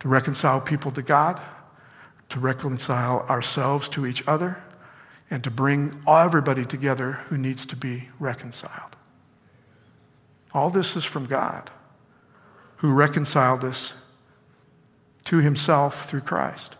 To 0.00 0.08
reconcile 0.08 0.60
people 0.60 0.90
to 0.92 1.02
God, 1.02 1.40
to 2.30 2.40
reconcile 2.40 3.20
ourselves 3.28 3.88
to 3.90 4.04
each 4.04 4.26
other, 4.26 4.62
and 5.30 5.44
to 5.44 5.50
bring 5.50 5.96
everybody 6.08 6.66
together 6.66 7.12
who 7.28 7.38
needs 7.38 7.64
to 7.66 7.76
be 7.76 8.08
reconciled. 8.18 8.96
All 10.52 10.70
this 10.70 10.96
is 10.96 11.04
from 11.04 11.26
God, 11.26 11.70
who 12.76 12.92
reconciled 12.92 13.64
us 13.64 13.94
to 15.24 15.38
himself 15.38 16.06
through 16.06 16.20
Christ 16.20 16.76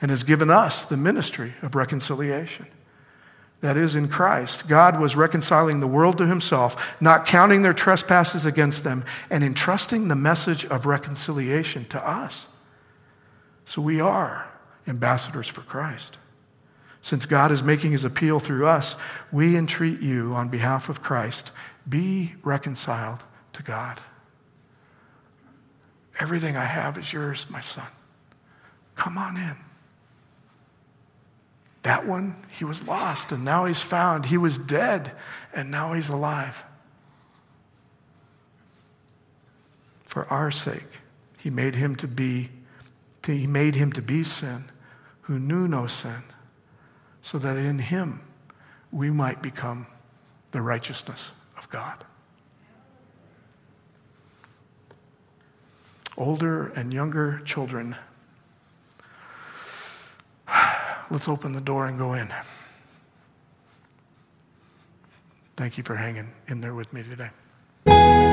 and 0.00 0.10
has 0.10 0.24
given 0.24 0.50
us 0.50 0.84
the 0.84 0.96
ministry 0.96 1.54
of 1.62 1.74
reconciliation. 1.74 2.66
That 3.60 3.76
is, 3.76 3.96
in 3.96 4.08
Christ, 4.08 4.68
God 4.68 5.00
was 5.00 5.16
reconciling 5.16 5.80
the 5.80 5.86
world 5.86 6.18
to 6.18 6.26
himself, 6.26 6.94
not 7.00 7.26
counting 7.26 7.62
their 7.62 7.72
trespasses 7.72 8.44
against 8.44 8.84
them, 8.84 9.04
and 9.30 9.42
entrusting 9.42 10.08
the 10.08 10.14
message 10.14 10.66
of 10.66 10.84
reconciliation 10.84 11.86
to 11.86 12.08
us. 12.08 12.46
So 13.64 13.80
we 13.80 14.00
are 14.00 14.52
ambassadors 14.86 15.48
for 15.48 15.62
Christ. 15.62 16.18
Since 17.00 17.24
God 17.26 17.50
is 17.50 17.62
making 17.62 17.92
his 17.92 18.04
appeal 18.04 18.40
through 18.40 18.66
us, 18.66 18.96
we 19.32 19.56
entreat 19.56 20.00
you 20.00 20.34
on 20.34 20.48
behalf 20.48 20.88
of 20.88 21.02
Christ 21.02 21.50
be 21.88 22.34
reconciled 22.42 23.22
to 23.52 23.62
God. 23.62 24.00
Everything 26.18 26.56
I 26.56 26.64
have 26.64 26.98
is 26.98 27.12
yours, 27.12 27.46
my 27.48 27.60
son. 27.60 27.88
Come 28.96 29.18
on 29.18 29.36
in. 29.36 29.65
That 31.86 32.04
one, 32.04 32.34
he 32.50 32.64
was 32.64 32.82
lost 32.82 33.30
and 33.30 33.44
now 33.44 33.64
he's 33.66 33.80
found. 33.80 34.26
He 34.26 34.36
was 34.36 34.58
dead 34.58 35.12
and 35.54 35.70
now 35.70 35.92
he's 35.92 36.08
alive. 36.08 36.64
For 40.04 40.24
our 40.26 40.50
sake, 40.50 40.98
he 41.38 41.48
made 41.48 41.76
him 41.76 41.94
to 41.96 42.08
be 42.08 42.50
he 43.24 43.46
made 43.46 43.76
him 43.76 43.92
to 43.92 44.02
be 44.02 44.24
sin 44.24 44.64
who 45.22 45.38
knew 45.38 45.68
no 45.68 45.86
sin 45.86 46.24
so 47.22 47.38
that 47.38 47.56
in 47.56 47.78
him 47.78 48.20
we 48.90 49.12
might 49.12 49.40
become 49.40 49.86
the 50.50 50.62
righteousness 50.62 51.30
of 51.56 51.70
God. 51.70 52.04
Older 56.16 56.66
and 56.66 56.92
younger 56.92 57.42
children, 57.44 57.94
let's 61.10 61.28
open 61.28 61.52
the 61.52 61.60
door 61.60 61.86
and 61.86 61.98
go 61.98 62.14
in. 62.14 62.28
Thank 65.56 65.78
you 65.78 65.84
for 65.84 65.96
hanging 65.96 66.32
in 66.48 66.60
there 66.60 66.74
with 66.74 66.92
me 66.92 67.02
today. 67.02 68.25